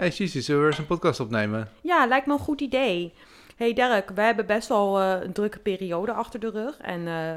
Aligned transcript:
Hey 0.00 0.10
Cici, 0.10 0.42
zullen 0.42 0.62
we 0.62 0.66
eens 0.66 0.78
een 0.78 0.86
podcast 0.86 1.20
opnemen? 1.20 1.68
Ja, 1.80 2.06
lijkt 2.06 2.26
me 2.26 2.32
een 2.32 2.38
goed 2.38 2.60
idee. 2.60 3.12
Hey 3.56 3.72
Dirk, 3.72 4.10
we 4.10 4.20
hebben 4.20 4.46
best 4.46 4.68
wel 4.68 5.00
eh, 5.00 5.22
een 5.22 5.32
drukke 5.32 5.58
periode 5.58 6.12
achter 6.12 6.40
de 6.40 6.50
rug. 6.50 6.78
En 6.78 7.06
eh, 7.06 7.36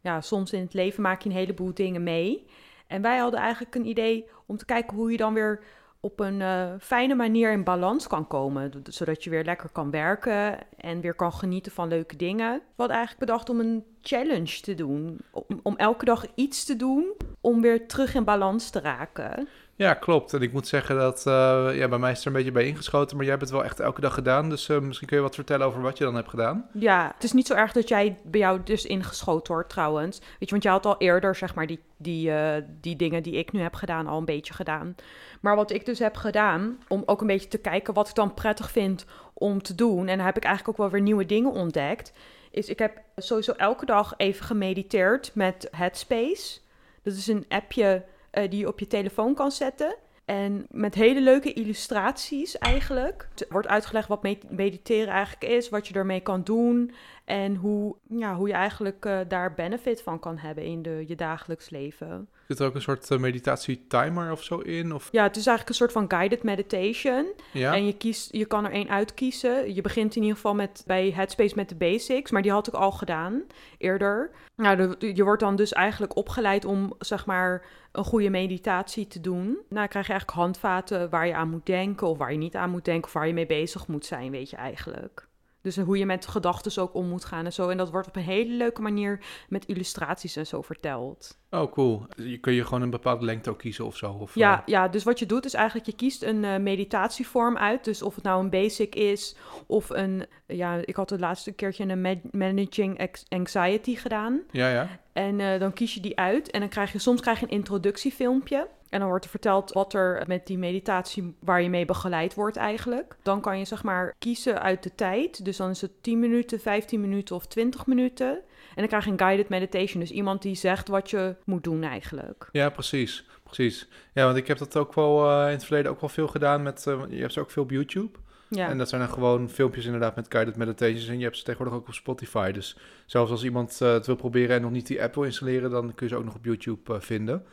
ja, 0.00 0.20
soms 0.20 0.52
in 0.52 0.60
het 0.60 0.74
leven 0.74 1.02
maak 1.02 1.22
je 1.22 1.28
een 1.28 1.34
heleboel 1.34 1.74
dingen 1.74 2.02
mee. 2.02 2.46
En 2.86 3.02
wij 3.02 3.18
hadden 3.18 3.40
eigenlijk 3.40 3.74
een 3.74 3.86
idee 3.86 4.26
om 4.46 4.56
te 4.56 4.64
kijken 4.64 4.96
hoe 4.96 5.10
je 5.10 5.16
dan 5.16 5.34
weer 5.34 5.60
op 6.00 6.20
een 6.20 6.40
eh, 6.40 6.72
fijne 6.80 7.14
manier 7.14 7.52
in 7.52 7.64
balans 7.64 8.06
kan 8.06 8.26
komen. 8.26 8.72
Zodat 8.84 9.24
je 9.24 9.30
weer 9.30 9.44
lekker 9.44 9.68
kan 9.68 9.90
werken 9.90 10.58
en 10.76 11.00
weer 11.00 11.14
kan 11.14 11.32
genieten 11.32 11.72
van 11.72 11.88
leuke 11.88 12.16
dingen. 12.16 12.52
We 12.52 12.62
hadden 12.76 12.96
eigenlijk 12.96 13.26
bedacht 13.26 13.48
om 13.48 13.60
een 13.60 13.84
challenge 14.02 14.60
te 14.60 14.74
doen. 14.74 15.18
Om, 15.30 15.60
om 15.62 15.76
elke 15.76 16.04
dag 16.04 16.26
iets 16.34 16.64
te 16.64 16.76
doen 16.76 17.12
om 17.40 17.60
weer 17.60 17.86
terug 17.86 18.14
in 18.14 18.24
balans 18.24 18.70
te 18.70 18.80
raken. 18.80 19.48
Ja, 19.80 19.94
klopt. 19.94 20.32
En 20.32 20.42
ik 20.42 20.52
moet 20.52 20.66
zeggen 20.66 20.96
dat, 20.96 21.26
eh, 21.26 21.68
ja, 21.72 21.88
bij 21.88 21.98
mij 21.98 22.10
is 22.10 22.20
er 22.20 22.26
een 22.26 22.32
beetje 22.32 22.52
bij 22.52 22.66
ingeschoten, 22.66 23.16
maar 23.16 23.24
jij 23.24 23.34
hebt 23.34 23.46
het 23.46 23.56
wel 23.56 23.64
echt 23.64 23.80
elke 23.80 24.00
dag 24.00 24.14
gedaan. 24.14 24.50
Dus 24.50 24.68
eh, 24.68 24.78
misschien 24.78 25.08
kun 25.08 25.16
je 25.16 25.22
wat 25.22 25.34
vertellen 25.34 25.66
over 25.66 25.80
wat 25.80 25.98
je 25.98 26.04
dan 26.04 26.14
hebt 26.14 26.28
gedaan. 26.28 26.68
Ja, 26.72 27.12
het 27.14 27.24
is 27.24 27.32
niet 27.32 27.46
zo 27.46 27.54
erg 27.54 27.72
dat 27.72 27.88
jij 27.88 28.18
bij 28.24 28.40
jou 28.40 28.60
dus 28.64 28.86
ingeschoten 28.86 29.52
wordt 29.52 29.68
trouwens. 29.68 30.18
Weet 30.18 30.28
je, 30.38 30.50
want 30.50 30.62
jij 30.62 30.72
had 30.72 30.86
al 30.86 30.98
eerder 30.98 31.34
zeg 31.34 31.54
maar 31.54 31.66
die, 31.66 31.80
die, 31.96 32.32
eh, 32.32 32.62
die 32.80 32.96
dingen 32.96 33.22
die 33.22 33.34
ik 33.34 33.52
nu 33.52 33.60
heb 33.60 33.74
gedaan 33.74 34.06
al 34.06 34.18
een 34.18 34.24
beetje 34.24 34.54
gedaan. 34.54 34.94
Maar 35.40 35.56
wat 35.56 35.70
ik 35.70 35.86
dus 35.86 35.98
heb 35.98 36.16
gedaan, 36.16 36.78
om 36.88 37.02
ook 37.06 37.20
een 37.20 37.26
beetje 37.26 37.48
te 37.48 37.58
kijken 37.58 37.94
wat 37.94 38.08
ik 38.08 38.14
dan 38.14 38.34
prettig 38.34 38.70
vind 38.70 39.04
om 39.34 39.62
te 39.62 39.74
doen. 39.74 40.08
En 40.08 40.16
dan 40.16 40.26
heb 40.26 40.36
ik 40.36 40.44
eigenlijk 40.44 40.78
ook 40.78 40.84
wel 40.84 40.94
weer 40.94 41.06
nieuwe 41.06 41.26
dingen 41.26 41.52
ontdekt. 41.52 42.12
Is 42.50 42.68
ik 42.68 42.78
heb 42.78 43.00
sowieso 43.16 43.52
elke 43.52 43.86
dag 43.86 44.14
even 44.16 44.44
gemediteerd 44.44 45.30
met 45.34 45.68
Headspace. 45.70 46.58
Dat 47.02 47.14
is 47.14 47.26
een 47.26 47.44
appje 47.48 48.04
die 48.30 48.56
je 48.56 48.68
op 48.68 48.78
je 48.78 48.86
telefoon 48.86 49.34
kan 49.34 49.52
zetten. 49.52 49.96
En 50.24 50.66
met 50.70 50.94
hele 50.94 51.20
leuke 51.20 51.52
illustraties 51.52 52.58
eigenlijk. 52.58 53.28
Het 53.30 53.46
wordt 53.48 53.68
uitgelegd 53.68 54.08
wat 54.08 54.22
me- 54.22 54.38
mediteren 54.48 55.12
eigenlijk 55.12 55.52
is, 55.52 55.68
wat 55.68 55.88
je 55.88 55.94
ermee 55.94 56.20
kan 56.20 56.42
doen. 56.42 56.92
En 57.24 57.54
hoe, 57.54 57.96
ja, 58.08 58.34
hoe 58.34 58.48
je 58.48 58.54
eigenlijk 58.54 59.04
eh, 59.04 59.18
daar 59.28 59.54
benefit 59.54 60.02
van 60.02 60.18
kan 60.18 60.38
hebben 60.38 60.64
in 60.64 60.82
de, 60.82 61.04
je 61.06 61.16
dagelijks 61.16 61.70
leven. 61.70 62.28
Zit 62.50 62.58
er 62.58 62.66
ook 62.66 62.74
een 62.74 62.82
soort 62.82 63.10
uh, 63.10 63.18
meditatie-timer 63.18 64.32
of 64.32 64.42
zo 64.42 64.58
in? 64.58 64.94
Of... 64.94 65.08
Ja, 65.12 65.22
het 65.22 65.36
is 65.36 65.46
eigenlijk 65.46 65.68
een 65.68 65.74
soort 65.74 65.92
van 65.92 66.10
guided 66.10 66.42
meditation. 66.42 67.32
Ja? 67.52 67.74
En 67.74 67.86
je, 67.86 67.96
kiest, 67.96 68.32
je 68.32 68.44
kan 68.44 68.64
er 68.64 68.70
één 68.70 68.88
uitkiezen. 68.88 69.74
Je 69.74 69.80
begint 69.80 70.16
in 70.16 70.22
ieder 70.22 70.36
geval 70.36 70.54
met, 70.54 70.82
bij 70.86 71.10
Headspace 71.10 71.54
met 71.56 71.68
de 71.68 71.74
basics, 71.74 72.30
maar 72.30 72.42
die 72.42 72.50
had 72.50 72.66
ik 72.66 72.74
al 72.74 72.92
gedaan 72.92 73.42
eerder. 73.78 74.30
Nou, 74.56 74.76
de- 74.76 75.14
je 75.14 75.24
wordt 75.24 75.42
dan 75.42 75.56
dus 75.56 75.72
eigenlijk 75.72 76.16
opgeleid 76.16 76.64
om, 76.64 76.94
zeg 76.98 77.26
maar, 77.26 77.66
een 77.92 78.04
goede 78.04 78.30
meditatie 78.30 79.06
te 79.06 79.20
doen. 79.20 79.44
Nou, 79.46 79.58
dan 79.68 79.88
krijg 79.88 80.06
je 80.06 80.12
eigenlijk 80.12 80.40
handvaten 80.40 81.10
waar 81.10 81.26
je 81.26 81.34
aan 81.34 81.50
moet 81.50 81.66
denken, 81.66 82.06
of 82.06 82.18
waar 82.18 82.32
je 82.32 82.38
niet 82.38 82.56
aan 82.56 82.70
moet 82.70 82.84
denken, 82.84 83.04
of 83.06 83.12
waar 83.12 83.26
je 83.26 83.32
mee 83.32 83.46
bezig 83.46 83.86
moet 83.86 84.06
zijn, 84.06 84.30
weet 84.30 84.50
je 84.50 84.56
eigenlijk. 84.56 85.28
Dus 85.62 85.76
hoe 85.76 85.98
je 85.98 86.06
met 86.06 86.26
gedachten 86.26 86.82
ook 86.82 86.94
om 86.94 87.08
moet 87.08 87.24
gaan 87.24 87.44
en 87.44 87.52
zo. 87.52 87.68
En 87.68 87.76
dat 87.76 87.90
wordt 87.90 88.08
op 88.08 88.16
een 88.16 88.22
hele 88.22 88.52
leuke 88.54 88.82
manier 88.82 89.20
met 89.48 89.66
illustraties 89.66 90.36
en 90.36 90.46
zo 90.46 90.62
verteld. 90.62 91.38
Oh, 91.50 91.72
cool. 91.72 92.06
Je 92.16 92.38
kun 92.38 92.52
je 92.52 92.64
gewoon 92.64 92.82
een 92.82 92.90
bepaalde 92.90 93.24
lengte 93.24 93.50
ook 93.50 93.58
kiezen 93.58 93.84
of 93.86 93.96
zo? 93.96 94.12
Of, 94.20 94.34
Ja, 94.34 94.58
eh, 94.58 94.62
ja, 94.66 94.88
dus 94.88 95.04
wat 95.04 95.18
je 95.18 95.26
doet 95.26 95.44
is 95.44 95.54
eigenlijk, 95.54 95.86
je 95.86 95.94
kiest 95.96 96.22
een 96.22 96.44
eh, 96.44 96.56
meditatievorm 96.56 97.56
uit. 97.56 97.84
Dus 97.84 98.02
of 98.02 98.14
het 98.14 98.24
nou 98.24 98.42
een 98.42 98.50
basic 98.50 98.94
is 98.94 99.36
of 99.66 99.90
een, 99.90 100.26
ja, 100.46 100.74
ik 100.84 100.96
had 100.96 101.10
het 101.10 101.20
laatste 101.20 101.52
keertje 101.52 101.84
een 101.84 102.00
ma- 102.00 102.20
managing 102.30 103.08
anxiety 103.28 103.94
gedaan. 103.96 104.40
ja, 104.50 104.70
ja. 104.70 104.88
En 105.12 105.40
eh, 105.40 105.60
dan 105.60 105.72
kies 105.72 105.94
je 105.94 106.00
die 106.00 106.18
uit 106.18 106.50
en 106.50 106.60
dan 106.60 106.68
krijg 106.68 106.92
je, 106.92 106.98
soms 106.98 107.20
krijg 107.20 107.40
je 107.40 107.46
een 107.46 107.52
introductiefilmpje. 107.52 108.68
En 108.88 108.98
dan 108.98 109.08
wordt 109.08 109.24
er 109.24 109.30
verteld 109.30 109.72
wat 109.72 109.92
er 109.94 110.24
met 110.26 110.46
die 110.46 110.58
meditatie, 110.58 111.34
waar 111.40 111.62
je 111.62 111.68
mee 111.68 111.84
begeleid 111.84 112.34
wordt 112.34 112.56
eigenlijk. 112.56 113.16
Dan 113.22 113.40
kan 113.40 113.58
je 113.58 113.64
zeg 113.64 113.82
maar 113.82 114.14
kiezen 114.18 114.62
uit 114.62 114.82
de 114.82 114.94
tijd. 114.94 115.44
Dus 115.44 115.56
dan 115.56 115.70
is 115.70 115.80
het 115.80 116.02
10 116.02 116.18
minuten, 116.18 116.60
15 116.60 117.00
minuten 117.00 117.36
of 117.36 117.46
20 117.46 117.86
minuten. 117.86 118.40
En 118.68 118.76
dan 118.76 118.86
krijg 118.86 119.04
je 119.04 119.10
een 119.10 119.18
guided 119.18 119.48
meditation. 119.48 120.00
Dus 120.00 120.10
iemand 120.10 120.42
die 120.42 120.54
zegt 120.54 120.88
wat 120.88 121.10
je 121.10 121.34
moet 121.44 121.64
doen 121.64 121.82
eigenlijk. 121.82 122.48
Ja, 122.52 122.70
precies. 122.70 123.24
Precies. 123.42 123.88
Ja, 124.14 124.24
want 124.24 124.36
ik 124.36 124.46
heb 124.46 124.58
dat 124.58 124.76
ook 124.76 124.94
wel 124.94 125.30
eh, 125.30 125.46
in 125.46 125.52
het 125.52 125.64
verleden 125.64 125.90
ook 125.90 126.00
wel 126.00 126.08
veel 126.08 126.28
gedaan 126.28 126.62
met... 126.62 126.86
eh, 126.86 127.02
je 127.08 127.20
hebt 127.20 127.32
ze 127.32 127.40
ook 127.40 127.50
veel 127.50 127.62
op 127.62 127.70
YouTube. 127.70 128.18
Ja. 128.48 128.68
En 128.68 128.78
dat 128.78 128.88
zijn 128.88 129.00
dan 129.00 129.10
gewoon 129.10 129.48
filmpjes 129.48 129.84
inderdaad 129.84 130.16
met 130.16 130.26
guided 130.28 130.56
meditations. 130.56 131.08
En 131.08 131.18
je 131.18 131.24
hebt 131.24 131.36
ze 131.36 131.44
tegenwoordig 131.44 131.80
ook 131.80 131.88
op 131.88 131.94
Spotify. 131.94 132.50
Dus 132.50 132.76
zelfs 133.06 133.30
als 133.30 133.44
iemand 133.44 133.80
eh, 133.80 133.92
het 133.92 134.06
wil 134.06 134.16
proberen 134.16 134.56
en 134.56 134.62
nog 134.62 134.70
niet 134.70 134.86
die 134.86 135.02
app 135.02 135.14
wil 135.14 135.24
installeren... 135.24 135.70
dan 135.70 135.94
kun 135.94 136.06
je 136.06 136.12
ze 136.12 136.18
ook 136.18 136.24
nog 136.24 136.34
op 136.34 136.44
YouTube 136.44 137.00
vinden. 137.00 137.44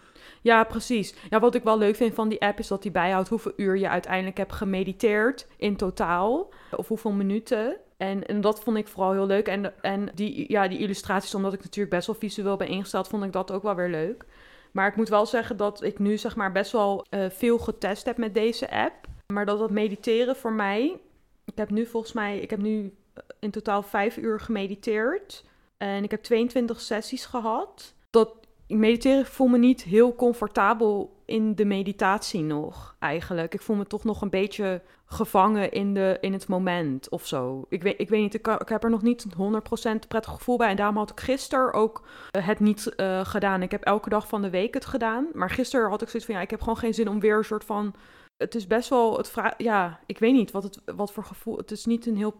Ja, 0.41 0.63
precies. 0.63 1.15
Ja, 1.29 1.39
wat 1.39 1.55
ik 1.55 1.63
wel 1.63 1.77
leuk 1.77 1.95
vind 1.95 2.13
van 2.13 2.29
die 2.29 2.41
app 2.41 2.59
is 2.59 2.67
dat 2.67 2.81
die 2.81 2.91
bijhoudt 2.91 3.29
hoeveel 3.29 3.53
uur 3.55 3.77
je 3.77 3.89
uiteindelijk 3.89 4.37
hebt 4.37 4.53
gemediteerd 4.53 5.47
in 5.57 5.75
totaal. 5.75 6.53
Of 6.71 6.87
hoeveel 6.87 7.11
minuten. 7.11 7.77
En, 7.97 8.25
en 8.25 8.41
dat 8.41 8.59
vond 8.59 8.77
ik 8.77 8.87
vooral 8.87 9.11
heel 9.11 9.25
leuk. 9.25 9.47
En, 9.47 9.81
en 9.81 10.09
die, 10.13 10.51
ja, 10.51 10.67
die 10.67 10.79
illustraties, 10.79 11.35
omdat 11.35 11.53
ik 11.53 11.63
natuurlijk 11.63 11.95
best 11.95 12.07
wel 12.07 12.15
visueel 12.15 12.57
ben 12.57 12.67
ingesteld, 12.67 13.07
vond 13.07 13.23
ik 13.23 13.31
dat 13.31 13.51
ook 13.51 13.63
wel 13.63 13.75
weer 13.75 13.89
leuk. 13.89 14.25
Maar 14.71 14.87
ik 14.87 14.95
moet 14.95 15.09
wel 15.09 15.25
zeggen 15.25 15.57
dat 15.57 15.83
ik 15.83 15.99
nu 15.99 16.17
zeg 16.17 16.35
maar 16.35 16.51
best 16.51 16.71
wel 16.71 17.05
eh, 17.09 17.29
veel 17.29 17.57
getest 17.57 18.05
heb 18.05 18.17
met 18.17 18.33
deze 18.33 18.71
app. 18.71 19.07
Maar 19.33 19.45
dat 19.45 19.59
dat 19.59 19.71
mediteren 19.71 20.35
voor 20.35 20.53
mij... 20.53 20.99
Ik 21.45 21.57
heb 21.57 21.69
nu 21.69 21.85
volgens 21.85 22.13
mij... 22.13 22.39
Ik 22.39 22.49
heb 22.49 22.59
nu 22.59 22.93
eh, 23.13 23.23
in 23.39 23.51
totaal 23.51 23.83
vijf 23.83 24.17
uur 24.17 24.39
gemediteerd. 24.39 25.43
En 25.77 26.03
ik 26.03 26.11
heb 26.11 26.23
22 26.23 26.81
sessies 26.81 27.25
gehad. 27.25 27.93
Dat 28.09 28.46
ik 28.67 28.77
mediteren 28.77 29.19
ik 29.19 29.25
voel 29.25 29.47
me 29.47 29.57
niet 29.57 29.83
heel 29.83 30.15
comfortabel 30.15 31.15
in 31.25 31.55
de 31.55 31.65
meditatie 31.65 32.43
nog, 32.43 32.95
eigenlijk. 32.99 33.53
Ik 33.53 33.61
voel 33.61 33.75
me 33.75 33.85
toch 33.85 34.03
nog 34.03 34.21
een 34.21 34.29
beetje 34.29 34.81
gevangen 35.05 35.71
in, 35.71 35.93
de, 35.93 36.17
in 36.21 36.33
het 36.33 36.47
moment 36.47 37.09
of 37.09 37.25
zo. 37.27 37.65
Ik 37.69 37.83
weet, 37.83 37.99
ik 37.99 38.09
weet 38.09 38.21
niet, 38.21 38.33
ik, 38.33 38.69
heb 38.69 38.83
er 38.83 38.89
nog 38.89 39.01
niet 39.01 39.25
100% 39.25 40.07
prettig 40.07 40.33
gevoel 40.33 40.57
bij. 40.57 40.69
En 40.69 40.75
daarom 40.75 40.97
had 40.97 41.11
ik 41.11 41.19
gisteren 41.19 41.73
ook 41.73 42.07
eh, 42.31 42.47
het 42.47 42.59
niet 42.59 42.95
eh, 42.95 43.25
gedaan. 43.25 43.61
Ik 43.61 43.71
heb 43.71 43.83
elke 43.83 44.09
dag 44.09 44.27
van 44.27 44.41
de 44.41 44.49
week 44.49 44.73
het 44.73 44.85
gedaan. 44.85 45.27
Maar 45.33 45.49
gisteren 45.49 45.89
had 45.89 46.01
ik 46.01 46.09
zoiets 46.09 46.25
van, 46.25 46.35
ja, 46.35 46.41
ik 46.41 46.49
heb 46.49 46.59
gewoon 46.59 46.77
geen 46.77 46.93
zin 46.93 47.09
om 47.09 47.19
weer 47.19 47.37
een 47.37 47.43
soort 47.43 47.63
van... 47.63 47.93
Het 48.37 48.55
is 48.55 48.67
best 48.67 48.89
wel, 48.89 49.17
het 49.17 49.29
vra- 49.29 49.53
ja, 49.57 49.99
ik 50.05 50.19
weet 50.19 50.33
niet 50.33 50.51
wat, 50.51 50.63
het, 50.63 50.81
wat 50.95 51.11
voor 51.11 51.23
gevoel... 51.23 51.57
Het 51.57 51.71
is 51.71 51.85
niet 51.85 52.05
een 52.05 52.17
heel 52.17 52.35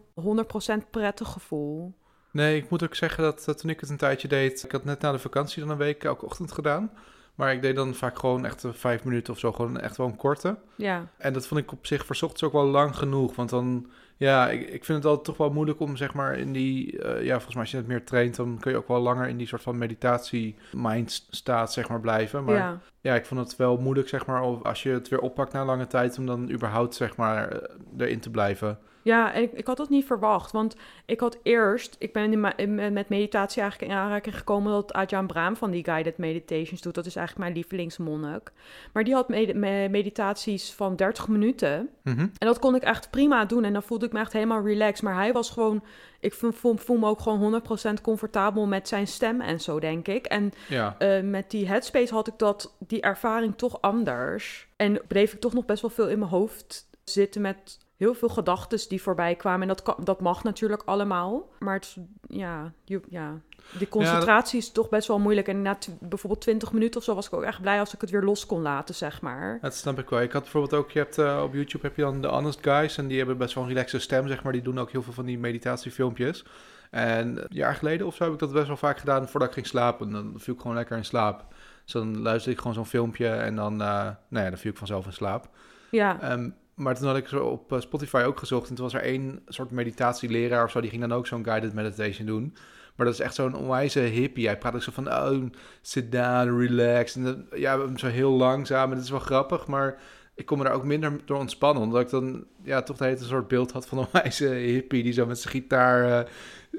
100% 0.83 0.89
prettig 0.89 1.27
gevoel. 1.27 1.93
Nee, 2.31 2.57
ik 2.57 2.69
moet 2.69 2.83
ook 2.83 2.95
zeggen 2.95 3.23
dat 3.23 3.57
toen 3.57 3.69
ik 3.69 3.79
het 3.79 3.89
een 3.89 3.97
tijdje 3.97 4.27
deed... 4.27 4.63
Ik 4.63 4.71
had 4.71 4.83
net 4.83 5.01
na 5.01 5.11
de 5.11 5.19
vakantie 5.19 5.61
dan 5.61 5.71
een 5.71 5.77
week 5.77 6.03
elke 6.03 6.25
ochtend 6.25 6.51
gedaan. 6.51 6.91
Maar 7.37 7.53
ik 7.53 7.61
deed 7.61 7.75
dan 7.75 7.93
vaak 7.93 8.19
gewoon 8.19 8.45
echt 8.45 8.63
eh, 8.63 8.71
vijf 8.73 9.03
minuten 9.03 9.33
of 9.33 9.39
zo. 9.39 9.51
Gewoon 9.51 9.79
echt 9.79 9.97
wel 9.97 10.07
een 10.07 10.15
korte. 10.15 10.57
Ja, 10.75 11.07
En 11.17 11.33
dat 11.33 11.47
vond 11.47 11.61
ik 11.61 11.71
op 11.71 11.85
zich 11.85 12.05
voor 12.05 12.15
ochtends 12.15 12.43
ook 12.43 12.51
wel 12.51 12.65
lang 12.65 12.95
genoeg. 12.95 13.35
Want 13.35 13.49
dan, 13.49 13.87
ja, 14.17 14.49
ik, 14.49 14.61
ik 14.61 14.85
vind 14.85 14.97
het 14.97 15.05
altijd 15.05 15.25
toch 15.25 15.37
wel 15.37 15.49
moeilijk 15.49 15.79
om 15.79 15.95
zeg 15.95 16.13
maar 16.13 16.37
in 16.37 16.53
die, 16.53 17.01
eh, 17.01 17.23
ja, 17.23 17.33
volgens 17.33 17.53
mij 17.53 17.63
als 17.63 17.71
je 17.71 17.77
het 17.77 17.87
meer 17.87 18.03
traint, 18.03 18.35
dan 18.35 18.57
kun 18.59 18.71
je 18.71 18.77
ook 18.77 18.87
wel 18.87 18.99
langer 18.99 19.27
in 19.27 19.37
die 19.37 19.47
soort 19.47 19.61
van 19.61 19.77
meditatie-mind 19.77 21.27
staat, 21.29 21.73
zeg 21.73 21.89
maar, 21.89 22.01
blijven. 22.01 22.43
Maar 22.43 22.55
ja. 22.55 22.79
ja. 23.01 23.15
ik 23.15 23.25
vond 23.25 23.39
het 23.39 23.55
wel 23.55 23.77
moeilijk, 23.77 24.07
zeg 24.07 24.25
maar, 24.25 24.41
als 24.41 24.83
je 24.83 24.89
het 24.89 25.09
weer 25.09 25.19
oppakt 25.19 25.53
na 25.53 25.65
lange 25.65 25.87
tijd, 25.87 26.17
om 26.17 26.25
dan 26.25 26.51
überhaupt, 26.51 26.95
zeg 26.95 27.15
maar, 27.15 27.47
eh, 27.47 27.69
erin 27.97 28.19
te 28.19 28.29
blijven. 28.29 28.79
Ja, 29.07 29.33
en 29.33 29.41
ik, 29.41 29.51
ik 29.53 29.67
had 29.67 29.77
dat 29.77 29.89
niet 29.89 30.05
verwacht. 30.05 30.51
Want 30.51 30.75
ik 31.05 31.19
had 31.19 31.37
eerst, 31.43 31.95
ik 31.99 32.13
ben 32.13 32.31
in 32.31 32.39
ma- 32.39 32.57
in- 32.57 32.93
met 32.93 33.09
meditatie 33.09 33.61
eigenlijk 33.61 33.91
in 33.91 33.97
aanraking 33.97 34.37
gekomen 34.37 34.71
dat 34.71 34.93
Ajahn 34.93 35.25
Brahm 35.25 35.53
van 35.55 35.71
die 35.71 35.83
guided 35.83 36.17
meditations 36.17 36.81
doet. 36.81 36.95
Dat 36.95 37.05
is 37.05 37.15
eigenlijk 37.15 37.45
mijn 37.47 37.57
lievelingsmonnik. 37.59 38.51
Maar 38.93 39.03
die 39.03 39.13
had 39.13 39.27
med- 39.29 39.55
me- 39.55 39.87
meditaties 39.89 40.71
van 40.73 40.95
30 40.95 41.27
minuten. 41.27 41.89
Mhm. 42.03 42.19
En 42.19 42.47
dat 42.47 42.59
kon 42.59 42.75
ik 42.75 42.83
echt 42.83 43.09
prima 43.09 43.45
doen. 43.45 43.63
En 43.63 43.73
dan 43.73 43.83
voelde 43.83 44.05
ik 44.05 44.11
me 44.13 44.19
echt 44.19 44.33
helemaal 44.33 44.65
relaxed. 44.65 45.01
Maar 45.03 45.15
hij 45.15 45.33
was 45.33 45.49
gewoon, 45.49 45.83
ik 46.19 46.33
voel, 46.33 46.97
me 46.97 47.05
ook 47.07 47.19
gewoon 47.19 47.39
100% 47.39 48.01
comfortabel 48.01 48.65
met 48.67 48.87
zijn 48.87 49.07
stem 49.07 49.41
en 49.41 49.61
zo, 49.61 49.79
denk 49.79 50.07
ik. 50.07 50.25
En 50.25 50.51
Ja. 50.69 50.95
eh, 50.97 51.21
met 51.23 51.51
die 51.51 51.67
headspace 51.67 52.13
had 52.13 52.27
ik 52.27 52.37
dat, 52.37 52.75
die 52.79 53.01
ervaring 53.01 53.53
toch 53.57 53.81
anders. 53.81 54.67
En 54.75 55.01
bleef 55.07 55.33
ik 55.33 55.39
toch 55.39 55.53
nog 55.53 55.65
best 55.65 55.81
wel 55.81 55.91
veel 55.91 56.07
in 56.07 56.19
mijn 56.19 56.31
hoofd 56.31 56.87
zitten 57.03 57.41
met 57.41 57.85
heel 57.97 58.13
veel 58.13 58.29
gedachten 58.29 58.89
die 58.89 59.01
voorbij 59.01 59.35
kwamen. 59.35 59.61
En 59.61 59.67
dat, 59.67 59.81
kan, 59.81 59.95
dat 60.03 60.21
mag 60.21 60.43
natuurlijk 60.43 60.81
allemaal. 60.85 61.49
Maar 61.59 61.73
het, 61.73 61.97
ja, 62.27 62.73
je, 62.83 63.01
ja, 63.09 63.41
die 63.77 63.87
concentratie 63.87 64.59
is 64.59 64.71
toch 64.71 64.89
best 64.89 65.07
wel 65.07 65.19
moeilijk. 65.19 65.47
En 65.47 65.61
na 65.61 65.77
bijvoorbeeld 65.99 66.41
20 66.41 66.71
minuten 66.71 66.99
of 66.99 67.05
zo 67.05 67.15
was 67.15 67.27
ik 67.27 67.33
ook 67.33 67.43
echt 67.43 67.61
blij 67.61 67.79
als 67.79 67.93
ik 67.93 68.01
het 68.01 68.09
weer 68.09 68.23
los 68.23 68.45
kon 68.45 68.61
laten, 68.61 68.95
zeg 68.95 69.21
maar. 69.21 69.57
Dat 69.61 69.75
snap 69.75 69.99
ik 69.99 70.09
wel. 70.09 70.21
Ik 70.21 70.31
had 70.31 70.41
bijvoorbeeld 70.41 70.73
ook, 70.73 70.91
je 70.91 70.99
hebt 70.99 71.17
eh, 71.17 71.41
op 71.43 71.53
YouTube 71.53 71.87
heb 71.87 71.95
je 71.95 72.01
dan 72.01 72.21
de 72.21 72.27
Honest 72.27 72.59
Guys 72.61 72.97
en 72.97 73.07
die 73.07 73.17
hebben 73.17 73.37
best 73.37 73.53
wel 73.53 73.63
een 73.63 73.69
relaxe 73.69 73.99
stem, 73.99 74.27
zeg 74.27 74.43
maar. 74.43 74.53
Die 74.53 74.61
doen 74.61 74.79
ook 74.79 74.91
heel 74.91 75.03
veel 75.03 75.13
van 75.13 75.25
die 75.25 75.39
meditatiefilmpjes. 75.39 76.45
En 76.91 77.37
een 77.37 77.45
jaar 77.49 77.75
geleden 77.75 78.07
of 78.07 78.15
zo 78.15 78.23
heb 78.23 78.33
ik 78.33 78.39
dat 78.39 78.53
best 78.53 78.67
wel 78.67 78.77
vaak 78.77 78.99
gedaan 78.99 79.29
voordat 79.29 79.49
ik 79.49 79.55
ging 79.55 79.67
slapen. 79.67 80.11
Dan 80.11 80.33
viel 80.35 80.53
ik 80.53 80.61
gewoon 80.61 80.75
lekker 80.75 80.97
in 80.97 81.05
slaap. 81.05 81.45
Dus 81.83 81.93
dan 81.93 82.21
luisterde 82.21 82.51
ik 82.51 82.57
gewoon 82.57 82.73
zo'n 82.73 82.85
filmpje 82.85 83.27
en 83.27 83.55
dan, 83.55 83.73
eh, 83.81 83.87
nou 84.27 84.43
ja, 84.43 84.49
dan 84.49 84.57
viel 84.57 84.71
ik 84.71 84.77
vanzelf 84.77 85.05
in 85.05 85.13
slaap. 85.13 85.49
Ja, 85.91 86.21
Ehm, 86.21 86.49
maar 86.77 86.95
toen 86.95 87.07
had 87.07 87.17
ik 87.17 87.27
zo 87.27 87.45
op 87.45 87.73
eh, 87.73 87.79
Spotify 87.79 88.23
ook 88.25 88.39
gezocht 88.39 88.69
en 88.69 88.75
toen 88.75 88.83
was 88.83 88.93
er 88.93 89.01
één 89.01 89.39
soort 89.47 89.71
meditatieleraar 89.71 90.63
of 90.63 90.71
zo, 90.71 90.81
die 90.81 90.89
ging 90.89 91.01
dan 91.01 91.13
ook 91.13 91.27
zo'n 91.27 91.43
guided 91.43 91.73
meditation 91.73 92.27
doen. 92.27 92.53
Maar 92.95 93.05
dat 93.05 93.15
is 93.15 93.21
echt 93.21 93.35
zo'n 93.35 93.55
onwijze 93.55 93.99
hippie. 93.99 94.45
Hij 94.45 94.57
praat 94.57 94.75
ook 94.75 94.81
zo 94.83 94.91
van, 94.91 95.07
oh, 95.07 95.43
sit 95.81 96.11
down, 96.11 96.59
relax. 96.59 97.15
En 97.15 97.23
dat- 97.23 97.37
ja, 97.55 97.79
zo 97.97 98.07
heel 98.07 98.31
langzaam. 98.31 98.89
En 98.89 98.95
dat 98.95 99.03
is 99.03 99.09
wel 99.11 99.19
grappig, 99.19 99.67
maar 99.67 99.99
ik 100.35 100.45
kon 100.45 100.57
me 100.57 100.63
daar 100.63 100.73
ook 100.73 100.83
minder 100.83 101.19
door 101.25 101.37
ontspannen. 101.39 101.83
Omdat 101.83 102.01
ik 102.01 102.09
dan 102.09 102.45
ja, 102.63 102.81
toch 102.81 102.97
de 102.97 103.05
hele 103.05 103.17
soort 103.17 103.47
beeld 103.47 103.71
had 103.71 103.87
van 103.87 103.97
een 103.97 104.07
wijze 104.21 104.45
hippie 104.47 105.03
die 105.03 105.13
zo 105.13 105.25
met 105.25 105.39
zijn 105.39 105.53
gitaar... 105.53 106.19
eh, 106.25 106.27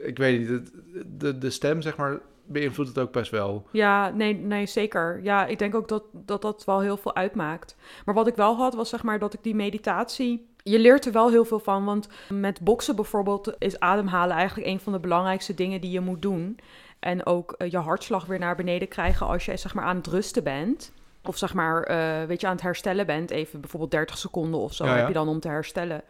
ik 0.07 0.19
weet 0.19 0.49
niet, 0.49 0.73
de, 1.07 1.39
de 1.39 1.51
stem 1.51 1.83
zeg 1.83 1.97
maar 1.97 2.19
beïnvloedt 2.49 2.89
het 2.89 2.99
ook 2.99 3.13
best 3.13 3.31
wel. 3.31 3.67
Ja, 3.71 4.11
nee, 4.11 4.35
nee, 4.35 4.67
zeker. 4.67 5.21
Ja, 5.23 5.47
ik 5.47 5.59
denk 5.59 5.75
ook 5.75 5.89
dat, 5.89 6.03
dat 6.13 6.43
dat 6.43 6.65
wel 6.65 6.81
heel 6.81 6.97
veel 6.97 7.15
uitmaakt. 7.15 7.77
Maar 8.05 8.15
wat 8.15 8.27
ik 8.27 8.37
wel 8.37 8.57
had, 8.57 8.75
was 8.75 8.89
zeg 8.89 9.03
maar 9.03 9.19
dat 9.19 9.35
ik 9.35 9.43
die 9.43 9.55
meditatie... 9.55 10.47
Je 10.63 10.79
leert 10.79 11.07
er 11.07 11.13
wel 11.13 11.31
heel 11.31 11.45
veel 11.45 11.59
van, 11.59 11.85
want 11.85 12.09
met 12.29 12.61
boksen 12.61 12.97
bijvoorbeeld 12.97 13.55
is 13.59 13.81
ademhalen 13.81 14.37
eigenlijk 14.37 14.69
een 14.69 14.81
van 14.81 14.93
de 14.93 14.99
belangrijkste 14.99 15.55
dingen 15.55 15.81
die 15.81 15.91
je 15.91 16.01
moet 16.01 16.23
doen. 16.23 16.59
En 16.99 17.27
ook 17.27 17.53
eh, 17.53 17.71
je 17.71 17.79
hartslag 17.79 18.27
weer 18.27 18.39
naar 18.39 18.57
beneden 18.57 18.89
krijgen 18.89 19.27
als 19.27 19.45
je 19.45 19.57
zeg 19.57 19.75
maar 19.75 19.85
aan 19.85 19.97
het 19.97 20.07
rusten 20.07 20.45
bent. 20.45 20.93
Of 21.25 21.37
zeg 21.37 21.55
maar, 21.55 21.83
eh, 21.83 22.27
weet 22.27 22.41
je, 22.41 22.47
aan 22.47 22.53
het 22.53 22.63
herstellen 22.63 23.07
bent. 23.07 23.31
Even 23.31 23.61
bijvoorbeeld 23.61 23.91
30 23.91 24.19
seconden 24.19 24.61
of 24.61 24.75
zo 24.75 24.85
Ja, 24.85 24.93
ja. 24.93 24.99
heb 24.99 25.09
je 25.09 25.15
dan 25.15 25.29
om 25.29 25.41
te 25.41 25.49
herstellen. 25.49 26.03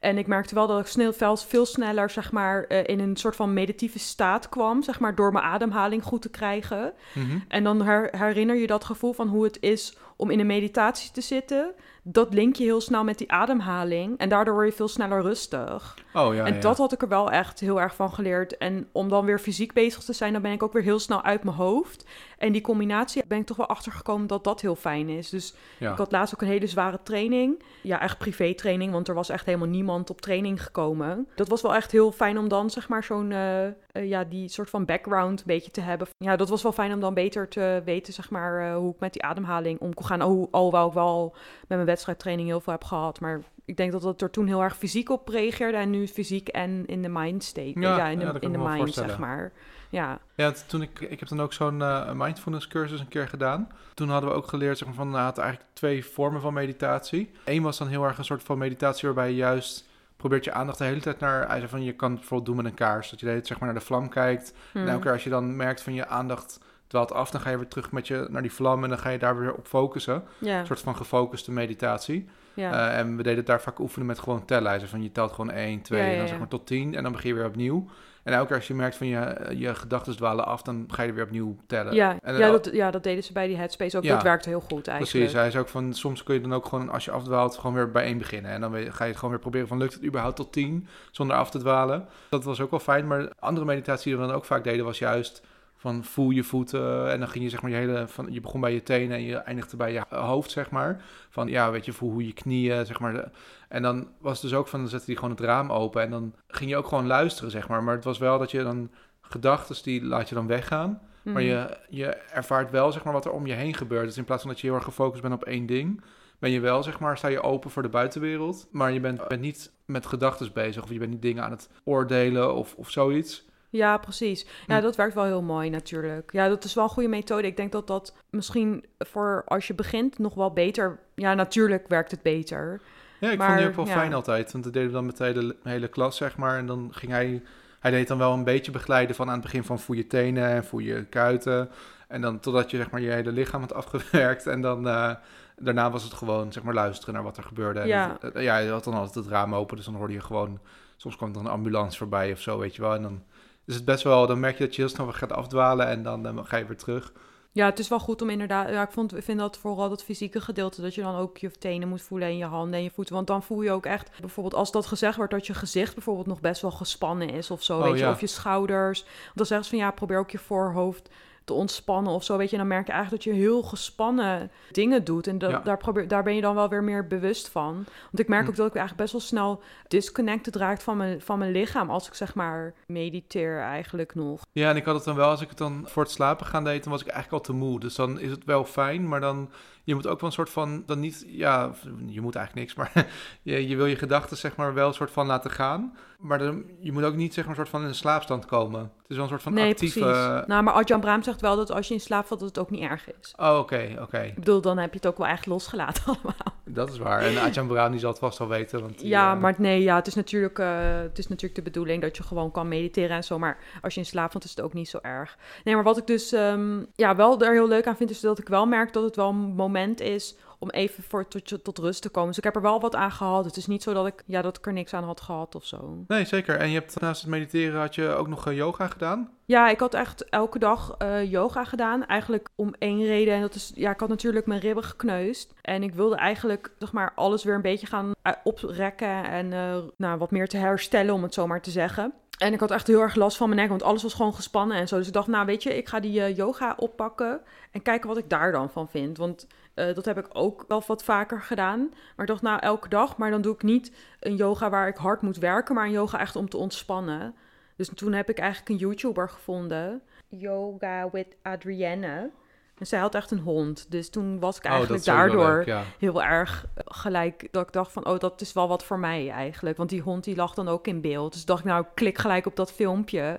En 0.00 0.18
ik 0.18 0.26
merkte 0.26 0.54
wel 0.54 0.66
dat 0.66 0.80
ik 0.80 0.86
snel, 0.86 1.12
veel, 1.12 1.36
veel 1.36 1.66
sneller 1.66 2.10
zeg 2.10 2.32
maar, 2.32 2.64
eh, 2.64 2.82
in 2.86 3.00
een 3.00 3.16
soort 3.16 3.36
van 3.36 3.52
meditieve 3.52 3.98
staat 3.98 4.48
kwam. 4.48 4.82
Zeg 4.82 5.00
maar, 5.00 5.14
door 5.14 5.32
mijn 5.32 5.44
ademhaling 5.44 6.02
goed 6.02 6.22
te 6.22 6.30
krijgen. 6.30 6.92
Mhm. 7.14 7.38
En 7.48 7.64
dan 7.64 7.82
her- 7.82 8.16
herinner 8.18 8.56
je 8.56 8.66
dat 8.66 8.84
gevoel 8.84 9.12
van 9.12 9.28
hoe 9.28 9.44
het 9.44 9.56
is 9.60 9.96
om 10.16 10.30
in 10.30 10.40
een 10.40 10.46
meditatie 10.46 11.10
te 11.10 11.20
zitten. 11.20 11.74
Dat 12.06 12.34
link 12.34 12.56
je 12.56 12.64
heel 12.64 12.80
snel 12.80 13.04
met 13.04 13.18
die 13.18 13.32
ademhaling. 13.32 14.18
En 14.18 14.28
daardoor 14.28 14.54
word 14.54 14.66
je 14.66 14.72
veel 14.72 14.88
sneller 14.88 15.22
rustig. 15.22 15.94
Oh 16.14 16.34
ja, 16.34 16.44
en 16.44 16.54
ja. 16.54 16.60
dat 16.60 16.78
had 16.78 16.92
ik 16.92 17.02
er 17.02 17.08
wel 17.08 17.30
echt 17.30 17.60
heel 17.60 17.80
erg 17.80 17.94
van 17.94 18.12
geleerd. 18.12 18.58
En 18.58 18.88
om 18.92 19.08
dan 19.08 19.24
weer 19.24 19.38
fysiek 19.38 19.72
bezig 19.72 20.02
te 20.02 20.12
zijn, 20.12 20.32
dan 20.32 20.42
ben 20.42 20.52
ik 20.52 20.62
ook 20.62 20.72
weer 20.72 20.82
heel 20.82 20.98
snel 20.98 21.22
uit 21.22 21.44
mijn 21.44 21.56
hoofd. 21.56 22.04
En 22.38 22.52
die 22.52 22.60
combinatie 22.60 23.22
ben 23.26 23.38
ik 23.38 23.46
toch 23.46 23.56
wel 23.56 23.66
achtergekomen 23.66 24.26
dat 24.26 24.44
dat 24.44 24.60
heel 24.60 24.74
fijn 24.74 25.08
is. 25.08 25.30
Dus 25.30 25.54
ja. 25.78 25.92
ik 25.92 25.98
had 25.98 26.12
laatst 26.12 26.34
ook 26.34 26.42
een 26.42 26.48
hele 26.48 26.66
zware 26.66 26.98
training. 27.02 27.62
Ja, 27.82 28.00
echt 28.00 28.18
privé 28.18 28.54
training, 28.54 28.92
want 28.92 29.08
er 29.08 29.14
was 29.14 29.28
echt 29.28 29.46
helemaal 29.46 29.68
niemand 29.68 30.10
op 30.10 30.20
training 30.20 30.62
gekomen. 30.62 31.28
Dat 31.34 31.48
was 31.48 31.62
wel 31.62 31.74
echt 31.74 31.92
heel 31.92 32.12
fijn 32.12 32.38
om 32.38 32.48
dan 32.48 32.70
zeg 32.70 32.88
maar 32.88 33.04
zo'n, 33.04 33.32
eh, 33.32 33.66
eh, 33.66 33.72
ja, 33.92 34.24
die 34.24 34.48
soort 34.48 34.70
van 34.70 34.84
background 34.84 35.40
een 35.40 35.46
beetje 35.46 35.70
te 35.70 35.80
hebben. 35.80 36.08
Ja, 36.16 36.36
dat 36.36 36.48
was 36.48 36.62
wel 36.62 36.72
fijn 36.72 36.92
om 36.92 37.00
dan 37.00 37.14
beter 37.14 37.48
te 37.48 37.82
weten 37.84 38.12
zeg 38.12 38.30
maar 38.30 38.68
eh, 38.70 38.76
hoe 38.76 38.92
ik 38.94 39.00
met 39.00 39.12
die 39.12 39.22
ademhaling 39.22 39.80
om 39.80 39.94
kon 39.94 40.06
gaan. 40.06 40.20
Al- 40.20 40.48
Alhoewel 40.50 40.86
ik 40.88 40.92
wel 40.94 41.34
met 41.60 41.68
mijn 41.68 41.84
wedstrijdtraining 41.94 42.48
heel 42.48 42.60
veel 42.60 42.72
heb 42.72 42.84
gehad, 42.84 43.20
maar 43.20 43.40
ik 43.64 43.76
denk 43.76 43.92
dat 43.92 44.02
het 44.02 44.22
er 44.22 44.30
toen 44.30 44.46
heel 44.46 44.62
erg 44.62 44.76
fysiek 44.76 45.10
op 45.10 45.28
reageerde 45.28 45.76
en 45.76 45.90
nu 45.90 46.06
fysiek 46.06 46.48
en 46.48 46.86
in 46.86 47.02
de 47.02 47.08
mind 47.08 47.44
state. 47.44 47.80
Ja, 47.80 47.96
Ja, 47.96 48.06
in 48.08 48.18
de, 48.18 48.24
dat 48.24 48.42
in 48.42 48.52
de 48.52 48.58
mind 48.58 48.94
zeg 48.94 49.18
maar. 49.18 49.52
Ja, 49.90 50.18
Ja, 50.34 50.52
toen 50.66 50.82
ik, 50.82 51.00
ik 51.00 51.20
heb 51.20 51.28
dan 51.28 51.40
ook 51.40 51.52
zo'n 51.52 51.82
eh, 51.82 52.12
mindfulness 52.12 52.68
cursus 52.68 53.00
een 53.00 53.08
keer 53.08 53.28
gedaan. 53.28 53.68
Toen 53.94 54.08
hadden 54.08 54.30
we 54.30 54.36
ook 54.36 54.48
geleerd 54.48 54.78
zeg 54.78 54.86
maar, 54.88 54.96
van, 54.96 55.10
nou, 55.10 55.26
het 55.26 55.38
eigenlijk 55.38 55.70
twee 55.72 56.04
vormen 56.04 56.40
van 56.40 56.52
meditatie. 56.54 57.30
Eén 57.44 57.62
was 57.62 57.78
dan 57.78 57.88
heel 57.88 58.04
erg 58.04 58.18
een 58.18 58.24
soort 58.24 58.42
van 58.42 58.58
meditatie 58.58 59.08
waarbij 59.08 59.28
je 59.28 59.36
juist 59.36 59.84
probeert 60.16 60.44
je 60.44 60.52
aandacht 60.52 60.78
de 60.78 60.84
hele 60.84 61.00
tijd 61.00 61.20
naar, 61.20 61.68
van, 61.68 61.82
je 61.82 61.92
kan 61.92 62.10
het 62.10 62.18
bijvoorbeeld 62.18 62.48
doen 62.48 62.56
met 62.56 62.72
een 62.72 62.78
kaars, 62.78 63.10
dat 63.10 63.20
je 63.20 63.26
de 63.26 63.32
hele 63.32 63.42
tijd 63.42 63.46
zeg 63.46 63.58
maar 63.58 63.68
naar 63.72 63.78
de 63.78 63.86
vlam 63.86 64.08
kijkt. 64.08 64.52
En 64.72 64.82
Hm. 64.82 64.88
elke 64.88 65.02
keer 65.02 65.12
als 65.12 65.24
je 65.24 65.30
dan 65.30 65.56
merkt 65.56 65.82
van 65.82 65.94
je 65.94 66.06
aandacht 66.06 66.58
dwaalt 66.94 67.12
af, 67.12 67.30
dan 67.30 67.40
ga 67.40 67.50
je 67.50 67.56
weer 67.56 67.68
terug 67.68 67.92
met 67.92 68.06
je 68.06 68.26
naar 68.30 68.42
die 68.42 68.52
vlam 68.52 68.82
en 68.82 68.88
dan 68.88 68.98
ga 68.98 69.08
je 69.10 69.18
daar 69.18 69.38
weer 69.38 69.54
op 69.54 69.66
focussen. 69.66 70.22
ja, 70.38 70.60
Een 70.60 70.66
soort 70.66 70.80
van 70.80 70.96
gefocuste 70.96 71.52
meditatie. 71.52 72.28
ja. 72.54 72.90
Eh, 72.90 72.98
en 72.98 73.16
we 73.16 73.22
deden 73.22 73.38
het 73.38 73.46
daar 73.46 73.60
vaak 73.60 73.78
oefenen 73.78 74.06
met 74.06 74.18
gewoon 74.18 74.44
zei 74.78 74.86
van 74.90 75.02
je 75.02 75.12
telt 75.12 75.32
gewoon 75.32 75.50
1, 75.50 75.80
2 75.82 76.00
Ja, 76.02 76.06
en 76.12 76.18
dan 76.18 76.28
zeg 76.28 76.38
maar 76.38 76.48
tot 76.48 76.66
10 76.66 76.94
en 76.94 77.02
dan 77.02 77.12
begin 77.12 77.28
je 77.30 77.34
weer 77.36 77.46
opnieuw. 77.46 77.86
En 78.22 78.32
elke 78.32 78.46
keer 78.46 78.56
als 78.56 78.66
je 78.66 78.74
merkt 78.74 78.96
van 78.96 79.06
je, 79.06 79.50
je 79.56 79.74
gedachten 79.74 80.16
dwalen 80.16 80.46
af, 80.46 80.62
dan 80.62 80.84
ga 80.88 81.02
je 81.02 81.08
er 81.08 81.14
weer 81.14 81.24
opnieuw 81.24 81.56
tellen. 81.66 81.94
ja, 81.94 82.16
En, 82.22 82.38
ja, 82.38 82.50
dat, 82.50 82.70
ja, 82.72 82.90
dat 82.90 83.02
deden 83.02 83.24
ze 83.24 83.32
bij 83.32 83.46
die 83.46 83.56
Headspace 83.56 83.96
ook. 83.96 84.02
Ja, 84.04 84.14
dat 84.14 84.22
werkte 84.22 84.48
heel 84.48 84.60
goed 84.60 84.88
eigenlijk. 84.88 85.10
Precies, 85.10 85.32
hij 85.32 85.50
zei 85.50 85.62
ook 85.62 85.68
van 85.70 85.94
soms 85.94 86.22
kun 86.22 86.34
je 86.34 86.40
dan 86.40 86.52
ook 86.54 86.66
gewoon 86.66 86.88
als 86.90 87.04
je 87.04 87.10
afdwaalt 87.10 87.56
gewoon 87.56 87.74
weer 87.74 87.90
bij 87.90 88.04
één 88.04 88.18
beginnen. 88.18 88.50
En 88.50 88.60
dan 88.60 88.72
ga 88.72 89.04
je 89.04 89.08
het 89.10 89.16
gewoon 89.16 89.30
weer 89.30 89.38
proberen 89.38 89.68
van 89.68 89.78
lukt 89.78 89.94
het 89.94 90.04
überhaupt 90.04 90.36
tot 90.36 90.52
10 90.52 90.86
zonder 91.10 91.36
af 91.36 91.50
te 91.50 91.58
dwalen. 91.58 92.06
Dat 92.30 92.44
was 92.44 92.60
ook 92.60 92.70
wel 92.70 92.80
fijn, 92.80 93.06
maar 93.06 93.28
andere 93.38 93.66
meditatie 93.66 94.10
die 94.12 94.20
we 94.20 94.26
dan 94.26 94.36
ook 94.36 94.44
vaak 94.44 94.64
deden 94.64 94.84
was 94.84 94.98
juist 94.98 95.42
van 95.84 96.04
voel 96.04 96.30
je 96.30 96.42
voeten 96.44 97.10
en 97.10 97.18
dan 97.18 97.28
ging 97.28 97.44
je 97.44 97.50
zeg 97.50 97.62
maar 97.62 97.70
je 97.70 97.76
hele 97.76 98.08
van 98.08 98.26
je 98.30 98.40
begon 98.40 98.60
bij 98.60 98.72
je 98.72 98.82
tenen 98.82 99.16
en 99.16 99.22
je 99.22 99.36
eindigde 99.36 99.76
bij 99.76 99.92
je 99.92 100.02
hoofd 100.08 100.50
zeg 100.50 100.70
maar 100.70 101.02
van 101.30 101.48
ja 101.48 101.70
weet 101.70 101.84
je 101.84 101.92
voel 101.92 102.10
hoe 102.10 102.26
je 102.26 102.32
knieën 102.32 102.86
zeg 102.86 103.00
maar 103.00 103.30
en 103.68 103.82
dan 103.82 104.08
was 104.18 104.32
het 104.32 104.50
dus 104.50 104.58
ook 104.58 104.68
van 104.68 104.80
dan 104.80 104.88
zette 104.88 105.06
hij 105.06 105.14
gewoon 105.14 105.30
het 105.30 105.40
raam 105.40 105.72
open 105.72 106.02
en 106.02 106.10
dan 106.10 106.34
ging 106.46 106.70
je 106.70 106.76
ook 106.76 106.86
gewoon 106.86 107.06
luisteren 107.06 107.50
zeg 107.50 107.68
maar 107.68 107.82
maar 107.82 107.94
het 107.94 108.04
was 108.04 108.18
wel 108.18 108.38
dat 108.38 108.50
je 108.50 108.62
dan 108.62 108.90
gedachten 109.20 109.82
die 109.82 110.04
laat 110.04 110.28
je 110.28 110.34
dan 110.34 110.46
weggaan 110.46 111.00
maar 111.24 111.42
Mhm. 111.42 111.50
je, 111.50 111.76
je 111.88 112.06
ervaart 112.06 112.70
wel 112.70 112.92
zeg 112.92 113.04
maar, 113.04 113.12
wat 113.12 113.24
er 113.24 113.30
om 113.30 113.46
je 113.46 113.52
heen 113.52 113.74
gebeurt. 113.74 114.06
Dus 114.06 114.16
in 114.16 114.24
plaats 114.24 114.42
van 114.42 114.50
dat 114.50 114.60
je 114.60 114.66
heel 114.66 114.76
erg 114.76 114.84
gefocust 114.84 115.22
bent 115.22 115.34
op 115.34 115.44
één 115.44 115.66
ding, 115.66 116.02
ben 116.38 116.50
je 116.50 116.60
wel, 116.60 116.82
zeg 116.82 116.98
maar, 117.00 117.16
sta 117.18 117.28
je 117.28 117.42
open 117.42 117.70
voor 117.70 117.82
de 117.82 117.88
buitenwereld. 117.88 118.68
Maar 118.70 118.92
je 118.92 119.00
bent, 119.00 119.28
bent 119.28 119.40
niet 119.40 119.72
met 119.84 120.06
gedachten 120.06 120.52
bezig 120.52 120.82
of 120.82 120.90
je 120.90 120.98
bent 120.98 121.10
niet 121.10 121.22
dingen 121.22 121.44
aan 121.44 121.50
het 121.50 121.68
oordelen 121.84 122.54
of, 122.54 122.74
of 122.74 122.90
zoiets. 122.90 123.46
Ja, 123.76 123.96
precies. 123.98 124.46
Ja, 124.66 124.76
Hm. 124.76 124.82
dat 124.82 124.96
werkt 124.96 125.14
wel 125.14 125.24
heel 125.24 125.42
mooi 125.42 125.70
natuurlijk. 125.70 126.32
Ja, 126.32 126.48
dat 126.48 126.64
is 126.64 126.74
wel 126.74 126.84
een 126.84 126.90
goede 126.90 127.08
methode. 127.08 127.46
Ik 127.46 127.56
denk 127.56 127.72
dat 127.72 127.86
dat 127.86 128.14
misschien 128.30 128.84
voor 128.98 129.42
als 129.46 129.66
je 129.66 129.74
begint 129.74 130.18
nog 130.18 130.34
wel 130.34 130.52
beter... 130.52 130.98
Ja, 131.14 131.34
natuurlijk 131.34 131.88
werkt 131.88 132.10
het 132.10 132.22
beter. 132.22 132.80
Ja, 133.20 133.30
ik 133.30 133.38
Maar, 133.38 133.46
vond 133.46 133.58
die 133.58 133.68
ook 133.68 133.74
wel 133.76 133.86
ja. 133.86 133.92
fijn 133.92 134.14
altijd. 134.14 134.52
Want 134.52 134.64
dat 134.64 134.72
deden 134.72 134.88
we 134.88 134.94
dan 134.94 135.06
met 135.06 135.16
de 135.16 135.56
hele, 135.62 135.88
klas, 135.88 136.16
zeg 136.16 136.36
maar. 136.36 136.58
En 136.58 136.66
dan 136.66 136.88
ging 136.92 137.12
hij... 137.12 137.42
Hij 137.80 137.90
deed 137.90 138.08
dan 138.08 138.18
wel 138.18 138.32
een 138.32 138.44
beetje 138.44 138.72
begeleiden 138.72 139.16
van 139.16 139.26
aan 139.26 139.32
het 139.32 139.42
begin 139.42 139.64
van 139.64 139.78
voel 139.78 139.96
je 139.96 140.06
tenen 140.06 140.48
en 140.48 140.64
voel 140.64 140.80
je 140.80 141.04
kuiten. 141.04 141.70
En 142.08 142.20
dan 142.20 142.40
totdat 142.40 142.70
je 142.70 142.76
zeg 142.76 142.90
maar 142.90 143.00
je 143.00 143.10
hele 143.10 143.32
lichaam 143.32 143.60
had 143.60 143.74
afgewerkt. 143.74 144.46
En 144.46 144.60
dan 144.60 144.88
eh, 144.88 145.14
daarna 145.56 145.90
was 145.90 146.02
het 146.02 146.12
gewoon 146.12 146.52
zeg 146.52 146.62
maar 146.62 146.74
luisteren 146.74 147.14
naar 147.14 147.22
wat 147.22 147.36
er 147.36 147.42
gebeurde. 147.42 147.80
En 147.80 147.86
Ja. 147.88 148.16
eh, 148.34 148.42
ja, 148.42 148.58
je 148.58 148.70
had 148.70 148.84
dan 148.84 148.94
altijd 148.94 149.14
het 149.14 149.26
raam 149.34 149.54
open, 149.54 149.76
dus 149.76 149.84
dan 149.84 149.94
hoorde 149.94 150.12
je 150.12 150.20
gewoon... 150.20 150.60
Soms 150.96 151.16
kwam 151.16 151.32
er 151.34 151.40
een 151.40 151.46
ambulance 151.46 151.98
voorbij 151.98 152.32
of 152.32 152.40
zo, 152.40 152.58
weet 152.58 152.74
je 152.76 152.82
wel. 152.82 152.94
En 152.94 153.02
dan 153.02 153.22
is 153.66 153.74
het 153.74 153.84
best 153.84 154.02
wel... 154.02 154.26
Dan 154.26 154.40
merk 154.40 154.58
je 154.58 154.64
dat 154.64 154.74
je 154.74 154.80
heel 154.80 154.90
snel 154.90 155.06
weer 155.06 155.14
gaat 155.14 155.32
afdwalen 155.32 155.86
en 155.86 156.02
dan 156.02 156.46
ga 156.46 156.56
je 156.56 156.66
weer 156.66 156.76
terug. 156.76 157.12
Ja, 157.52 157.66
het 157.66 157.78
is 157.78 157.88
wel 157.88 157.98
goed 157.98 158.22
om 158.22 158.30
inderdaad... 158.30 158.68
Ja, 158.68 158.82
ik, 158.82 158.92
vond, 158.92 159.14
vind 159.16 159.38
dat 159.38 159.58
vooral 159.58 159.88
dat 159.88 160.04
fysieke 160.04 160.40
gedeelte... 160.40 160.82
dat 160.82 160.94
je 160.94 161.02
dan 161.02 161.16
ook 161.16 161.38
je 161.38 161.50
tenen 161.50 161.88
moet 161.88 162.02
voelen 162.02 162.28
en 162.28 162.36
je 162.36 162.44
handen 162.44 162.74
en 162.74 162.82
je 162.82 162.90
voeten. 162.90 163.14
Want 163.14 163.26
dan 163.26 163.42
voel 163.42 163.62
je 163.62 163.70
ook 163.70 163.86
echt... 163.86 164.10
Bijvoorbeeld 164.20 164.54
als 164.54 164.72
dat 164.72 164.86
gezegd 164.86 165.16
wordt 165.16 165.32
dat 165.32 165.46
je 165.46 165.54
gezicht 165.54 165.94
bijvoorbeeld 165.94 166.26
nog 166.26 166.40
best 166.40 166.62
wel 166.62 166.70
gespannen 166.70 167.30
is 167.30 167.50
of 167.50 167.62
zo. 167.62 167.78
Oh, 167.78 167.84
weet 167.84 167.98
je, 167.98 168.08
of 168.08 168.20
je 168.20 168.26
schouders. 168.26 169.04
Dan 169.34 169.46
zeggen 169.46 169.66
ze 169.66 169.76
van 169.76 169.84
ja, 169.84 169.90
probeer 169.90 170.18
ook 170.18 170.30
je 170.30 170.38
voorhoofd 170.38 171.08
te 171.44 171.52
ontspannen 171.52 172.12
of 172.12 172.24
zo. 172.24 172.36
Weet 172.36 172.50
je, 172.50 172.56
dan 172.56 172.66
merk 172.66 172.86
je 172.86 172.92
eigenlijk 172.92 173.24
dat 173.24 173.34
je 173.34 173.40
heel 173.40 173.62
gespannen 173.62 174.50
dingen 174.72 175.04
doet. 175.04 175.26
En 175.26 175.38
dat, 175.38 175.50
Ja. 175.50 175.58
daar, 175.58 175.76
probeer, 175.76 176.08
daar 176.08 176.22
ben 176.22 176.34
je 176.34 176.40
dan 176.40 176.54
wel 176.54 176.68
weer 176.68 176.84
meer 176.84 177.06
bewust 177.06 177.48
van. 177.48 177.74
Want 178.02 178.18
ik 178.18 178.28
merk 178.28 178.42
Hm. 178.44 178.48
ook 178.50 178.56
dat 178.56 178.66
ik 178.66 178.74
eigenlijk 178.76 179.10
best 179.10 179.12
wel 179.12 179.20
snel 179.40 179.62
disconnected 179.88 180.56
raakt 180.56 180.82
van 180.82 180.96
mijn, 180.96 181.20
van 181.20 181.38
mijn 181.38 181.52
lichaam. 181.52 181.90
Als 181.90 182.06
ik 182.06 182.14
zeg 182.14 182.34
maar 182.34 182.74
mediteer 182.86 183.58
eigenlijk 183.60 184.14
nog. 184.14 184.40
Ja, 184.52 184.70
en 184.70 184.76
ik 184.76 184.84
had 184.84 184.94
het 184.94 185.04
dan 185.04 185.16
wel, 185.16 185.28
als 185.28 185.40
ik 185.40 185.48
het 185.48 185.58
dan 185.58 185.82
voor 185.86 186.02
het 186.02 186.12
slapen 186.12 186.46
gaan 186.46 186.64
deed, 186.64 186.82
dan 186.82 186.92
was 186.92 187.00
ik 187.02 187.08
eigenlijk 187.08 187.46
al 187.46 187.52
te 187.54 187.58
moe. 187.60 187.80
Dus 187.80 187.94
dan 187.94 188.20
is 188.20 188.30
het 188.30 188.44
wel 188.44 188.64
fijn, 188.64 189.08
maar 189.08 189.20
dan, 189.20 189.50
je 189.84 189.94
moet 189.94 190.06
ook 190.06 190.20
wel 190.20 190.28
een 190.28 190.34
soort 190.34 190.50
van, 190.50 190.82
dan 190.86 191.00
niet, 191.00 191.24
ja, 191.26 191.70
je 192.06 192.20
moet 192.20 192.34
eigenlijk 192.34 192.66
niks, 192.66 192.74
maar 192.74 193.06
je, 193.42 193.68
je 193.68 193.76
wil 193.76 193.86
je 193.86 193.96
gedachten 193.96 194.36
zeg 194.36 194.56
maar 194.56 194.74
wel 194.74 194.88
een 194.88 194.94
soort 194.94 195.10
van 195.10 195.26
laten 195.26 195.50
gaan. 195.50 195.96
Maar 196.18 196.38
dan, 196.38 196.64
je 196.80 196.92
moet 196.92 197.04
ook 197.04 197.14
niet 197.14 197.34
zeg 197.34 197.44
maar 197.44 197.52
een 197.52 197.58
soort 197.58 197.68
van 197.68 197.80
in 197.80 197.86
een 197.86 197.94
slaapstand 197.94 198.46
komen. 198.46 198.80
Het 198.80 199.10
is 199.10 199.16
wel 199.16 199.24
een 199.24 199.30
soort 199.30 199.42
van 199.42 199.52
nee, 199.52 199.70
actieve... 199.70 199.98
precies. 199.98 200.46
Nou, 200.46 200.62
maar 200.62 200.74
Adjan 200.74 201.00
Braam 201.00 201.22
zegt 201.22 201.40
wel 201.40 201.56
dat 201.56 201.70
als 201.70 201.88
je 201.88 201.94
in 201.94 202.00
slaap 202.00 202.26
valt, 202.26 202.40
dat 202.40 202.48
het 202.48 202.58
ook 202.58 202.70
niet 202.70 202.82
erg 202.82 203.08
is. 203.20 203.34
Oh, 203.36 203.58
oké, 203.58 203.96
oké. 204.00 204.20
Ik 204.20 204.34
bedoel, 204.34 204.60
dan 204.60 204.78
heb 204.78 204.90
je 204.90 204.96
het 204.96 205.06
ook 205.06 205.18
wel 205.18 205.26
echt 205.26 205.46
losgelaten 205.46 206.04
allemaal. 206.12 206.54
Dat 206.64 206.90
is 206.90 206.98
waar. 206.98 207.20
En 207.20 207.38
Adjan 207.38 207.66
Brown, 207.66 207.90
die 207.90 208.00
zal 208.00 208.10
het 208.10 208.18
vast 208.18 208.38
wel 208.38 208.48
weten. 208.48 208.80
Want 208.80 208.98
die, 208.98 209.08
Ja, 209.08 209.34
eh, 209.34 209.40
maar 209.40 209.54
nee, 209.58 209.82
ja, 209.82 209.96
het 209.96 210.06
is, 210.06 210.14
natuurlijk, 210.14 210.58
eh, 210.58 210.98
het 211.02 211.18
is 211.18 211.28
natuurlijk 211.28 211.54
de 211.54 211.62
bedoeling 211.62 212.02
dat 212.02 212.16
je 212.16 212.22
gewoon 212.22 212.50
kan 212.50 212.68
mediteren 212.68 213.16
en 213.16 213.24
zo. 213.24 213.38
Maar 213.38 213.58
als 213.82 213.94
je 213.94 214.00
in 214.00 214.06
slaap 214.06 214.30
valt, 214.30 214.44
is 214.44 214.50
het 214.50 214.60
ook 214.60 214.72
niet 214.72 214.88
zo 214.88 214.98
erg. 215.02 215.38
Nee, 215.64 215.74
maar 215.74 215.84
wat 215.84 215.98
ik 215.98 216.06
dus 216.06 216.32
ehm, 216.32 216.82
ja, 216.94 217.16
wel 217.16 217.40
er 217.40 217.52
heel 217.52 217.68
leuk 217.68 217.86
aan 217.86 217.96
vind, 217.96 218.10
is 218.10 218.20
dat 218.20 218.38
ik 218.38 218.48
wel 218.48 218.66
merk 218.66 218.92
dat 218.92 219.04
het 219.04 219.16
wel 219.16 219.28
een 219.28 219.36
moment 219.36 219.73
is 220.00 220.36
om 220.64 220.70
even 220.70 221.02
voor, 221.02 221.28
tot, 221.28 221.64
tot 221.64 221.78
rust 221.78 222.02
te 222.02 222.08
komen. 222.08 222.28
Dus 222.28 222.38
ik 222.38 222.44
heb 222.44 222.56
er 222.56 222.62
wel 222.62 222.80
wat 222.80 222.94
aan 222.94 223.10
gehad. 223.10 223.44
Het 223.44 223.56
is 223.56 223.66
niet 223.66 223.82
zo 223.82 223.92
dat 223.92 224.06
ik, 224.06 224.22
ja, 224.26 224.42
dat 224.42 224.58
ik 224.58 224.66
er 224.66 224.72
niks 224.72 224.94
aan 224.94 225.04
had 225.04 225.20
gehad 225.20 225.54
of 225.54 225.64
zo. 225.64 226.04
Nee, 226.06 226.24
zeker. 226.24 226.56
En 226.56 226.68
je 226.68 226.78
hebt 226.78 227.00
naast 227.00 227.20
het 227.20 227.30
mediteren 227.30 227.80
had 227.80 227.94
je 227.94 228.08
ook 228.08 228.28
nog 228.28 228.46
eh, 228.46 228.56
yoga 228.56 228.88
gedaan? 228.88 229.30
Ja, 229.44 229.68
ik 229.68 229.80
had 229.80 229.94
echt 229.94 230.28
elke 230.28 230.58
dag 230.58 230.94
eh, 230.98 231.30
yoga 231.30 231.64
gedaan. 231.64 232.06
Eigenlijk 232.06 232.48
om 232.54 232.74
één 232.78 233.04
reden. 233.04 233.34
En 233.34 233.40
dat 233.40 233.54
is, 233.54 233.72
ja, 233.74 233.90
ik 233.90 234.00
had 234.00 234.08
natuurlijk 234.08 234.46
mijn 234.46 234.60
ribben 234.60 234.84
gekneusd. 234.84 235.54
En 235.60 235.82
ik 235.82 235.94
wilde 235.94 236.16
eigenlijk, 236.16 236.72
zeg 236.78 236.92
maar, 236.92 237.12
alles 237.14 237.44
weer 237.44 237.54
een 237.54 237.62
beetje 237.62 237.86
gaan 237.86 238.12
eh, 238.22 238.32
oprekken. 238.44 239.24
En 239.24 239.48
nou, 239.96 240.18
wat 240.18 240.30
meer 240.30 240.48
te 240.48 240.56
herstellen, 240.56 241.14
om 241.14 241.22
het 241.22 241.34
zo 241.34 241.46
maar 241.46 241.62
te 241.62 241.70
zeggen. 241.70 242.12
En 242.38 242.52
ik 242.52 242.60
had 242.60 242.70
echt 242.70 242.86
heel 242.86 243.00
erg 243.00 243.14
last 243.14 243.36
van 243.36 243.48
mijn 243.48 243.60
nek, 243.60 243.68
want 243.68 243.82
alles 243.82 244.02
was 244.02 244.14
gewoon 244.14 244.34
gespannen 244.34 244.76
en 244.76 244.88
zo. 244.88 244.96
Dus 244.96 245.06
ik 245.06 245.12
dacht, 245.12 245.26
nou 245.26 245.46
weet 245.46 245.62
je, 245.62 245.76
ik 245.76 245.88
ga 245.88 246.00
die 246.00 246.34
yoga 246.34 246.74
oppakken 246.76 247.40
en 247.70 247.82
kijken 247.82 248.08
wat 248.08 248.18
ik 248.18 248.30
daar 248.30 248.52
dan 248.52 248.70
van 248.70 248.88
vind. 248.88 249.18
Want 249.18 249.46
eh, 249.74 249.94
dat 249.94 250.04
heb 250.04 250.18
ik 250.18 250.26
ook 250.32 250.64
wel 250.68 250.82
wat 250.86 251.04
vaker 251.04 251.40
gedaan. 251.42 251.90
Maar 252.16 252.26
dacht, 252.26 252.42
nou 252.42 252.58
elke 252.60 252.88
dag, 252.88 253.16
maar 253.16 253.30
dan 253.30 253.40
doe 253.42 253.54
ik 253.54 253.62
niet 253.62 253.92
een 254.20 254.36
yoga 254.36 254.70
waar 254.70 254.88
ik 254.88 254.96
hard 254.96 255.22
moet 255.22 255.36
werken, 255.38 255.74
maar 255.74 255.84
een 255.84 255.90
yoga 255.92 256.20
echt 256.20 256.36
om 256.36 256.48
te 256.48 256.56
ontspannen. 256.56 257.34
Dus 257.76 257.90
toen 257.94 258.12
heb 258.12 258.28
ik 258.28 258.38
eigenlijk 258.38 258.68
een 258.68 258.76
YouTuber 258.76 259.28
gevonden, 259.28 260.02
Yoga 260.28 261.10
with 261.10 261.36
Adrienne. 261.42 262.30
En 262.78 262.86
zij 262.86 262.98
had 262.98 263.14
echt 263.14 263.30
een 263.30 263.38
hond. 263.38 263.90
Dus 263.90 264.10
toen 264.10 264.40
was 264.40 264.56
ik 264.58 264.64
Oh, 264.64 264.70
eigenlijk 264.70 265.04
daardoor 265.04 265.56
leuk, 265.56 265.66
ja. 265.66 265.82
heel 265.98 266.22
erg 266.22 266.66
eh, 266.74 266.82
gelijk 266.86 267.48
dat 267.50 267.66
ik 267.66 267.72
dacht 267.72 267.92
van, 267.92 268.06
oh, 268.06 268.18
dat 268.18 268.40
is 268.40 268.52
wel 268.52 268.68
wat 268.68 268.84
voor 268.84 268.98
mij 268.98 269.30
eigenlijk. 269.30 269.76
Want 269.76 269.90
die 269.90 270.00
hond 270.00 270.24
die 270.24 270.36
lag 270.36 270.54
dan 270.54 270.68
ook 270.68 270.86
in 270.86 271.00
beeld. 271.00 271.32
Dus 271.32 271.44
dacht 271.44 271.60
ik, 271.60 271.66
nou, 271.66 271.80
ik 271.82 271.88
klik 271.94 272.18
gelijk 272.18 272.46
op 272.46 272.56
dat 272.56 272.72
filmpje 272.72 273.38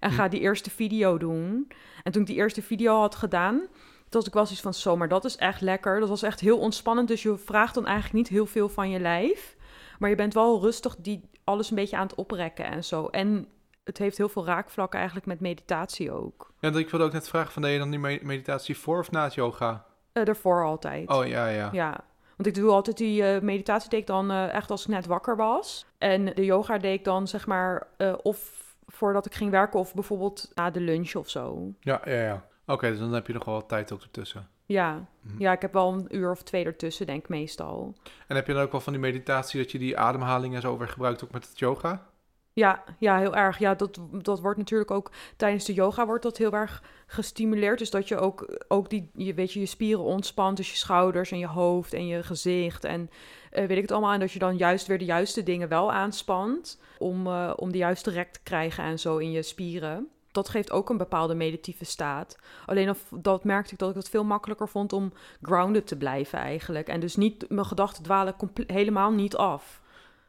en 0.00 0.10
Hm. 0.10 0.16
ga 0.16 0.28
die 0.28 0.40
eerste 0.40 0.70
video 0.70 1.18
doen. 1.18 1.68
En 2.02 2.12
toen 2.12 2.20
ik 2.20 2.26
die 2.28 2.36
eerste 2.36 2.62
video 2.62 2.98
had 3.00 3.14
gedaan, 3.14 3.60
was 4.14 4.26
ik 4.26 4.32
wel 4.32 4.44
zoiets 4.44 4.62
van, 4.62 4.74
zo, 4.74 4.96
maar 4.96 5.08
dat 5.08 5.24
is 5.24 5.36
echt 5.36 5.60
lekker. 5.60 6.00
Dat 6.00 6.08
was 6.08 6.22
echt 6.22 6.40
heel 6.40 6.58
ontspannend. 6.58 7.08
Dus 7.08 7.22
je 7.22 7.36
vraagt 7.36 7.74
dan 7.74 7.84
eigenlijk 7.86 8.14
niet 8.14 8.28
heel 8.28 8.46
veel 8.46 8.68
van 8.68 8.90
je 8.90 9.00
lijf. 9.00 9.56
Maar 9.98 10.10
je 10.10 10.16
bent 10.16 10.34
wel 10.34 10.60
rustig 10.60 10.96
die 10.98 11.28
alles 11.44 11.70
een 11.70 11.76
beetje 11.76 11.96
aan 11.96 12.06
het 12.06 12.14
oprekken 12.14 12.64
en 12.64 12.84
zo. 12.84 13.06
En 13.06 13.46
het 13.84 13.98
heeft 13.98 14.16
heel 14.16 14.28
veel 14.28 14.44
raakvlakken 14.46 14.98
eigenlijk 14.98 15.28
met 15.28 15.40
meditatie 15.40 16.12
ook. 16.12 16.52
Ja, 16.60 16.68
ik 16.72 16.90
wilde 16.90 17.04
ook 17.06 17.12
net 17.12 17.28
vragen, 17.28 17.52
van 17.52 17.62
deed 17.62 17.72
je 17.72 17.78
dan 17.78 17.90
die 17.90 17.98
me- 17.98 18.20
meditatie 18.22 18.78
voor 18.78 18.98
of 18.98 19.10
na 19.10 19.24
het 19.24 19.34
yoga? 19.34 19.84
Eh 20.12 20.24
daarvoor 20.24 20.64
altijd. 20.64 21.08
Oh, 21.08 21.26
ja, 21.26 21.48
ja. 21.48 21.68
Ja, 21.72 22.00
want 22.36 22.46
ik 22.48 22.54
doe 22.54 22.70
altijd 22.70 22.96
die 22.96 23.24
eh, 23.24 23.40
meditatie 23.42 23.90
deed 23.90 24.00
ik 24.00 24.06
dan 24.06 24.30
eh, 24.30 24.54
echt 24.54 24.70
als 24.70 24.82
ik 24.82 24.88
net 24.88 25.06
wakker 25.06 25.36
was. 25.36 25.86
En 25.98 26.24
de 26.24 26.44
yoga 26.44 26.78
deed 26.78 26.98
ik 26.98 27.04
dan 27.04 27.28
zeg 27.28 27.46
maar 27.46 27.86
of 28.22 28.68
voordat 28.86 29.26
ik 29.26 29.34
ging 29.34 29.50
werken 29.50 29.78
of 29.80 29.94
bijvoorbeeld 29.94 30.50
na 30.54 30.70
de 30.70 30.80
lunch 30.80 31.14
of 31.14 31.28
zo. 31.28 31.72
Ja, 31.80 32.00
ja, 32.04 32.12
ja. 32.22 32.44
Oké, 32.70 32.90
dus 32.90 32.98
dan 32.98 33.12
heb 33.12 33.26
je 33.26 33.32
nog 33.32 33.44
wel 33.44 33.66
tijd 33.66 33.92
ook 33.92 34.02
ertussen. 34.02 34.48
Ja. 34.64 35.08
Mhm. 35.20 35.40
ja, 35.40 35.52
ik 35.52 35.62
heb 35.62 35.72
wel 35.72 35.92
een 35.92 36.16
uur 36.16 36.30
of 36.30 36.42
twee 36.42 36.64
ertussen 36.64 37.06
denk 37.06 37.22
ik 37.22 37.28
meestal. 37.28 37.94
En 38.26 38.36
heb 38.36 38.46
je 38.46 38.52
dan 38.52 38.62
ook 38.62 38.72
wel 38.72 38.80
van 38.80 38.92
die 38.92 39.02
meditatie 39.02 39.62
dat 39.62 39.72
je 39.72 39.78
die 39.78 39.98
ademhaling 39.98 40.54
en 40.54 40.60
zo 40.60 40.78
weer 40.78 40.88
gebruikt 40.88 41.24
ook 41.24 41.30
met 41.30 41.48
het 41.48 41.58
yoga? 41.58 42.10
Ja, 42.52 42.84
ja, 42.98 43.18
heel 43.18 43.36
erg. 43.36 43.58
Ja, 43.58 43.74
dat, 43.74 44.00
dat 44.12 44.40
wordt 44.40 44.58
natuurlijk 44.58 44.90
ook 44.90 45.10
tijdens 45.36 45.64
de 45.64 45.74
yoga 45.74 46.06
wordt 46.06 46.22
dat 46.22 46.36
heel 46.36 46.52
erg 46.52 46.82
gestimuleerd. 47.06 47.78
Dus 47.78 47.90
dat 47.90 48.08
je 48.08 48.16
ook, 48.16 48.64
ook 48.68 48.90
die, 48.90 49.10
je, 49.14 49.34
weet 49.34 49.52
je, 49.52 49.60
je 49.60 49.66
spieren 49.66 50.04
ontspant. 50.04 50.56
Dus 50.56 50.70
je 50.70 50.76
schouders 50.76 51.30
en 51.30 51.38
je 51.38 51.46
hoofd 51.46 51.92
en 51.92 52.06
je 52.06 52.22
gezicht 52.22 52.84
en 52.84 53.10
eh, 53.50 53.66
weet 53.66 53.76
ik 53.76 53.82
het 53.82 53.92
allemaal. 53.92 54.12
En 54.12 54.20
dat 54.20 54.32
je 54.32 54.38
dan 54.38 54.56
juist 54.56 54.86
weer 54.86 54.98
de 54.98 55.04
juiste 55.04 55.42
dingen 55.42 55.68
wel 55.68 55.92
aanspant. 55.92 56.80
Om, 56.98 57.26
eh, 57.26 57.52
om 57.56 57.72
de 57.72 57.78
juiste 57.78 58.10
rek 58.10 58.32
te 58.32 58.40
krijgen 58.42 58.84
en 58.84 58.98
zo 58.98 59.16
in 59.16 59.30
je 59.30 59.42
spieren. 59.42 60.08
Dat 60.32 60.48
geeft 60.48 60.70
ook 60.70 60.90
een 60.90 60.96
bepaalde 60.96 61.34
meditieve 61.34 61.84
staat. 61.84 62.38
Alleen 62.66 62.90
of, 62.90 63.04
dat 63.10 63.44
merkte 63.44 63.72
ik 63.72 63.78
dat 63.78 63.90
ik 63.90 63.96
het 63.96 64.08
veel 64.08 64.24
makkelijker 64.24 64.68
vond 64.68 64.92
om 64.92 65.12
grounded 65.42 65.86
te 65.86 65.96
blijven 65.96 66.38
eigenlijk. 66.38 66.88
En 66.88 67.00
dus 67.00 67.16
niet, 67.16 67.44
mijn 67.48 67.66
gedachten 67.66 68.02
dwalen 68.02 68.34
helemaal 68.66 69.12
niet 69.12 69.36
af. 69.36 69.80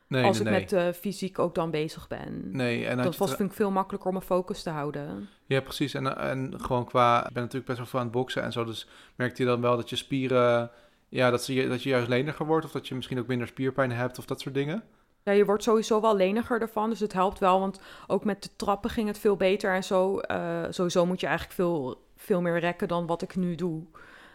Nee, 0.08 0.24
als 0.24 0.40
nee, 0.40 0.48
ik 0.48 0.52
nee. 0.52 0.62
met 0.62 0.96
eh, 0.96 1.02
fysiek 1.02 1.40
ook 1.40 1.56
dan 1.56 1.72
bezig 1.72 2.08
ben. 2.08 2.52
Nee, 2.52 2.86
en 2.86 2.98
Dat 2.98 3.18
was, 3.18 3.34
vind 3.34 3.50
ik 3.50 3.56
veel 3.56 3.72
makkelijker 3.72 4.10
om 4.10 4.16
mijn 4.16 4.26
focus 4.26 4.64
te 4.64 4.70
houden. 4.70 5.30
Ja, 5.46 5.62
precies. 5.62 5.94
En, 5.94 6.18
en 6.18 6.54
gewoon 6.62 6.86
qua... 6.86 7.18
Ik 7.18 7.34
ben 7.34 7.44
natuurlijk 7.44 7.66
best 7.66 7.78
wel 7.78 7.88
veel 7.88 8.00
aan 8.00 8.06
het 8.06 8.16
boksen 8.16 8.44
en 8.44 8.52
zo, 8.52 8.64
dus 8.64 8.88
merkte 9.16 9.42
je 9.42 9.48
dan 9.48 9.62
wel 9.62 9.76
dat 9.76 9.90
je 9.90 9.96
spieren... 9.96 10.72
Ja, 11.10 11.30
dat, 11.30 11.44
ze, 11.44 11.68
dat 11.68 11.84
je 11.84 11.90
juist 11.90 12.08
leniger 12.08 12.46
wordt 12.46 12.66
of 12.66 12.72
dat 12.72 12.88
je 12.88 12.96
misschien 12.96 13.20
ook 13.20 13.28
minder 13.28 13.48
spierpijn 13.48 13.92
hebt 13.92 14.18
of 14.18 14.26
dat 14.26 14.42
soort 14.42 14.56
dingen? 14.56 14.84
Ja, 15.24 15.32
je 15.32 15.46
wordt 15.46 15.64
sowieso 15.64 16.02
wel 16.02 16.16
leniger 16.16 16.62
ervan, 16.62 16.90
dus 16.90 17.00
het 17.00 17.14
helpt 17.14 17.40
wel. 17.40 17.60
Want 17.60 17.80
ook 18.08 18.24
met 18.24 18.44
de 18.44 18.50
trappen 18.56 18.90
ging 18.90 19.08
het 19.08 19.20
veel 19.20 19.36
beter 19.36 19.74
en 19.74 19.84
zo. 19.84 20.20
eh, 20.20 20.64
sowieso 20.70 21.06
moet 21.06 21.20
je 21.20 21.28
eigenlijk 21.28 21.56
veel, 21.56 22.02
veel 22.16 22.42
meer 22.42 22.60
rekken 22.60 22.88
dan 22.88 23.06
wat 23.06 23.22
ik 23.22 23.36
nu 23.36 23.56
doe. 23.56 23.84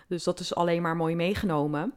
Dus 0.08 0.24
dat 0.24 0.40
is 0.40 0.54
alleen 0.54 0.82
maar 0.82 0.96
mooi 0.96 1.16
meegenomen. 1.16 1.94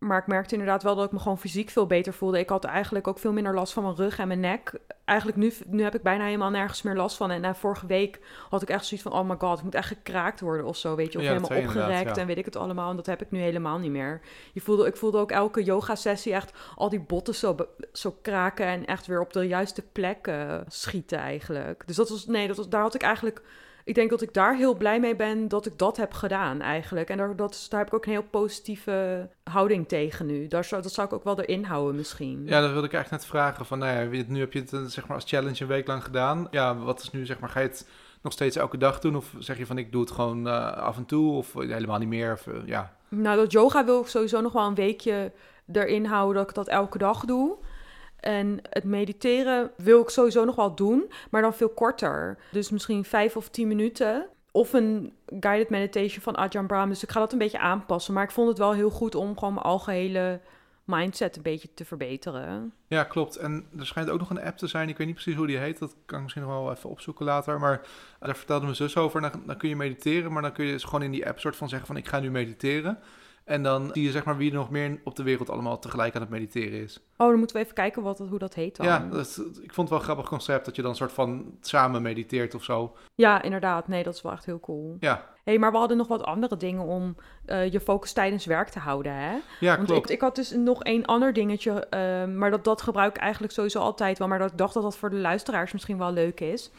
Maar 0.00 0.18
ik 0.18 0.26
merkte 0.26 0.54
inderdaad 0.54 0.82
wel 0.82 0.94
dat 0.94 1.04
ik 1.04 1.12
me 1.12 1.18
gewoon 1.18 1.38
fysiek 1.38 1.70
veel 1.70 1.86
beter 1.86 2.12
voelde. 2.12 2.38
Ik 2.38 2.48
had 2.48 2.64
eigenlijk 2.64 3.06
ook 3.08 3.18
veel 3.18 3.32
minder 3.32 3.54
last 3.54 3.72
van 3.72 3.82
mijn 3.82 3.94
rug 3.94 4.18
en 4.18 4.28
mijn 4.28 4.40
nek. 4.40 4.72
Eigenlijk 5.04 5.38
nu, 5.38 5.52
nu 5.66 5.82
heb 5.82 5.94
ik 5.94 6.02
bijna 6.02 6.24
helemaal 6.24 6.50
nergens 6.50 6.82
meer 6.82 6.94
last 6.94 7.16
van. 7.16 7.30
En 7.30 7.40
na 7.40 7.54
vorige 7.54 7.86
week 7.86 8.20
had 8.50 8.62
ik 8.62 8.68
echt 8.68 8.84
zoiets 8.84 9.08
van... 9.08 9.18
oh 9.18 9.28
my 9.28 9.36
god, 9.38 9.58
ik 9.58 9.64
moet 9.64 9.74
echt 9.74 9.88
gekraakt 9.88 10.40
worden 10.40 10.66
of 10.66 10.76
zo, 10.76 10.94
weet 10.94 11.12
je. 11.12 11.18
Of 11.18 11.24
Ja, 11.24 11.32
helemaal 11.32 11.58
opgerekt 11.58 12.16
ja. 12.16 12.22
en 12.22 12.26
weet 12.26 12.38
ik 12.38 12.44
het 12.44 12.56
allemaal. 12.56 12.90
En 12.90 12.96
dat 12.96 13.06
heb 13.06 13.22
ik 13.22 13.30
nu 13.30 13.38
helemaal 13.38 13.78
niet 13.78 13.90
meer. 13.90 14.20
Je 14.52 14.60
voelde, 14.60 14.86
ik 14.86 14.96
voelde 14.96 15.18
ook 15.18 15.30
elke 15.30 15.64
yoga-sessie 15.64 16.32
echt 16.32 16.52
al 16.76 16.88
die 16.88 17.00
botten 17.00 17.34
zo, 17.34 17.56
zo 17.92 18.16
kraken... 18.22 18.66
en 18.66 18.86
echt 18.86 19.06
weer 19.06 19.20
op 19.20 19.32
de 19.32 19.46
juiste 19.46 19.82
plek 19.82 20.26
eh, 20.26 20.58
schieten 20.68 21.18
eigenlijk. 21.18 21.82
Dus 21.86 21.96
dat 21.96 22.08
was, 22.08 22.26
nee, 22.26 22.46
dat 22.46 22.56
was, 22.56 22.68
daar 22.68 22.82
had 22.82 22.94
ik 22.94 23.02
eigenlijk... 23.02 23.42
Ik 23.90 23.96
denk 23.96 24.10
dat 24.10 24.22
ik 24.22 24.34
daar 24.34 24.56
heel 24.56 24.74
blij 24.74 25.00
mee 25.00 25.16
ben 25.16 25.48
dat 25.48 25.66
ik 25.66 25.78
dat 25.78 25.96
heb 25.96 26.12
gedaan 26.12 26.60
eigenlijk. 26.60 27.08
En 27.08 27.16
daar, 27.16 27.36
dat, 27.36 27.66
daar 27.68 27.78
heb 27.78 27.88
ik 27.88 27.94
ook 27.94 28.04
een 28.04 28.12
heel 28.12 28.28
positieve 28.30 29.28
houding 29.44 29.88
tegen 29.88 30.26
nu. 30.26 30.46
Daar 30.46 30.64
zou, 30.64 30.82
dat 30.82 30.92
zou 30.92 31.06
ik 31.06 31.12
ook 31.12 31.24
wel 31.24 31.40
erin 31.40 31.64
houden 31.64 31.94
misschien. 31.94 32.42
Ja, 32.46 32.60
dat 32.60 32.70
wilde 32.70 32.86
ik 32.86 32.92
eigenlijk 32.92 33.22
net 33.22 33.32
vragen. 33.32 33.66
Van, 33.66 33.78
nou 33.78 34.12
ja, 34.12 34.24
nu 34.26 34.40
heb 34.40 34.52
je 34.52 34.58
het 34.58 34.72
eh, 34.72 34.80
zeg 34.84 35.06
maar 35.06 35.16
als 35.16 35.28
challenge 35.28 35.62
een 35.62 35.68
week 35.68 35.86
lang 35.86 36.04
gedaan. 36.04 36.48
Ja, 36.50 36.76
wat 36.76 37.02
is 37.02 37.10
nu, 37.10 37.26
zeg 37.26 37.38
maar, 37.38 37.48
ga 37.48 37.60
je 37.60 37.68
het 37.68 37.88
nog 38.22 38.32
steeds 38.32 38.56
elke 38.56 38.78
dag 38.78 39.00
doen? 39.00 39.16
Of 39.16 39.34
zeg 39.38 39.58
je 39.58 39.66
van, 39.66 39.78
ik 39.78 39.92
doe 39.92 40.00
het 40.00 40.10
gewoon 40.10 40.48
eh, 40.48 40.72
af 40.72 40.96
en 40.96 41.06
toe? 41.06 41.32
Of 41.32 41.52
helemaal 41.52 41.98
niet 41.98 42.08
meer? 42.08 42.32
Of, 42.32 42.46
eh, 42.46 42.54
ja. 42.66 42.96
Nou, 43.08 43.36
dat 43.36 43.52
yoga 43.52 43.84
wil 43.84 44.00
ik 44.00 44.06
sowieso 44.06 44.40
nog 44.40 44.52
wel 44.52 44.66
een 44.66 44.74
weekje 44.74 45.32
erin 45.72 46.04
houden 46.04 46.36
dat 46.36 46.48
ik 46.48 46.54
dat 46.54 46.68
elke 46.68 46.98
dag 46.98 47.24
doe. 47.24 47.56
En 48.20 48.58
het 48.70 48.84
mediteren 48.84 49.70
wil 49.76 50.00
ik 50.00 50.08
sowieso 50.08 50.44
nog 50.44 50.56
wel 50.56 50.74
doen, 50.74 51.10
maar 51.30 51.42
dan 51.42 51.54
veel 51.54 51.68
korter. 51.68 52.38
Dus 52.50 52.70
misschien 52.70 53.04
vijf 53.04 53.36
of 53.36 53.48
tien 53.48 53.68
minuten. 53.68 54.26
Of 54.52 54.72
een 54.72 55.12
guided 55.40 55.70
meditation 55.70 56.22
van 56.22 56.36
Ajahn 56.36 56.66
Brahm. 56.66 56.88
Dus 56.88 57.02
ik 57.02 57.10
ga 57.10 57.20
dat 57.20 57.32
een 57.32 57.38
beetje 57.38 57.58
aanpassen. 57.58 58.14
Maar 58.14 58.24
ik 58.24 58.30
vond 58.30 58.48
het 58.48 58.58
wel 58.58 58.72
heel 58.72 58.90
goed 58.90 59.14
om 59.14 59.38
gewoon 59.38 59.54
mijn 59.54 59.66
algehele 59.66 60.40
mindset 60.84 61.36
een 61.36 61.42
beetje 61.42 61.74
te 61.74 61.84
verbeteren. 61.84 62.72
ja, 62.88 63.04
klopt. 63.04 63.36
En 63.36 63.66
er 63.78 63.86
schijnt 63.86 64.10
ook 64.10 64.18
nog 64.18 64.30
een 64.30 64.42
app 64.42 64.58
te 64.58 64.66
zijn. 64.66 64.88
Ik 64.88 64.96
weet 64.96 65.06
niet 65.06 65.14
precies 65.14 65.34
hoe 65.34 65.46
die 65.46 65.58
heet. 65.58 65.78
Dat 65.78 65.96
kan 66.06 66.16
ik 66.16 66.22
misschien 66.22 66.44
nog 66.44 66.52
wel 66.52 66.70
even 66.70 66.90
opzoeken 66.90 67.24
later. 67.24 67.60
Maar 67.60 67.80
daar 68.20 68.36
vertelde 68.36 68.64
mijn 68.64 68.76
zus 68.76 68.96
over. 68.96 69.20
Dan, 69.20 69.42
dan 69.46 69.56
kun 69.56 69.68
je 69.68 69.76
mediteren, 69.76 70.32
maar 70.32 70.42
dan 70.42 70.52
kun 70.52 70.64
je 70.64 70.72
dus 70.72 70.84
gewoon 70.84 71.02
in 71.02 71.10
die 71.10 71.26
app 71.26 71.40
soort 71.40 71.56
van 71.56 71.68
zeggen 71.68 71.86
van, 71.86 71.96
ik 71.96 72.08
ga 72.08 72.20
nu 72.20 72.30
mediteren. 72.30 72.98
En 73.50 73.62
dan 73.62 73.90
zie 73.92 74.02
je 74.02 74.10
zeg 74.10 74.24
maar 74.24 74.36
wie 74.36 74.50
er 74.50 74.56
nog 74.56 74.70
meer 74.70 75.00
op 75.04 75.16
de 75.16 75.22
wereld 75.22 75.50
allemaal 75.50 75.78
tegelijk 75.78 76.14
aan 76.14 76.20
het 76.20 76.30
mediteren 76.30 76.82
is. 76.82 77.00
Oh, 77.16 77.28
dan 77.28 77.38
moeten 77.38 77.56
we 77.56 77.62
even 77.62 77.74
kijken 77.74 78.02
wat, 78.02 78.18
hoe 78.18 78.38
dat 78.38 78.54
heet 78.54 78.76
dan. 78.76 78.86
Ja, 78.86 79.08
dat 79.10 79.26
is- 79.26 79.38
ik 79.38 79.72
vond 79.74 79.76
het 79.76 79.88
wel 79.88 79.98
een 79.98 80.04
grappig 80.04 80.28
concept 80.28 80.64
dat 80.64 80.76
je 80.76 80.82
dan 80.82 80.96
soort 80.96 81.12
van 81.12 81.54
samen 81.60 82.02
mediteert 82.02 82.54
of 82.54 82.64
zo. 82.64 82.96
Ja, 83.14 83.42
inderdaad. 83.42 83.88
Nee, 83.88 84.02
dat 84.02 84.14
is 84.14 84.22
wel 84.22 84.32
echt 84.32 84.44
heel 84.46 84.60
cool. 84.60 84.96
Ja, 85.00 85.24
hey, 85.44 85.58
maar 85.58 85.70
we 85.72 85.76
hadden 85.78 85.96
nog 85.96 86.08
wat 86.08 86.22
andere 86.22 86.56
dingen 86.56 86.82
om 86.82 87.16
eh, 87.44 87.72
je 87.72 87.80
focus 87.80 88.12
tijdens 88.12 88.44
werk 88.44 88.68
te 88.68 88.78
houden, 88.78 89.14
hè? 89.14 89.36
ja 89.60 89.76
Want 89.76 89.88
klopt. 89.88 90.08
ik, 90.08 90.14
ik 90.14 90.20
had 90.20 90.34
dus 90.34 90.50
nog 90.50 90.82
één 90.82 91.04
ander 91.04 91.32
dingetje, 91.32 91.86
eh, 91.86 92.24
maar 92.24 92.50
dat, 92.50 92.64
dat 92.64 92.82
gebruik 92.82 93.14
ik 93.16 93.22
eigenlijk 93.22 93.52
sowieso 93.52 93.78
altijd 93.78 94.18
wel. 94.18 94.28
Maar 94.28 94.38
dat 94.38 94.50
ik 94.50 94.58
dacht 94.58 94.74
dat 94.74 94.82
dat 94.82 94.96
voor 94.96 95.10
de 95.10 95.16
luisteraars 95.16 95.72
misschien 95.72 95.98
wel 95.98 96.12
leuk 96.12 96.40
is. 96.40 96.70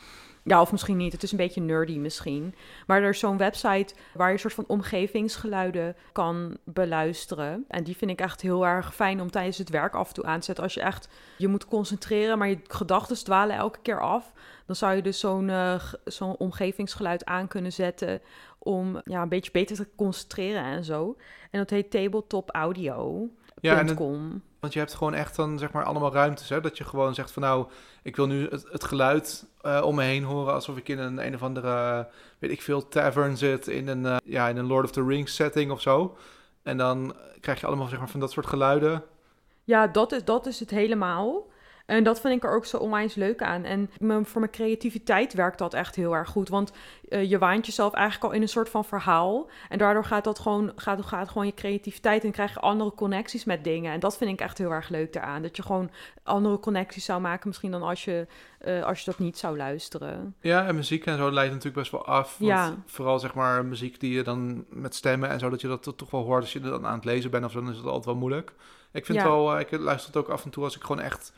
Ja, 0.43 0.61
of 0.61 0.71
misschien 0.71 0.97
niet. 0.97 1.11
Het 1.11 1.23
is 1.23 1.31
een 1.31 1.37
beetje 1.37 1.61
nerdy 1.61 1.97
misschien. 1.97 2.55
Maar 2.87 3.01
er 3.01 3.09
is 3.09 3.19
zo'n 3.19 3.37
website 3.37 3.93
waar 4.13 4.27
je 4.27 4.33
een 4.33 4.39
soort 4.39 4.53
van 4.53 4.63
omgevingsgeluiden 4.67 5.95
kan 6.11 6.57
beluisteren. 6.63 7.65
En 7.67 7.83
die 7.83 7.97
vind 7.97 8.11
ik 8.11 8.21
echt 8.21 8.41
heel 8.41 8.65
erg 8.67 8.95
fijn 8.95 9.21
om 9.21 9.31
tijdens 9.31 9.57
het 9.57 9.69
werk 9.69 9.93
af 9.95 10.07
en 10.07 10.13
toe 10.13 10.23
aan 10.25 10.39
te 10.39 10.45
zetten. 10.45 10.63
Als 10.63 10.73
je 10.73 10.81
echt 10.81 11.07
je 11.37 11.47
moet 11.47 11.65
concentreren, 11.67 12.37
maar 12.37 12.49
je 12.49 12.59
gedachten 12.67 13.23
dwalen 13.23 13.55
elke 13.55 13.79
keer 13.81 14.01
af. 14.01 14.31
Dan 14.65 14.75
zou 14.75 14.95
je 14.95 15.01
dus 15.01 15.19
zo'n 15.19 15.49
eh, 15.49 15.83
zo'n 16.05 16.37
omgevingsgeluid 16.37 17.25
aan 17.25 17.47
kunnen 17.47 17.73
zetten 17.73 18.21
om 18.59 19.01
ja, 19.05 19.21
een 19.21 19.29
beetje 19.29 19.51
beter 19.51 19.75
te 19.75 19.87
concentreren 19.95 20.63
en 20.63 20.83
zo. 20.83 21.15
En 21.51 21.59
dat 21.59 21.69
heet 21.69 21.91
Tabletop 21.91 22.49
Audio. 22.51 23.29
Ja, 23.61 23.79
en 23.79 23.87
het- 23.87 23.95
.com. 23.95 24.41
Want 24.61 24.73
je 24.73 24.79
hebt 24.79 24.93
gewoon 24.93 25.13
echt 25.13 25.35
dan 25.35 25.59
zeg 25.59 25.71
maar 25.71 25.83
allemaal 25.83 26.13
ruimtes. 26.13 26.49
Hè? 26.49 26.61
Dat 26.61 26.77
je 26.77 26.83
gewoon 26.83 27.13
zegt 27.13 27.31
van 27.31 27.41
nou, 27.41 27.67
ik 28.03 28.15
wil 28.15 28.27
nu 28.27 28.47
het, 28.49 28.83
geluid 28.83 29.45
eh, 29.61 29.81
om 29.85 29.95
me 29.95 30.03
heen 30.03 30.23
horen 30.23 30.53
alsof 30.53 30.77
ik 30.77 30.87
in 30.87 30.99
een 30.99 31.25
een 31.25 31.35
of 31.35 31.43
andere, 31.43 32.07
weet 32.39 32.51
ik 32.51 32.61
veel, 32.61 32.87
tavern 32.87 33.37
zit. 33.37 33.67
In 33.67 33.87
een, 33.87 34.05
eh, 34.05 34.17
ja, 34.23 34.47
in 34.49 34.57
een 34.57 34.65
Lord 34.65 34.85
of 34.85 34.91
the 34.91 35.05
Rings 35.05 35.35
setting 35.35 35.71
of 35.71 35.81
zo. 35.81 36.17
En 36.63 36.77
dan 36.77 37.15
krijg 37.39 37.59
je 37.59 37.67
allemaal 37.67 37.87
zeg 37.87 37.99
maar 37.99 38.09
van 38.09 38.19
dat 38.19 38.31
soort 38.31 38.45
geluiden. 38.45 39.03
Ja, 39.63 39.87
dat 39.87 40.11
is, 40.11 40.23
dat 40.23 40.45
is 40.45 40.59
het 40.59 40.69
helemaal. 40.69 41.49
En 41.85 42.03
dat 42.03 42.21
vind 42.21 42.35
ik 42.35 42.43
er 42.43 42.55
ook 42.55 42.65
zo 42.65 42.77
onwijs 42.77 43.15
leuk 43.15 43.41
aan. 43.41 43.63
En 43.63 43.89
voor 44.25 44.39
mijn 44.39 44.51
creativiteit 44.51 45.33
werkt 45.33 45.57
dat 45.57 45.73
echt 45.73 45.95
heel 45.95 46.15
erg 46.15 46.29
goed. 46.29 46.49
Want 46.49 46.71
eh, 47.09 47.29
je 47.29 47.37
waant 47.37 47.65
jezelf 47.65 47.93
eigenlijk 47.93 48.23
al 48.25 48.31
in 48.31 48.41
een 48.41 48.47
soort 48.49 48.69
van 48.69 48.85
verhaal. 48.85 49.49
En 49.69 49.77
daardoor 49.77 50.05
gaat 50.05 50.23
dat 50.23 50.39
gewoon, 50.39 50.71
gaat, 50.75 51.05
gaat 51.05 51.27
gewoon 51.29 51.45
je 51.45 51.53
creativiteit 51.53 52.23
en 52.23 52.31
krijg 52.31 52.53
je 52.53 52.59
andere 52.59 52.93
connecties 52.93 53.43
met 53.45 53.63
dingen. 53.63 53.91
En 53.93 53.99
dat 53.99 54.17
vind 54.17 54.31
ik 54.31 54.39
echt 54.41 54.57
heel 54.57 54.71
erg 54.71 54.89
leuk 54.89 55.13
daaraan. 55.13 55.41
Dat 55.41 55.55
je 55.55 55.63
gewoon 55.63 55.89
andere 56.23 56.59
connecties 56.59 57.05
zou 57.05 57.21
maken, 57.21 57.47
misschien 57.47 57.71
dan 57.71 57.83
als 57.83 58.05
je, 58.05 58.27
eh, 58.59 58.83
als 58.83 58.99
je 58.99 59.05
dat 59.05 59.19
niet 59.19 59.37
zou 59.37 59.57
luisteren. 59.57 60.35
Ja, 60.41 60.65
en 60.67 60.75
muziek 60.75 61.05
en 61.05 61.17
zo 61.17 61.31
leidt 61.31 61.49
natuurlijk 61.53 61.79
best 61.79 61.91
wel 61.91 62.05
af. 62.05 62.37
Want 62.37 62.51
Ja. 62.51 62.75
Vooral 62.85 63.19
zeg 63.19 63.33
maar 63.33 63.65
muziek 63.65 63.99
die 63.99 64.13
je 64.13 64.23
dan 64.23 64.65
met 64.69 64.95
stemmen 64.95 65.29
en 65.29 65.39
zo, 65.39 65.49
dat 65.49 65.61
je 65.61 65.67
dat 65.67 65.83
to- 65.83 65.95
toch 65.95 66.09
wel 66.11 66.23
hoort 66.23 66.41
als 66.41 66.53
je 66.53 66.59
er 66.59 66.69
dan 66.69 66.85
aan 66.85 66.95
het 66.95 67.05
lezen 67.05 67.31
bent 67.31 67.45
of 67.45 67.51
zo, 67.51 67.59
dan 67.61 67.69
is 67.71 67.77
het 67.77 67.85
altijd 67.85 68.05
wel 68.05 68.15
moeilijk. 68.15 68.51
Ik 68.91 69.05
vind 69.05 69.17
Ja. 69.17 69.23
wel, 69.23 69.53
eh, 69.55 69.59
ik 69.59 69.71
luister 69.71 70.07
het 70.13 70.17
ook 70.23 70.29
af 70.29 70.43
en 70.43 70.49
toe 70.49 70.63
als 70.63 70.75
ik 70.75 70.81
gewoon 70.81 71.01
echt 71.01 71.33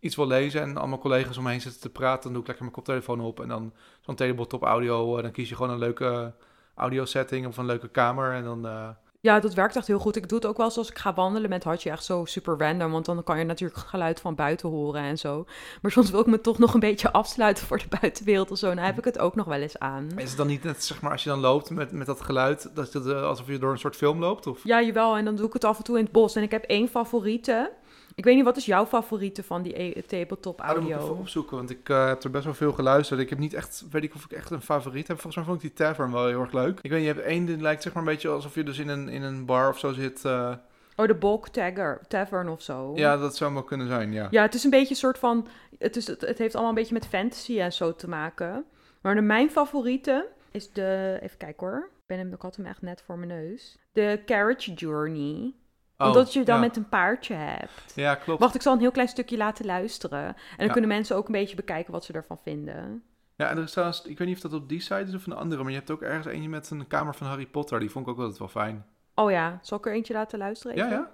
iets 0.00 0.16
wil 0.16 0.26
lezen 0.26 0.62
en 0.62 0.76
allemaal 0.76 0.98
collega's 0.98 1.36
om 1.36 1.44
me 1.44 1.50
heen 1.50 1.60
zitten 1.60 1.80
te 1.80 1.90
praten, 1.90 2.22
dan 2.22 2.32
doe 2.32 2.40
ik 2.40 2.46
lekker 2.46 2.64
mijn 2.64 2.76
koptelefoon 2.76 3.20
op 3.20 3.40
en 3.40 3.48
dan 3.48 3.72
zo'n 4.00 4.14
tabletop 4.14 4.62
audio, 4.62 5.16
eh, 5.16 5.22
dan 5.22 5.32
kies 5.32 5.48
je 5.48 5.54
gewoon 5.54 5.70
een 5.70 5.78
leuke 5.78 6.32
audio 6.74 7.04
setting 7.04 7.46
of 7.46 7.56
een 7.56 7.66
leuke 7.66 7.88
kamer 7.88 8.32
en 8.32 8.44
dan, 8.44 8.66
eh, 8.66 8.88
Ja, 9.20 9.40
dat 9.40 9.54
werkt 9.54 9.76
echt 9.76 9.86
heel 9.86 9.98
goed. 9.98 10.16
Ik 10.16 10.28
doe 10.28 10.38
het 10.38 10.46
ook 10.46 10.56
wel 10.56 10.66
eens 10.66 10.76
als 10.76 10.90
ik 10.90 10.98
ga 10.98 11.14
wandelen 11.14 11.50
met 11.50 11.64
Hartje. 11.64 11.90
Echt 11.90 12.04
zo 12.04 12.24
super 12.24 12.58
random, 12.58 12.92
want 12.92 13.04
dan 13.04 13.22
kan 13.22 13.38
je 13.38 13.44
natuurlijk 13.44 13.80
geluid 13.80 14.20
van 14.20 14.34
buiten 14.34 14.68
horen 14.68 15.02
en 15.02 15.18
zo. 15.18 15.46
Maar 15.82 15.90
soms 15.90 16.10
wil 16.10 16.20
ik 16.20 16.26
me 16.26 16.40
toch 16.40 16.58
nog 16.58 16.74
een 16.74 16.80
beetje 16.80 17.12
afsluiten 17.12 17.66
voor 17.66 17.78
de 17.78 17.98
buitenwereld 18.00 18.50
of 18.50 18.58
zo. 18.58 18.70
En 18.70 18.76
dan 18.76 18.84
heb 18.84 18.98
ik 18.98 19.04
het 19.04 19.18
ook 19.18 19.34
nog 19.34 19.46
wel 19.46 19.60
eens 19.60 19.78
aan. 19.78 20.08
Is 20.16 20.28
het 20.28 20.36
dan 20.36 20.46
niet 20.46 20.62
net, 20.62 20.84
zeg 20.84 21.00
maar, 21.00 21.12
als 21.12 21.22
je 21.22 21.28
dan 21.28 21.40
loopt 21.40 21.70
met, 21.70 21.92
met 21.92 22.06
dat 22.06 22.20
geluid, 22.20 22.70
dat 22.74 22.92
het 22.92 23.06
eh, 23.06 23.22
alsof 23.22 23.46
je 23.46 23.58
door 23.58 23.72
een 23.72 23.78
soort 23.78 23.96
film 23.96 24.18
loopt? 24.18 24.46
Of? 24.46 24.60
Ja, 24.64 24.82
jawel. 24.82 25.16
En 25.16 25.24
dan 25.24 25.36
doe 25.36 25.46
ik 25.46 25.52
het 25.52 25.64
af 25.64 25.78
en 25.78 25.84
toe 25.84 25.98
in 25.98 26.04
het 26.04 26.12
bos. 26.12 26.36
En 26.36 26.42
ik 26.42 26.50
heb 26.50 26.64
één 26.64 26.88
favoriete. 26.88 27.72
Ik 28.18 28.24
weet 28.24 28.34
niet, 28.36 28.44
wat 28.44 28.56
is 28.56 28.66
jouw 28.66 28.86
favoriete 28.86 29.42
van 29.42 29.62
die 29.62 29.80
e- 29.82 30.02
tabletop 30.02 30.60
Ah, 30.60 30.66
dan 30.68 30.76
moet 30.76 30.86
ik 30.86 30.92
audio? 30.92 31.10
even 31.10 31.20
opzoeken, 31.22 31.56
want 31.56 31.70
ik 31.70 31.88
eh, 31.88 32.06
heb 32.06 32.22
er 32.24 32.30
best 32.30 32.44
wel 32.44 32.54
veel 32.54 32.72
geluisterd. 32.72 33.20
Ik 33.20 33.28
heb 33.30 33.38
niet 33.38 33.54
echt, 33.54 33.84
weet 33.90 34.02
ik 34.02 34.14
of 34.14 34.24
ik 34.24 34.32
echt 34.32 34.50
een 34.50 34.60
favoriet 34.62 35.06
heb. 35.08 35.16
Volgens 35.20 35.36
mij 35.36 35.44
vond 35.44 35.56
ik 35.56 35.62
die 35.62 35.86
Tavern 35.86 36.12
wel 36.12 36.26
heel 36.26 36.40
erg 36.40 36.52
leuk. 36.52 36.78
Ik 36.82 36.90
weet 36.90 37.00
niet, 37.00 37.08
je 37.08 37.14
hebt 37.14 37.26
één 37.26 37.44
die 37.44 37.56
lijkt 37.60 37.82
zeg 37.82 37.92
maar 37.92 38.02
een 38.02 38.08
beetje 38.08 38.28
alsof 38.28 38.54
je 38.54 38.62
dus 38.62 38.78
in 38.78 38.88
een, 38.88 39.08
in 39.08 39.22
een 39.22 39.44
bar 39.46 39.68
of 39.68 39.78
zo 39.78 39.92
zit. 39.92 40.24
eh. 40.24 40.52
Oh, 40.96 41.06
de 41.06 41.14
Bulk 41.14 41.48
Tagger, 41.48 42.00
Tavern 42.08 42.48
of 42.48 42.62
zo. 42.62 42.92
Ja, 42.94 43.16
dat 43.16 43.36
zou 43.36 43.52
wel 43.52 43.62
kunnen 43.62 43.86
zijn, 43.88 44.12
ja. 44.12 44.26
Ja, 44.30 44.42
het 44.42 44.54
is 44.54 44.64
een 44.64 44.70
beetje 44.70 44.90
een 44.90 44.96
soort 44.96 45.18
van... 45.18 45.46
Het, 45.78 45.96
is, 45.96 46.06
het, 46.06 46.20
het 46.20 46.38
heeft 46.38 46.54
allemaal 46.54 46.72
een 46.72 46.78
beetje 46.78 46.94
met 46.94 47.06
fantasy 47.06 47.60
en 47.60 47.72
zo 47.72 47.94
te 47.94 48.08
maken. 48.08 48.64
Maar 49.00 49.14
de, 49.14 49.20
mijn 49.20 49.50
favoriete 49.50 50.28
is 50.50 50.72
de... 50.72 51.18
Even 51.22 51.36
kijken 51.38 51.66
hoor. 51.66 51.88
Ik, 51.92 52.06
ben 52.06 52.18
hem, 52.18 52.32
ik 52.32 52.40
had 52.42 52.56
hem 52.56 52.66
echt 52.66 52.82
net 52.82 53.02
voor 53.06 53.18
mijn 53.18 53.28
neus. 53.42 53.78
De 53.92 54.22
Carriage 54.26 54.72
Journey. 54.72 55.54
Oh, 55.98 56.06
Omdat 56.06 56.32
je 56.32 56.42
dan 56.44 56.54
ja. 56.54 56.60
met 56.60 56.76
een 56.76 56.88
paardje 56.88 57.34
hebt. 57.34 57.92
Ja, 57.94 58.14
klopt. 58.14 58.40
Wacht, 58.40 58.54
ik 58.54 58.62
zal 58.62 58.72
een 58.72 58.80
heel 58.80 58.90
klein 58.90 59.08
stukje 59.08 59.36
laten 59.36 59.66
luisteren. 59.66 60.24
En 60.26 60.34
dan 60.56 60.66
Ja. 60.66 60.72
kunnen 60.72 60.90
mensen 60.90 61.16
ook 61.16 61.26
een 61.26 61.32
beetje 61.32 61.56
bekijken 61.56 61.92
wat 61.92 62.04
ze 62.04 62.12
ervan 62.12 62.38
vinden. 62.42 63.02
Ja, 63.36 63.48
en 63.48 63.56
er 63.56 63.62
is 63.62 63.70
trouwens, 63.72 64.02
ik 64.04 64.18
weet 64.18 64.28
niet 64.28 64.36
of 64.36 64.42
dat 64.50 64.60
op 64.60 64.68
die 64.68 64.80
site 64.80 65.04
is 65.08 65.14
of 65.14 65.26
een 65.26 65.32
andere, 65.32 65.62
maar 65.62 65.70
je 65.72 65.78
hebt 65.78 65.90
ook 65.90 66.02
ergens 66.02 66.26
eentje 66.26 66.48
met 66.48 66.70
een 66.70 66.86
kamer 66.86 67.14
van 67.14 67.26
Harry 67.26 67.46
Potter. 67.46 67.80
Die 67.80 67.90
vond 67.90 68.06
ik 68.06 68.12
ook 68.12 68.18
altijd 68.18 68.38
wel 68.38 68.48
fijn. 68.48 68.86
Oh 69.14 69.30
ja, 69.30 69.58
zal 69.62 69.78
ik 69.78 69.86
er 69.86 69.92
eentje 69.92 70.12
laten 70.14 70.38
luisteren? 70.38 70.76
Ja, 70.76 70.88
ja. 70.90 71.10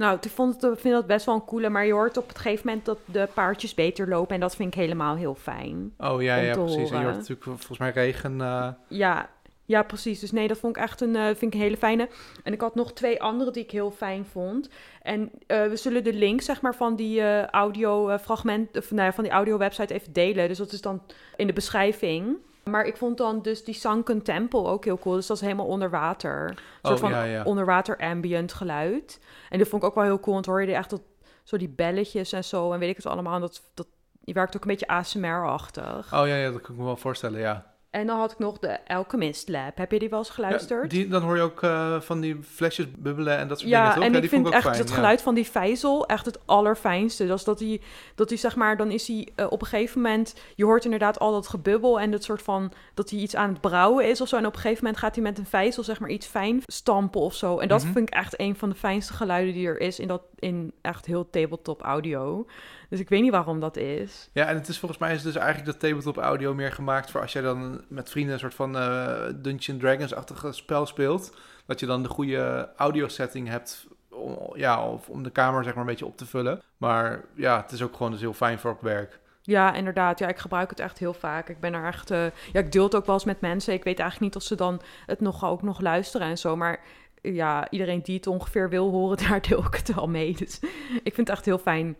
Nou, 0.00 0.18
ik 0.20 0.30
vond 0.30 0.62
het, 0.62 0.80
vind 0.80 0.94
dat 0.94 1.06
best 1.06 1.26
wel 1.26 1.34
een 1.34 1.44
coole, 1.44 1.68
maar 1.68 1.86
je 1.86 1.92
hoort 1.92 2.16
op 2.16 2.28
het 2.28 2.38
gegeven 2.38 2.66
moment 2.66 2.84
dat 2.84 2.98
de 3.04 3.28
paardjes 3.34 3.74
beter 3.74 4.08
lopen 4.08 4.34
en 4.34 4.40
dat 4.40 4.56
vind 4.56 4.74
ik 4.74 4.80
helemaal 4.80 5.16
heel 5.16 5.34
fijn. 5.34 5.92
Oh 5.98 6.22
ja, 6.22 6.36
ja, 6.36 6.52
precies. 6.52 6.90
En 6.90 6.98
je 6.98 7.04
hoort 7.04 7.16
natuurlijk 7.16 7.42
volgens 7.42 7.78
mij 7.78 7.90
regen. 7.90 8.40
eh, 8.40 8.68
Ja, 8.88 9.28
ja, 9.64 9.82
precies. 9.82 10.20
Dus 10.20 10.30
nee, 10.32 10.48
dat 10.48 10.58
vond 10.58 10.76
ik 10.76 10.82
echt 10.82 11.00
een, 11.00 11.16
eh, 11.16 11.24
vind 11.24 11.42
ik 11.42 11.54
een 11.54 11.60
hele 11.60 11.76
fijne. 11.76 12.08
En 12.44 12.52
ik 12.52 12.60
had 12.60 12.74
nog 12.74 12.92
twee 12.92 13.22
andere 13.22 13.50
die 13.50 13.62
ik 13.62 13.70
heel 13.70 13.90
fijn 13.90 14.24
vond. 14.24 14.68
En 15.02 15.30
eh, 15.46 15.66
we 15.66 15.76
zullen 15.76 16.04
de 16.04 16.12
link, 16.12 16.40
zeg 16.40 16.60
maar, 16.60 16.74
van 16.74 16.96
die 16.96 17.20
eh, 17.20 17.44
audio 17.46 18.18
fragment, 18.18 18.76
of 18.76 18.90
nou 18.90 19.02
ja, 19.04 19.12
van 19.12 19.24
die 19.24 19.32
audio 19.32 19.58
website 19.58 19.94
even 19.94 20.12
delen. 20.12 20.48
Dus 20.48 20.58
dat 20.58 20.72
is 20.72 20.80
dan 20.80 21.02
in 21.36 21.46
de 21.46 21.52
beschrijving. 21.52 22.36
Maar 22.64 22.84
ik 22.84 22.96
vond 22.96 23.18
dan 23.18 23.42
dus 23.42 23.64
die 23.64 23.74
Sunken 23.74 24.22
Temple 24.22 24.64
ook 24.64 24.84
heel 24.84 24.98
cool. 24.98 25.14
Dus 25.14 25.26
dat 25.26 25.36
is 25.36 25.42
helemaal 25.42 25.66
onder 25.66 25.90
water. 25.90 26.48
Een 26.48 26.56
soort 26.82 26.94
Oh, 26.94 27.00
van 27.00 27.10
ja, 27.10 27.22
ja. 27.22 27.42
onderwater 27.44 27.96
ambient 27.98 28.52
geluid. 28.52 29.20
En 29.48 29.58
dat 29.58 29.68
vond 29.68 29.82
ik 29.82 29.88
ook 29.88 29.94
wel 29.94 30.04
heel 30.04 30.20
cool, 30.20 30.34
want 30.34 30.46
hoor 30.46 30.62
je 30.62 30.74
echt 30.74 30.90
dat, 30.90 31.02
zo 31.42 31.56
die 31.56 31.68
belletjes 31.68 32.32
en 32.32 32.44
zo. 32.44 32.72
En 32.72 32.78
weet 32.78 32.90
ik 32.90 32.96
het 32.96 33.06
allemaal. 33.06 33.34
En 33.34 33.40
dat, 33.40 33.62
dat, 33.74 33.86
die 34.20 34.34
werkt 34.34 34.56
ook 34.56 34.62
een 34.62 34.68
beetje 34.68 34.86
ASMR-achtig. 34.86 36.14
Oh 36.14 36.26
ja, 36.26 36.34
ja, 36.36 36.50
dat 36.50 36.60
kan 36.60 36.70
ik 36.72 36.78
me 36.80 36.84
wel 36.84 36.96
voorstellen, 36.96 37.40
ja. 37.40 37.69
En 37.90 38.06
dan 38.06 38.18
had 38.18 38.32
ik 38.32 38.38
nog 38.38 38.58
de 38.58 38.78
Alchemist 38.86 39.48
Lab. 39.48 39.76
Heb 39.76 39.92
je 39.92 39.98
die 39.98 40.08
wel 40.08 40.18
eens 40.18 40.30
geluisterd? 40.30 40.82
Ja, 40.82 40.88
die, 40.98 41.08
dan 41.08 41.22
hoor 41.22 41.36
je 41.36 41.42
ook 41.42 41.62
eh, 41.62 42.00
van 42.00 42.20
die 42.20 42.38
flesjes 42.42 42.86
bubbelen 42.98 43.38
en 43.38 43.48
dat 43.48 43.58
soort 43.58 43.70
Ja, 43.70 43.78
dingen, 43.80 43.94
toch? 43.94 44.04
en 44.04 44.12
ja, 44.12 44.18
ik 44.20 44.28
vind 44.28 44.46
ik 44.46 44.52
echt 44.52 44.62
fijn, 44.62 44.78
het 44.78 44.88
ja. 44.88 44.94
geluid 44.94 45.22
van 45.22 45.34
die 45.34 45.46
vijzel 45.50 46.06
echt 46.06 46.26
het 46.26 46.38
allerfijnste. 46.46 47.26
Dat 47.26 47.38
is 47.38 47.44
dat 47.44 47.60
hij, 47.60 47.80
dat 48.14 48.28
hij 48.28 48.38
zeg 48.38 48.56
maar, 48.56 48.76
dan 48.76 48.90
is 48.90 49.06
hij 49.08 49.28
eh, 49.36 49.46
op 49.50 49.60
een 49.60 49.66
gegeven 49.66 50.00
moment... 50.00 50.34
Je 50.54 50.64
hoort 50.64 50.84
inderdaad 50.84 51.18
al 51.18 51.32
dat 51.32 51.48
gebubbel 51.48 52.00
en 52.00 52.12
het 52.12 52.24
soort 52.24 52.42
van... 52.42 52.72
Dat 52.94 53.10
hij 53.10 53.18
iets 53.18 53.36
aan 53.36 53.48
het 53.50 53.60
brouwen 53.60 54.08
is 54.08 54.20
of 54.20 54.28
zo. 54.28 54.36
En 54.36 54.46
op 54.46 54.54
een 54.54 54.60
gegeven 54.60 54.84
moment 54.84 55.02
gaat 55.02 55.14
hij 55.14 55.24
met 55.24 55.38
een 55.38 55.46
vijzel 55.46 55.82
zeg 55.82 56.00
maar 56.00 56.10
iets 56.10 56.26
fijn 56.26 56.62
stampen 56.66 57.20
of 57.20 57.34
zo. 57.34 57.58
En 57.58 57.68
dat 57.68 57.82
Mhm. 57.84 57.92
vind 57.92 58.08
ik 58.08 58.14
echt 58.14 58.40
een 58.40 58.56
van 58.56 58.68
de 58.68 58.74
fijnste 58.74 59.12
geluiden 59.12 59.54
die 59.54 59.66
er 59.66 59.80
is 59.80 59.98
in, 59.98 60.08
dat, 60.08 60.22
in 60.38 60.72
echt 60.80 61.06
heel 61.06 61.30
tabletop 61.30 61.82
audio. 61.82 62.46
Dus 62.90 63.00
ik 63.00 63.08
weet 63.08 63.22
niet 63.22 63.30
waarom 63.30 63.60
dat 63.60 63.76
is. 63.76 64.30
Ja, 64.32 64.46
en 64.46 64.54
het 64.54 64.68
is 64.68 64.78
volgens 64.78 65.00
mij 65.00 65.14
is 65.14 65.22
dus 65.22 65.36
eigenlijk 65.36 65.66
dat 65.66 65.80
tabletop 65.80 66.16
audio 66.16 66.54
meer 66.54 66.72
gemaakt 66.72 67.10
voor 67.10 67.20
als 67.20 67.32
jij 67.32 67.42
dan 67.42 67.84
met 67.88 68.10
vrienden 68.10 68.32
een 68.32 68.40
soort 68.40 68.54
van 68.54 68.76
eh 68.76 69.22
Dungeon 69.34 69.78
Dragons-achtige 69.78 70.52
spel 70.52 70.86
speelt. 70.86 71.36
Dat 71.66 71.80
je 71.80 71.86
dan 71.86 72.02
de 72.02 72.08
goede 72.08 72.68
audio 72.76 73.08
setting 73.08 73.48
hebt 73.48 73.86
om, 74.08 74.38
ja, 74.54 74.86
of 74.88 75.08
om 75.08 75.22
de 75.22 75.30
kamer 75.30 75.64
zeg 75.64 75.72
maar 75.72 75.82
een 75.82 75.90
beetje 75.90 76.06
op 76.06 76.16
te 76.16 76.26
vullen. 76.26 76.62
Maar 76.76 77.24
ja, 77.34 77.60
het 77.60 77.72
is 77.72 77.82
ook 77.82 77.96
gewoon 77.96 78.12
dus 78.12 78.20
heel 78.20 78.32
fijn 78.32 78.58
voor 78.58 78.70
op 78.70 78.80
werk. 78.80 79.18
Ja, 79.42 79.74
inderdaad. 79.74 80.18
Ja, 80.18 80.28
ik 80.28 80.38
gebruik 80.38 80.70
het 80.70 80.80
echt 80.80 80.98
heel 80.98 81.14
vaak. 81.14 81.48
Ik 81.48 81.60
ben 81.60 81.74
er 81.74 81.84
echt... 81.84 82.10
eh, 82.10 82.24
ja, 82.52 82.60
ik 82.60 82.72
deel 82.72 82.84
het 82.84 82.94
ook 82.94 83.06
wel 83.06 83.14
eens 83.14 83.24
met 83.24 83.40
mensen. 83.40 83.74
Ik 83.74 83.84
weet 83.84 83.98
eigenlijk 83.98 84.32
niet 84.32 84.42
of 84.42 84.48
ze 84.48 84.54
dan 84.54 84.80
het 85.06 85.20
nog, 85.20 85.44
ook 85.44 85.62
nog 85.62 85.80
luisteren 85.80 86.26
en 86.26 86.38
zo. 86.38 86.56
Maar 86.56 86.80
ja, 87.22 87.70
iedereen 87.70 88.02
die 88.02 88.16
het 88.16 88.26
ongeveer 88.26 88.68
wil 88.68 88.90
horen, 88.90 89.16
daar 89.28 89.40
deel 89.40 89.64
ik 89.64 89.74
het 89.74 89.94
wel 89.94 90.08
mee. 90.08 90.34
Dus 90.36 90.60
ik 91.02 91.14
vind 91.14 91.28
het 91.28 91.28
echt 91.28 91.44
heel 91.44 91.58
fijn. 91.58 91.96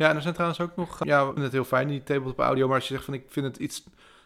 Ja, 0.00 0.08
en 0.08 0.16
er 0.16 0.22
zijn 0.22 0.34
trouwens 0.34 0.60
ook 0.60 0.76
nog, 0.76 1.04
ja, 1.04 1.18
we 1.18 1.24
vinden 1.24 1.44
het 1.44 1.52
heel 1.52 1.64
fijn, 1.64 1.88
die 1.88 2.02
tabletop 2.02 2.38
audio. 2.38 2.66
Maar 2.66 2.74
als 2.74 2.88
je 2.88 2.92
zegt 2.94 3.04
van 3.04 3.14
ik 3.14 3.24
vind 3.28 3.46
het 3.46 3.56
iets 3.56 3.84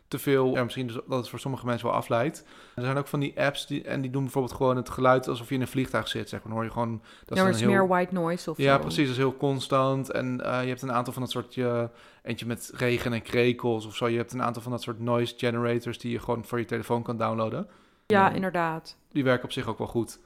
te 0.09 0.19
veel, 0.19 0.55
ja, 0.55 0.63
misschien 0.63 0.87
dus 0.87 0.99
dat 1.09 1.19
het 1.19 1.29
voor 1.29 1.39
sommige 1.39 1.67
mensen 1.67 1.87
wel 1.87 1.97
afleidt. 1.97 2.45
Er 2.75 2.83
zijn 2.83 2.97
ook 2.97 3.07
van 3.07 3.21
die 3.21 3.41
apps 3.41 3.67
die, 3.67 3.83
en 3.83 4.01
die 4.01 4.11
doen 4.11 4.23
bijvoorbeeld 4.23 4.55
gewoon 4.55 4.77
het 4.77 4.89
geluid 4.89 5.29
alsof 5.29 5.49
je 5.49 5.55
in 5.55 5.61
een 5.61 5.69
vliegtuig 5.69 6.09
zit. 6.09 6.29
Zeg 6.29 6.39
maar, 6.41 6.49
dan 6.49 6.57
hoor 6.57 6.65
je 6.65 6.71
gewoon. 6.71 6.91
Dat 6.91 6.99
ja, 6.99 7.09
maar 7.27 7.29
is 7.29 7.37
het 7.37 7.45
dan 7.45 7.55
is 7.55 7.61
heel... 7.61 7.87
meer 7.87 7.89
white 7.89 8.15
noise 8.15 8.51
of 8.51 8.59
Ja, 8.59 8.75
zo. 8.75 8.81
precies. 8.81 9.03
Dat 9.03 9.13
is 9.13 9.17
heel 9.17 9.37
constant. 9.37 10.11
En 10.11 10.41
eh, 10.41 10.63
je 10.63 10.69
hebt 10.69 10.83
een 10.83 10.93
aantal 10.93 11.13
van 11.13 11.23
dat 11.23 11.31
soort... 11.31 11.55
Je, 11.55 11.89
eentje 12.23 12.47
met 12.47 12.71
regen 12.75 13.13
en 13.13 13.23
krekels 13.23 13.87
of 13.87 13.97
zo. 13.97 14.09
Je 14.09 14.17
hebt 14.17 14.33
een 14.33 14.43
aantal 14.43 14.63
van 14.63 14.73
dat 14.73 14.83
soort 14.83 15.01
noise 15.01 15.35
generators... 15.37 15.99
die 15.99 16.13
je 16.13 16.19
gewoon 16.19 16.45
voor 16.45 16.59
je 16.59 16.65
telefoon 16.65 17.03
kan 17.03 17.17
downloaden. 17.17 17.69
Ja. 18.07 18.31
inderdaad. 18.31 18.97
Die 19.13 19.25
werken 19.25 19.45
op 19.45 19.53
zich 19.53 19.67
ook 19.67 19.79
wel 19.79 19.87
goed. 19.87 20.19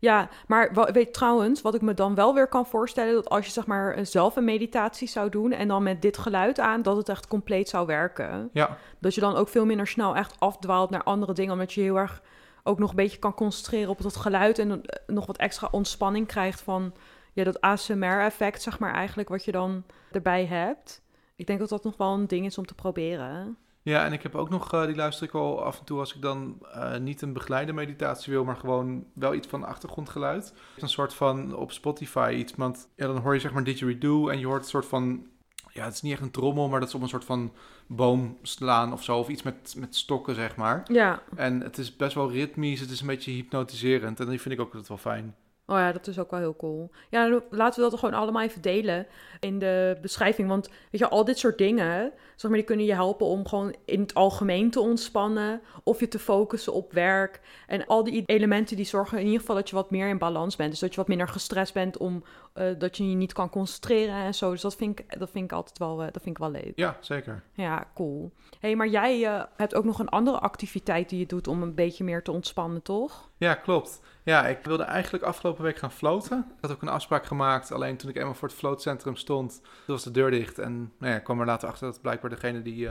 Ja, 0.00 0.28
maar 0.46 0.92
weet 0.92 1.14
trouwens, 1.14 1.62
wat 1.62 1.74
ik 1.74 1.80
me 1.80 1.94
dan 1.94 2.14
wel 2.14 2.34
weer 2.34 2.46
kan 2.46 2.66
voorstellen... 2.66 3.14
dat 3.14 3.28
als 3.28 3.46
je 3.46 3.52
zeg 3.52 3.66
maar 3.66 3.94
eh, 3.94 4.04
zelf 4.04 4.36
een 4.36 4.44
meditatie 4.44 5.08
zou 5.08 5.30
doen... 5.30 5.52
en 5.52 5.68
dan 5.68 5.82
met 5.82 6.02
dit 6.02 6.18
geluid 6.18 6.60
aan, 6.60 6.82
dat 6.82 6.96
het 6.96 7.08
echt 7.08 7.28
compleet 7.28 7.68
zou 7.68 7.86
werken. 7.86 8.50
Ja, 8.52 8.76
Dat 8.98 9.14
je 9.14 9.20
dan 9.20 9.36
ook 9.36 9.48
veel 9.48 9.66
minder 9.66 9.86
snel 9.86 10.16
echt 10.16 10.34
afdwaalt 10.38 10.90
naar 10.90 11.02
andere 11.02 11.32
dingen. 11.32 11.52
Omdat 11.52 11.72
je 11.72 11.80
heel 11.80 11.96
erg 11.96 12.22
ook 12.62 12.78
nog 12.78 12.90
een 12.90 12.96
beetje 12.96 13.18
kan 13.18 13.34
concentreren 13.34 13.88
op 13.88 14.02
dat 14.02 14.16
geluid. 14.16 14.58
En 14.58 14.70
eh, 14.70 15.00
nog 15.06 15.26
wat 15.26 15.36
extra 15.36 15.68
ontspanning 15.70 16.26
krijgt 16.26 16.60
van 16.60 16.94
ja, 17.32 17.44
dat 17.44 17.60
ASMR-effect, 17.60 18.62
zeg 18.62 18.78
maar 18.78 18.94
eigenlijk, 18.94 19.28
wat 19.28 19.44
je 19.44 19.52
dan 19.52 19.84
erbij 20.12 20.46
hebt. 20.46 21.02
Ik 21.36 21.46
denk 21.46 21.58
dat 21.58 21.68
dat 21.68 21.84
nog 21.84 21.96
wel 21.96 22.12
een 22.14 22.26
ding 22.26 22.46
is 22.46 22.58
om 22.58 22.66
te 22.66 22.74
proberen. 22.74 23.56
Ja 23.82 24.04
en 24.04 24.12
ik 24.12 24.22
heb 24.22 24.34
ook 24.34 24.48
nog... 24.50 24.72
eh, 24.72 24.86
die 24.86 24.96
luister 24.96 25.26
ik 25.26 25.34
al 25.34 25.64
af 25.64 25.78
en 25.78 25.84
toe 25.84 25.98
als 25.98 26.14
ik 26.14 26.22
dan 26.22 26.58
eh, 26.72 26.96
niet 26.98 27.22
een 27.22 27.32
begeleide 27.32 27.72
meditatie 27.72 28.32
wil... 28.32 28.44
maar 28.44 28.56
gewoon 28.56 29.04
wel 29.14 29.34
iets 29.34 29.48
van 29.48 29.64
achtergrondgeluid. 29.64 30.54
Een 30.78 30.88
soort 30.88 31.14
van 31.14 31.54
op 31.56 31.72
Spotify 31.72 32.34
iets. 32.38 32.52
Want 32.56 32.88
ja, 32.96 33.06
dan 33.06 33.16
hoor 33.18 33.34
je 33.34 33.40
zeg 33.40 33.52
maar 33.52 33.64
didgeridoo... 33.64 34.28
en 34.28 34.38
je 34.38 34.46
hoort 34.46 34.62
een 34.62 34.68
soort 34.68 34.86
van... 34.86 35.26
Ja, 35.72 35.84
het 35.84 35.94
is 35.94 36.02
niet 36.02 36.12
echt 36.12 36.22
een 36.22 36.30
trommel... 36.30 36.68
maar 36.68 36.80
dat 36.80 36.88
is 36.88 36.94
op 36.94 37.02
een 37.02 37.08
soort 37.08 37.24
van 37.24 37.52
boom 37.86 38.38
slaan 38.42 38.92
of 38.92 39.02
zo. 39.02 39.18
Of 39.18 39.28
iets 39.28 39.42
met, 39.42 39.74
met 39.78 39.96
stokken, 39.96 40.34
zeg 40.34 40.56
maar. 40.56 40.82
Ja, 40.92 41.22
En 41.36 41.60
het 41.60 41.78
is 41.78 41.96
best 41.96 42.14
wel 42.14 42.30
ritmisch, 42.30 42.80
het 42.80 42.90
is 42.90 43.00
een 43.00 43.06
beetje 43.06 43.30
hypnotiserend. 43.32 44.20
En 44.20 44.28
die 44.28 44.40
vind 44.40 44.54
ik 44.54 44.60
ook 44.60 44.66
altijd 44.66 44.88
wel 44.88 44.96
fijn. 44.96 45.34
Oh 45.70 45.78
ja, 45.78 45.92
dat 45.92 46.06
is 46.06 46.18
ook 46.18 46.30
wel 46.30 46.40
heel 46.40 46.56
cool. 46.56 46.90
Ja, 47.10 47.40
laten 47.50 47.82
we 47.82 47.90
dat 47.90 47.98
gewoon 47.98 48.14
allemaal 48.14 48.42
even 48.42 48.62
delen 48.62 49.06
in 49.40 49.58
de 49.58 49.98
beschrijving. 50.00 50.48
Want 50.48 50.68
weet 50.68 51.00
je, 51.00 51.08
al 51.08 51.24
dit 51.24 51.38
soort 51.38 51.58
dingen, 51.58 52.12
zeg 52.36 52.50
maar, 52.50 52.58
die 52.58 52.68
kunnen 52.68 52.86
je 52.86 52.94
helpen 52.94 53.26
om 53.26 53.48
gewoon 53.48 53.74
in 53.84 54.00
het 54.00 54.14
algemeen 54.14 54.70
te 54.70 54.80
ontspannen. 54.80 55.60
Of 55.82 56.00
je 56.00 56.08
te 56.08 56.18
focussen 56.18 56.72
op 56.72 56.92
werk. 56.92 57.40
En 57.66 57.86
al 57.86 58.04
die 58.04 58.22
elementen 58.26 58.76
die 58.76 58.84
zorgen 58.84 59.18
in 59.18 59.24
ieder 59.24 59.40
geval 59.40 59.56
dat 59.56 59.68
je 59.68 59.74
wat 59.74 59.90
meer 59.90 60.08
in 60.08 60.18
balans 60.18 60.56
bent. 60.56 60.70
Dus 60.70 60.80
dat 60.80 60.90
je 60.90 60.96
wat 60.96 61.08
minder 61.08 61.28
gestrest 61.28 61.74
bent 61.74 61.96
om 61.96 62.24
eh, 62.52 62.66
dat 62.78 62.96
je 62.96 63.08
je 63.08 63.16
niet 63.16 63.32
kan 63.32 63.50
concentreren 63.50 64.14
en 64.14 64.34
zo. 64.34 64.50
Dus 64.50 64.60
dat 64.60 64.76
vind 64.76 64.98
ik, 64.98 65.18
dat 65.18 65.30
vind 65.30 65.44
ik 65.44 65.52
altijd 65.52 65.78
wel, 65.78 66.02
eh, 66.02 66.12
dat 66.12 66.22
vind 66.22 66.36
ik 66.36 66.38
wel 66.38 66.50
leuk. 66.50 66.72
Ja, 66.74 66.96
zeker. 67.00 67.42
Ja, 67.52 67.86
cool. 67.94 68.32
hey, 68.60 68.76
maar 68.76 68.88
jij 68.88 69.26
eh, 69.26 69.42
hebt 69.56 69.74
ook 69.74 69.84
nog 69.84 69.98
een 69.98 70.08
andere 70.08 70.38
activiteit 70.38 71.08
die 71.08 71.18
je 71.18 71.26
doet 71.26 71.46
om 71.46 71.62
een 71.62 71.74
beetje 71.74 72.04
meer 72.04 72.22
te 72.22 72.32
ontspannen, 72.32 72.82
toch? 72.82 73.28
Ja, 73.36 73.54
klopt. 73.54 74.00
Ja, 74.22 74.46
ik 74.46 74.64
wilde 74.64 74.82
eigenlijk 74.82 75.24
afgelopen 75.24 75.64
week 75.64 75.76
gaan 75.78 75.92
floten. 75.92 76.38
Ik 76.38 76.58
had 76.60 76.70
ook 76.70 76.82
een 76.82 76.88
afspraak 76.88 77.26
gemaakt. 77.26 77.72
Alleen 77.72 77.96
toen 77.96 78.10
ik 78.10 78.16
eenmaal 78.16 78.34
voor 78.34 78.48
het 78.48 78.56
floatcentrum 78.56 79.16
stond, 79.16 79.62
was 79.86 80.04
de 80.04 80.10
deur 80.10 80.30
dicht. 80.30 80.58
En 80.58 80.92
nou 80.98 81.12
ja, 81.12 81.18
ik 81.18 81.24
kwam 81.24 81.40
er 81.40 81.46
later 81.46 81.68
achter 81.68 81.86
dat 81.86 82.00
blijkbaar 82.00 82.30
degene 82.30 82.62
die, 82.62 82.88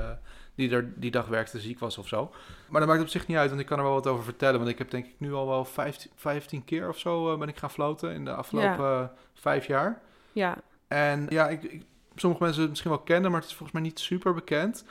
die 0.60 0.72
er 0.72 0.93
die 0.95 1.12
dag 1.12 1.28
werkte 1.28 1.60
ziek 1.60 1.80
was 1.80 1.98
of 1.98 2.08
zo. 2.08 2.32
Maar 2.69 2.80
dat 2.82 2.89
maakt 2.89 3.02
op 3.02 3.08
zich 3.08 3.28
niet 3.28 3.38
uit, 3.38 3.50
want 3.50 3.62
ik 3.62 3.67
kan 3.67 3.78
er 3.78 3.84
wel 3.84 3.93
wat 3.93 4.08
over 4.08 4.24
vertellen. 4.24 4.58
Want 4.60 4.72
ik 4.72 4.78
heb 4.78 4.89
denk 4.89 5.06
ik 5.06 5.15
nu 5.17 5.34
al 5.34 5.48
wel 5.48 5.65
15, 5.65 6.12
15 6.15 6.65
keer 6.65 6.89
of 6.89 7.00
zo 7.00 7.34
uh, 7.34 7.39
ben 7.39 7.48
ik 7.48 7.58
gaan 7.58 7.72
floten 7.72 8.13
in 8.13 8.26
de 8.26 8.34
afgelopen 8.34 8.86
ja. 8.86 9.13
vijf 9.34 9.67
jaar. 9.67 10.02
Ja. 10.32 10.58
En 10.88 11.26
ja, 11.30 11.48
ik, 11.48 11.63
ik, 11.63 11.84
sommige 12.15 12.43
mensen 12.43 12.62
het 12.62 12.69
misschien 12.69 12.91
wel 12.91 13.00
kennen, 13.00 13.32
maar 13.32 13.39
het 13.39 13.50
is 13.50 13.56
volgens 13.56 13.80
mij 13.80 13.88
niet 13.88 14.00
super 14.00 14.34
bekend. 14.34 14.86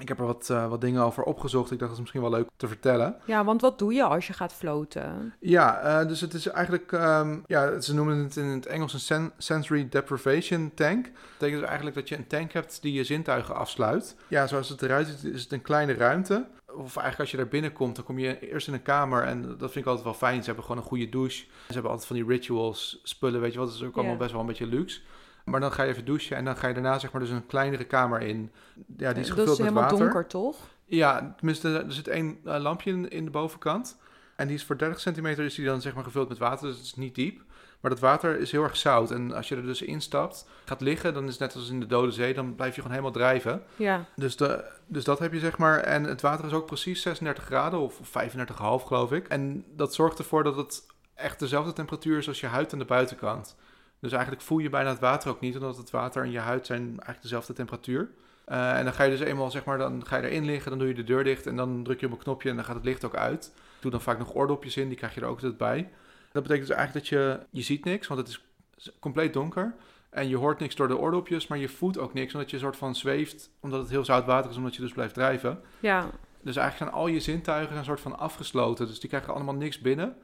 Ik 0.00 0.08
heb 0.08 0.18
er 0.18 0.26
wat, 0.26 0.48
uh, 0.50 0.68
wat 0.68 0.80
dingen 0.80 1.02
over 1.02 1.22
opgezocht. 1.22 1.70
Ik 1.70 1.78
dacht, 1.78 1.80
dat 1.80 1.92
is 1.92 1.98
misschien 1.98 2.20
wel 2.20 2.30
leuk 2.30 2.48
te 2.56 2.68
vertellen. 2.68 3.16
Ja, 3.24 3.44
want 3.44 3.60
wat 3.60 3.78
doe 3.78 3.94
je 3.94 4.02
als 4.02 4.26
je 4.26 4.32
gaat 4.32 4.54
floten? 4.54 5.34
Ja, 5.40 6.00
uh, 6.00 6.08
dus 6.08 6.20
het 6.20 6.34
is 6.34 6.46
eigenlijk... 6.46 6.92
Um, 6.92 7.44
ja, 7.46 7.80
ze 7.80 7.94
noemen 7.94 8.18
het 8.18 8.36
in 8.36 8.44
het 8.44 8.66
Engels 8.66 8.92
een 8.92 9.00
sen 9.00 9.32
sensory 9.38 9.88
deprivation 9.88 10.72
tank. 10.74 11.04
Dat 11.04 11.12
betekent 11.32 11.60
dus 11.60 11.68
eigenlijk 11.68 11.96
dat 11.96 12.08
je 12.08 12.16
een 12.16 12.26
tank 12.26 12.52
hebt 12.52 12.82
die 12.82 12.92
je 12.92 13.04
zintuigen 13.04 13.54
afsluit. 13.54 14.16
Ja, 14.28 14.46
zoals 14.46 14.68
het 14.68 14.82
eruit 14.82 15.06
ziet, 15.06 15.32
is 15.32 15.42
het 15.42 15.52
een 15.52 15.62
kleine 15.62 15.94
ruimte. 15.94 16.46
Of 16.66 16.96
eigenlijk 16.96 17.18
als 17.18 17.30
je 17.30 17.36
daar 17.36 17.48
binnenkomt, 17.48 17.96
dan 17.96 18.04
kom 18.04 18.18
je 18.18 18.50
eerst 18.50 18.68
in 18.68 18.74
een 18.74 18.82
kamer. 18.82 19.22
En 19.22 19.42
dat 19.42 19.72
vind 19.72 19.76
ik 19.76 19.86
altijd 19.86 20.04
wel 20.04 20.14
fijn. 20.14 20.40
Ze 20.40 20.46
hebben 20.46 20.64
gewoon 20.64 20.80
een 20.80 20.88
goede 20.88 21.08
douche. 21.08 21.44
Ze 21.66 21.72
hebben 21.72 21.90
altijd 21.90 22.08
van 22.08 22.16
die 22.16 22.26
rituals, 22.26 23.00
spullen, 23.02 23.40
weet 23.40 23.52
je 23.52 23.58
wat. 23.58 23.68
Dat 23.68 23.76
is 23.76 23.82
ook 23.82 23.94
allemaal 23.94 24.04
yeah. 24.04 24.18
best 24.18 24.32
wel 24.32 24.40
een 24.40 24.46
beetje 24.46 24.66
luxe. 24.66 25.00
Maar 25.44 25.60
dan 25.60 25.72
ga 25.72 25.82
je 25.82 25.90
even 25.90 26.04
douchen 26.04 26.36
en 26.36 26.44
dan 26.44 26.56
ga 26.56 26.68
je 26.68 26.74
daarna 26.74 26.98
zeg 26.98 27.12
maar 27.12 27.20
dus 27.20 27.30
een 27.30 27.46
kleinere 27.46 27.84
kamer 27.84 28.20
in. 28.20 28.50
Ja, 28.96 29.12
die 29.12 29.22
is 29.22 29.28
gevuld 29.28 29.46
dat 29.46 29.58
is 29.58 29.62
met 29.62 29.68
helemaal 29.68 29.82
water. 29.82 29.98
donker, 29.98 30.26
toch? 30.26 30.56
Ja, 30.84 31.34
tenminste, 31.36 31.78
er 31.78 31.92
zit 31.92 32.08
één 32.08 32.38
uh, 32.44 32.56
lampje 32.58 32.90
in, 32.90 33.10
in, 33.10 33.24
de 33.24 33.30
bovenkant. 33.30 33.98
En 34.36 34.46
die 34.46 34.56
is 34.56 34.64
voor 34.64 34.78
30 34.78 35.00
centimeter 35.00 35.44
is 35.44 35.54
die 35.54 35.64
dan 35.64 35.80
zeg 35.80 35.94
maar 35.94 36.04
gevuld 36.04 36.28
met 36.28 36.38
water, 36.38 36.66
dus 36.66 36.76
het 36.76 36.84
is 36.84 36.94
niet 36.94 37.14
diep. 37.14 37.42
Maar 37.80 37.90
dat 37.92 38.02
water 38.02 38.38
is 38.38 38.50
heel 38.52 38.62
erg 38.62 38.76
zout. 38.76 39.10
En 39.10 39.32
als 39.32 39.48
je 39.48 39.56
er 39.56 39.62
dus 39.62 39.82
instapt, 39.82 40.48
gaat 40.64 40.80
liggen, 40.80 41.14
dan 41.14 41.24
is 41.24 41.30
het 41.30 41.40
net 41.40 41.54
als 41.54 41.70
in 41.70 41.80
de 41.80 41.86
Dode 41.86 42.12
Zee, 42.12 42.34
dan 42.34 42.54
blijf 42.54 42.74
je 42.74 42.80
gewoon 42.80 42.96
helemaal 42.96 43.16
drijven. 43.16 43.62
Ja. 43.76 44.04
Dus, 44.16 44.36
de, 44.36 44.64
dus 44.86 45.04
dat 45.04 45.18
heb 45.18 45.32
je 45.32 45.38
zeg 45.38 45.58
maar. 45.58 45.78
En 45.78 46.04
het 46.04 46.20
water 46.20 46.44
is 46.44 46.52
ook 46.52 46.66
precies 46.66 47.02
36 47.02 47.44
graden 47.44 47.78
of 47.78 47.98
35,5 47.98 48.86
geloof 48.86 49.12
ik. 49.12 49.28
En 49.28 49.64
dat 49.76 49.94
zorgt 49.94 50.18
ervoor 50.18 50.44
dat 50.44 50.56
het 50.56 50.86
echt 51.14 51.38
dezelfde 51.38 51.72
temperatuur 51.72 52.18
is 52.18 52.28
als 52.28 52.40
je 52.40 52.46
huid 52.46 52.72
aan 52.72 52.78
de 52.78 52.84
buitenkant. 52.84 53.56
Dus 54.04 54.12
eigenlijk 54.12 54.42
voel 54.42 54.58
je 54.58 54.68
bijna 54.68 54.90
het 54.90 54.98
water 54.98 55.30
ook 55.30 55.40
niet, 55.40 55.54
omdat 55.54 55.76
het 55.76 55.90
water 55.90 56.22
en 56.22 56.30
je 56.30 56.38
huid 56.38 56.66
zijn 56.66 56.82
eigenlijk 56.86 57.22
dezelfde 57.22 57.52
temperatuur. 57.52 58.10
Uh, 58.48 58.78
en 58.78 58.84
dan 58.84 58.92
ga 58.92 59.04
je 59.04 59.10
dus 59.10 59.20
eenmaal, 59.20 59.50
zeg 59.50 59.64
maar, 59.64 59.78
dan 59.78 60.06
ga 60.06 60.16
je 60.16 60.28
erin 60.28 60.44
liggen, 60.44 60.70
dan 60.70 60.78
doe 60.78 60.88
je 60.88 60.94
de 60.94 61.04
deur 61.04 61.24
dicht 61.24 61.46
en 61.46 61.56
dan 61.56 61.82
druk 61.82 62.00
je 62.00 62.06
op 62.06 62.12
een 62.12 62.18
knopje 62.18 62.48
en 62.48 62.56
dan 62.56 62.64
gaat 62.64 62.74
het 62.74 62.84
licht 62.84 63.04
ook 63.04 63.16
uit. 63.16 63.52
Doe 63.80 63.90
dan 63.90 64.00
vaak 64.00 64.18
nog 64.18 64.34
oordopjes 64.34 64.76
in, 64.76 64.88
die 64.88 64.96
krijg 64.96 65.14
je 65.14 65.20
er 65.20 65.26
ook 65.26 65.34
altijd 65.34 65.56
bij. 65.56 65.90
Dat 66.32 66.42
betekent 66.42 66.66
dus 66.66 66.76
eigenlijk 66.76 67.06
dat 67.06 67.18
je, 67.18 67.38
je 67.50 67.62
ziet 67.62 67.84
niks, 67.84 68.06
want 68.06 68.20
het 68.20 68.28
is 68.28 68.92
compleet 69.00 69.32
donker. 69.32 69.74
En 70.10 70.28
je 70.28 70.36
hoort 70.36 70.58
niks 70.58 70.74
door 70.74 70.88
de 70.88 70.98
oordopjes, 70.98 71.46
maar 71.46 71.58
je 71.58 71.68
voelt 71.68 71.98
ook 71.98 72.14
niks, 72.14 72.32
omdat 72.32 72.50
je 72.50 72.56
een 72.56 72.62
soort 72.62 72.76
van 72.76 72.94
zweeft, 72.94 73.50
omdat 73.60 73.80
het 73.80 73.90
heel 73.90 74.04
zout 74.04 74.26
water 74.26 74.50
is, 74.50 74.56
omdat 74.56 74.74
je 74.74 74.82
dus 74.82 74.92
blijft 74.92 75.14
drijven. 75.14 75.60
Ja. 75.80 76.10
Dus 76.42 76.56
eigenlijk 76.56 76.76
zijn 76.76 77.02
al 77.02 77.06
je 77.06 77.20
zintuigen 77.20 77.76
een 77.76 77.84
soort 77.84 78.00
van 78.00 78.18
afgesloten, 78.18 78.86
dus 78.86 79.00
die 79.00 79.08
krijgen 79.08 79.34
allemaal 79.34 79.54
niks 79.54 79.78
binnen. 79.78 80.16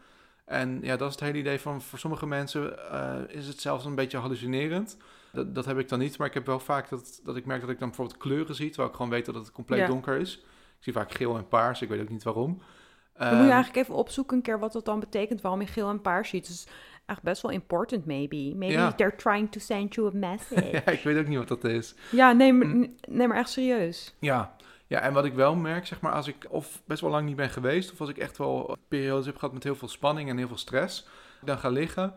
En 0.50 0.78
ja, 0.82 0.96
dat 0.96 1.08
is 1.08 1.14
het 1.14 1.24
hele 1.24 1.38
idee 1.38 1.60
van 1.60 1.82
voor 1.82 1.98
sommige 1.98 2.26
mensen 2.26 2.78
uh, 2.92 3.14
is 3.28 3.46
het 3.46 3.60
zelfs 3.60 3.84
een 3.84 3.94
beetje 3.94 4.18
hallucinerend. 4.18 4.96
Dat, 5.32 5.54
dat 5.54 5.64
heb 5.64 5.78
ik 5.78 5.88
dan 5.88 5.98
niet, 5.98 6.18
maar 6.18 6.26
ik 6.26 6.34
heb 6.34 6.46
wel 6.46 6.58
vaak 6.60 6.88
dat, 6.88 7.20
dat 7.24 7.36
ik 7.36 7.46
merk 7.46 7.60
dat 7.60 7.70
ik 7.70 7.78
dan 7.78 7.88
bijvoorbeeld 7.88 8.18
kleuren 8.18 8.54
zie, 8.54 8.66
terwijl 8.68 8.88
ik 8.88 8.94
gewoon 8.96 9.10
weet 9.10 9.26
dat 9.26 9.34
het 9.34 9.52
compleet 9.52 9.78
Ja. 9.80 9.86
donker 9.86 10.16
is. 10.20 10.34
Ik 10.36 10.44
zie 10.86 10.92
vaak 10.92 11.12
geel 11.12 11.36
en 11.36 11.48
paars, 11.48 11.82
ik 11.82 11.88
weet 11.88 12.00
ook 12.00 12.08
niet 12.08 12.22
waarom. 12.22 12.46
Dan 13.16 13.28
moet 13.28 13.36
je 13.36 13.42
Ehm, 13.42 13.50
eigenlijk 13.50 13.76
even 13.76 13.94
opzoeken 13.94 14.36
een 14.36 14.42
keer 14.42 14.58
wat 14.58 14.72
dat 14.72 14.84
dan 14.84 15.00
betekent, 15.00 15.40
waarom 15.40 15.60
je 15.60 15.66
geel 15.66 15.88
en 15.88 16.00
paars 16.00 16.28
ziet. 16.28 16.46
Dus 16.46 16.66
echt 17.06 17.22
best 17.22 17.42
wel 17.42 17.50
important, 17.50 18.06
maybe. 18.06 18.52
Maybe 18.56 18.72
Ja. 18.72 18.92
they're 18.92 19.16
trying 19.16 19.50
to 19.52 19.60
send 19.60 19.94
you 19.94 20.06
a 20.08 20.10
message. 20.30 20.70
ja, 20.72 20.86
ik 20.86 21.02
weet 21.02 21.18
ook 21.18 21.26
niet 21.26 21.38
wat 21.38 21.48
dat 21.48 21.64
is. 21.64 21.94
ja, 22.10 22.32
nee, 22.32 22.52
maar- 22.52 22.66
Mm. 22.66 22.94
nee, 23.08 23.26
maar 23.28 23.36
echt 23.36 23.50
serieus. 23.50 24.14
Ja. 24.18 24.56
Ja, 24.90 25.00
en 25.00 25.12
wat 25.12 25.24
ik 25.24 25.34
wel 25.34 25.54
merk, 25.54 25.86
zeg 25.86 26.00
maar, 26.00 26.12
als 26.12 26.26
ik 26.26 26.46
of 26.48 26.82
best 26.84 27.00
wel 27.00 27.10
lang 27.10 27.26
niet 27.26 27.36
ben 27.36 27.50
geweest, 27.50 27.92
of 27.92 28.00
als 28.00 28.08
ik 28.08 28.18
echt 28.18 28.38
wel 28.38 28.76
periodes 28.88 29.26
heb 29.26 29.36
gehad 29.36 29.54
met 29.54 29.62
heel 29.64 29.74
veel 29.74 29.88
spanning 29.88 30.28
en 30.28 30.36
heel 30.36 30.48
veel 30.48 30.56
stress, 30.56 31.06
dan 31.40 31.58
ga 31.58 31.68
liggen, 31.68 32.14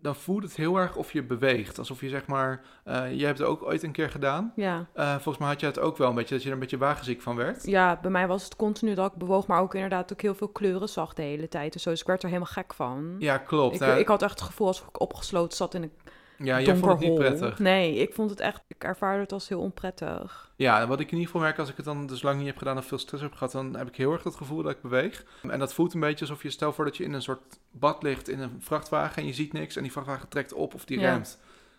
dan 0.00 0.14
voelt 0.14 0.42
het 0.42 0.56
heel 0.56 0.76
erg 0.76 0.96
of 0.96 1.12
je 1.12 1.22
beweegt. 1.22 1.78
Alsof 1.78 2.00
je 2.00 2.08
zeg 2.08 2.26
maar, 2.26 2.60
eh 2.84 3.12
jij 3.12 3.26
hebt 3.26 3.38
het 3.38 3.48
ook 3.48 3.62
ooit 3.62 3.82
een 3.82 3.92
keer 3.92 4.10
gedaan. 4.10 4.52
Ja. 4.56 4.86
Eh, 4.94 5.10
volgens 5.12 5.38
mij 5.38 5.48
had 5.48 5.60
je 5.60 5.66
het 5.66 5.78
ook 5.78 5.96
wel 5.96 6.08
een 6.08 6.14
beetje, 6.14 6.34
dat 6.34 6.42
je 6.42 6.48
er 6.48 6.54
een 6.54 6.60
beetje 6.60 6.78
wagenziek 6.78 7.22
van 7.22 7.36
werd. 7.36 7.66
ja, 7.66 7.98
bij 8.02 8.10
mij 8.10 8.26
was 8.26 8.44
het 8.44 8.56
continu 8.56 8.94
dat 8.94 9.12
ik 9.12 9.18
bewoog, 9.18 9.46
maar 9.46 9.60
ook 9.60 9.74
inderdaad 9.74 10.10
ik 10.10 10.20
heel 10.20 10.34
veel 10.34 10.48
kleuren 10.48 10.88
zag 10.88 11.14
de 11.14 11.22
hele 11.22 11.48
tijd. 11.48 11.72
Dus 11.72 11.82
zo, 11.82 11.90
dus 11.90 12.00
ik 12.00 12.06
werd 12.06 12.22
er 12.22 12.28
helemaal 12.28 12.52
gek 12.52 12.74
van. 12.74 13.16
Ja, 13.18 13.38
klopt. 13.38 13.74
Ik, 13.74 13.80
Nou, 13.80 13.98
ik 13.98 14.08
had 14.08 14.22
echt 14.22 14.40
het 14.40 14.48
gevoel 14.48 14.66
alsof 14.66 14.88
ik 14.88 15.00
opgesloten 15.00 15.56
zat 15.56 15.74
in 15.74 15.82
een 15.82 15.92
ja, 16.44 16.60
jij 16.60 16.64
donker 16.64 16.82
vond 16.88 17.00
het 17.00 17.08
niet 17.08 17.18
prettig. 17.18 17.58
Nee, 17.58 17.94
ik 17.94 18.14
vond 18.14 18.30
het 18.30 18.40
echt, 18.40 18.62
ik 18.66 18.84
ervaarde 18.84 19.20
het 19.22 19.32
als 19.32 19.48
heel 19.48 19.60
onprettig. 19.60 20.52
Ja, 20.56 20.80
en 20.80 20.88
wat 20.88 21.00
ik 21.00 21.06
in 21.06 21.12
ieder 21.12 21.26
geval 21.26 21.40
merk 21.40 21.58
als 21.58 21.68
ik 21.70 21.76
het 21.76 21.84
dan 21.84 22.06
dus 22.06 22.22
lang 22.22 22.38
niet 22.38 22.46
heb 22.46 22.58
gedaan 22.58 22.76
of 22.78 22.86
veel 22.86 22.98
stress 22.98 23.22
heb 23.22 23.32
gehad, 23.32 23.52
dan 23.52 23.76
heb 23.76 23.88
ik 23.88 23.96
heel 23.96 24.12
erg 24.12 24.22
het 24.24 24.34
gevoel 24.36 24.62
dat 24.62 24.72
ik 24.72 24.82
beweeg. 24.82 25.24
En 25.48 25.58
dat 25.58 25.74
voelt 25.74 25.94
een 25.94 26.00
beetje 26.00 26.24
alsof 26.24 26.42
je, 26.42 26.50
stel 26.50 26.72
voor 26.72 26.84
dat 26.84 26.96
je 26.96 27.04
in 27.04 27.12
een 27.12 27.22
soort 27.22 27.58
bad 27.70 28.02
ligt 28.02 28.28
in 28.28 28.40
een 28.40 28.56
vrachtwagen 28.58 29.22
en 29.22 29.26
je 29.28 29.34
ziet 29.34 29.52
niks 29.52 29.76
en 29.76 29.82
die 29.82 29.92
vrachtwagen 29.92 30.28
trekt 30.28 30.52
op 30.52 30.74
of 30.74 30.84
die 30.84 31.00
Ja. 31.00 31.12
remt. 31.12 31.38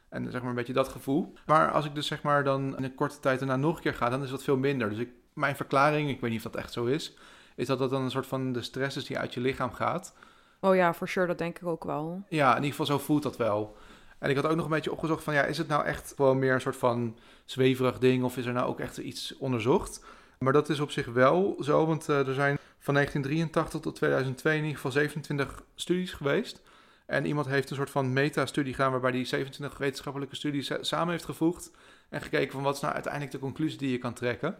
En 0.09 0.31
zeg 0.31 0.41
maar 0.41 0.49
een 0.49 0.55
beetje 0.55 0.73
dat 0.73 0.87
gevoel. 0.89 1.33
Maar 1.45 1.71
als 1.71 1.85
ik 1.85 1.95
dus 1.95 2.07
zeg 2.07 2.21
maar 2.21 2.43
dan 2.43 2.77
in 2.77 2.83
een 2.83 2.95
korte 2.95 3.19
tijd 3.19 3.39
daarna 3.39 3.55
nog 3.55 3.75
een 3.75 3.81
keer 3.81 3.93
ga, 3.93 4.09
dan 4.09 4.23
is 4.23 4.29
dat 4.29 4.43
veel 4.43 4.57
minder. 4.57 4.89
Dus 4.89 4.97
ik, 4.97 5.09
mijn 5.33 5.55
verklaring, 5.55 6.09
ik 6.09 6.21
weet 6.21 6.31
niet 6.31 6.45
of 6.45 6.51
dat 6.51 6.61
echt 6.61 6.73
zo 6.73 6.85
is, 6.85 7.13
is 7.55 7.67
dat 7.67 7.79
dat 7.79 7.89
dan 7.89 8.01
een 8.03 8.11
soort 8.11 8.27
van 8.27 8.51
de 8.53 8.61
stress 8.61 8.97
is 8.97 9.05
die 9.05 9.17
uit 9.17 9.33
je 9.33 9.39
lichaam 9.39 9.71
gaat. 9.73 10.13
Oh 10.59 10.75
ja, 10.75 10.93
for 10.93 11.07
sure, 11.07 11.27
dat 11.27 11.37
denk 11.37 11.59
ik 11.59 11.67
ook 11.67 11.83
wel. 11.83 12.23
Ja, 12.29 12.49
in 12.49 12.55
ieder 12.55 12.69
geval 12.69 12.85
zo 12.85 12.97
voelt 12.99 13.23
dat 13.23 13.37
wel. 13.37 13.75
En 14.23 14.29
ik 14.29 14.35
had 14.35 14.45
ook 14.45 14.55
nog 14.55 14.65
een 14.65 14.71
beetje 14.71 14.91
opgezocht 14.91 15.23
van, 15.23 15.33
ja, 15.33 15.43
is 15.43 15.57
het 15.57 15.67
nou 15.67 15.85
echt 15.85 16.13
gewoon 16.15 16.39
meer 16.39 16.53
een 16.53 16.61
soort 16.61 16.75
van 16.75 17.17
zweverig 17.45 17.97
ding 17.99 18.23
of 18.23 18.37
is 18.37 18.45
er 18.45 18.53
nou 18.53 18.67
ook 18.67 18.79
echt 18.79 18.97
iets 18.97 19.37
onderzocht? 19.37 20.05
Maar 20.39 20.53
dat 20.53 20.69
is 20.69 20.79
op 20.79 20.91
zich 20.91 21.05
wel 21.05 21.57
zo, 21.61 21.85
want 21.85 22.09
eh, 22.09 22.27
er 22.27 22.33
zijn 22.33 22.57
van 22.79 22.93
1983 22.93 23.79
tot 23.81 23.95
2002 23.95 24.53
in 24.53 24.59
ieder 24.61 24.75
geval 24.75 24.91
27 24.91 25.63
studies 25.75 26.11
geweest. 26.11 26.61
En 27.05 27.25
iemand 27.25 27.47
heeft 27.47 27.69
een 27.69 27.75
soort 27.75 27.89
van 27.89 28.13
meta-studie 28.13 28.73
gedaan 28.73 28.91
waarbij 28.91 29.11
die 29.11 29.25
27 29.25 29.77
wetenschappelijke 29.79 30.35
studies 30.35 30.65
sa- 30.65 30.77
samen 30.83 31.11
heeft 31.11 31.25
gevoegd. 31.25 31.71
En 32.09 32.21
gekeken 32.21 32.51
van 32.51 32.63
wat 32.63 32.75
is 32.75 32.81
nou 32.81 32.93
uiteindelijk 32.93 33.31
de 33.33 33.39
conclusie 33.39 33.77
die 33.77 33.91
je 33.91 33.97
kan 33.97 34.13
trekken. 34.13 34.57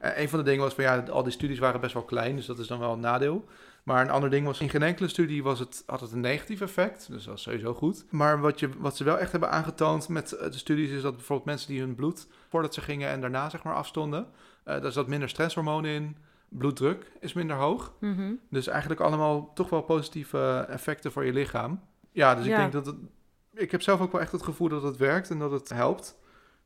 Eh, 0.00 0.18
een 0.22 0.28
van 0.28 0.38
de 0.38 0.44
dingen 0.44 0.62
was 0.62 0.74
van 0.74 0.84
ja, 0.84 0.98
al 1.10 1.22
die 1.22 1.32
studies 1.32 1.58
waren 1.58 1.80
best 1.80 1.94
wel 1.94 2.02
klein, 2.04 2.36
dus 2.36 2.46
dat 2.46 2.58
is 2.58 2.66
dan 2.66 2.78
wel 2.78 2.92
een 2.92 3.00
nadeel. 3.00 3.44
Maar 3.86 4.00
een 4.00 4.10
ander 4.10 4.30
ding 4.30 4.46
was, 4.46 4.60
in 4.60 4.68
geen 4.68 4.82
enkele 4.82 5.08
studie 5.08 5.42
was 5.42 5.58
het, 5.58 5.82
had 5.86 6.00
het 6.00 6.12
een 6.12 6.20
negatief 6.20 6.60
effect, 6.60 7.06
dus 7.10 7.24
dat 7.24 7.36
is 7.36 7.42
sowieso 7.42 7.74
goed. 7.74 8.04
Maar 8.10 8.40
wat, 8.40 8.60
je, 8.60 8.68
wat 8.78 8.96
ze 8.96 9.04
wel 9.04 9.18
echt 9.18 9.30
hebben 9.30 9.50
aangetoond 9.50 10.08
met 10.08 10.32
eh, 10.32 10.50
de 10.50 10.58
studies 10.58 10.90
is 10.90 11.02
dat 11.02 11.16
bijvoorbeeld 11.16 11.48
mensen 11.48 11.68
die 11.68 11.80
hun 11.80 11.94
bloed 11.94 12.26
voordat 12.48 12.74
ze 12.74 12.80
gingen 12.80 13.08
en 13.08 13.20
daarna 13.20 13.48
zeg 13.48 13.62
maar 13.62 13.74
afstonden, 13.74 14.26
eh 14.64 14.80
daar 14.82 14.92
zat 14.92 15.06
minder 15.06 15.28
stresshormonen 15.28 15.90
in, 15.90 16.16
bloeddruk 16.48 17.12
is 17.20 17.32
minder 17.32 17.56
hoog. 17.56 17.92
Mhm. 18.00 18.32
Dus 18.50 18.66
eigenlijk 18.66 19.00
allemaal 19.00 19.52
toch 19.54 19.70
wel 19.70 19.82
positieve 19.82 20.66
effecten 20.68 21.12
voor 21.12 21.24
je 21.24 21.32
lichaam. 21.32 21.80
Ja, 22.12 22.34
dus 22.34 22.46
ik 22.46 22.56
denk 22.56 22.72
dat 22.72 22.86
het, 22.86 22.96
ik 23.54 23.70
heb 23.70 23.82
zelf 23.82 24.00
ook 24.00 24.12
wel 24.12 24.20
echt 24.20 24.32
het 24.32 24.42
gevoel 24.42 24.68
dat 24.68 24.82
het 24.82 24.96
werkt 24.96 25.30
en 25.30 25.38
dat 25.38 25.50
het 25.50 25.68
helpt. 25.68 26.18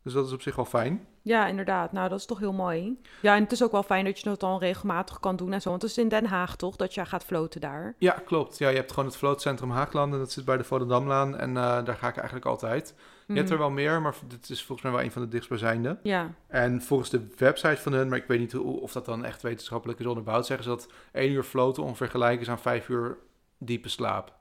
Dus 0.02 0.12
dat 0.12 0.26
is 0.26 0.32
op 0.32 0.42
zich 0.42 0.56
wel 0.56 0.64
fijn. 0.64 1.06
Ja, 1.22 1.46
inderdaad. 1.46 1.92
Nou, 1.92 2.08
dat 2.08 2.18
is 2.18 2.26
toch 2.26 2.38
heel 2.38 2.52
mooi. 2.52 3.00
Ja, 3.22 3.36
en 3.36 3.42
het 3.42 3.52
is 3.52 3.62
ook 3.62 3.72
wel 3.72 3.82
fijn 3.82 4.04
dat 4.04 4.18
je 4.18 4.24
dat 4.28 4.40
dan 4.40 4.58
regelmatig 4.58 5.20
kan 5.20 5.36
doen 5.36 5.52
en 5.52 5.60
zo. 5.60 5.70
Want 5.70 5.82
het 5.82 5.90
is 5.90 5.98
in 5.98 6.08
Den 6.08 6.24
Haag 6.26 6.56
toch, 6.56 6.76
dat 6.76 6.94
je 6.94 7.04
gaat 7.06 7.24
floten 7.24 7.60
daar. 7.60 7.94
Ja, 7.98 8.12
klopt. 8.24 8.58
Ja, 8.58 8.68
je 8.68 8.76
hebt 8.76 8.90
gewoon 8.92 9.04
het 9.08 9.16
vlootcentrum 9.16 9.70
Haaglanden. 9.70 10.18
Dat 10.18 10.32
zit 10.32 10.44
bij 10.44 10.56
de 10.56 10.64
Volendamlaan. 10.64 11.36
En 11.36 11.48
eh, 11.56 11.84
daar 11.84 11.96
ga 11.96 12.08
ik 12.08 12.16
eigenlijk 12.16 12.46
altijd. 12.46 12.94
Je 13.26 13.34
hebt 13.36 13.48
er 13.48 13.54
Mhm. 13.54 13.64
wel 13.64 13.72
meer, 13.74 14.00
maar 14.02 14.14
dit 14.26 14.50
is 14.50 14.64
volgens 14.64 14.82
mij 14.86 14.96
wel 14.96 15.04
een 15.06 15.12
van 15.12 15.22
de 15.22 15.28
dichtstbijzijnde. 15.28 15.98
Ja, 16.02 16.30
En 16.46 16.82
volgens 16.82 17.10
de 17.10 17.26
website 17.36 17.76
van 17.82 17.92
hun, 17.92 18.08
maar 18.08 18.18
ik 18.18 18.26
weet 18.26 18.38
niet 18.38 18.52
hoe, 18.52 18.80
of 18.80 18.92
dat 18.92 19.04
dan 19.04 19.24
echt 19.24 19.42
wetenschappelijk 19.42 19.98
is 20.00 20.06
onderbouwd, 20.06 20.46
zeggen 20.46 20.64
ze 20.64 20.70
dat 20.70 20.88
één 21.12 21.30
uur 21.32 21.42
floten 21.42 21.82
ongeveer 21.82 22.08
gelijk 22.08 22.40
is 22.40 22.48
aan 22.50 22.58
vijf 22.58 22.88
uur 22.88 23.16
diepe 23.58 23.88
slaap. 23.88 24.32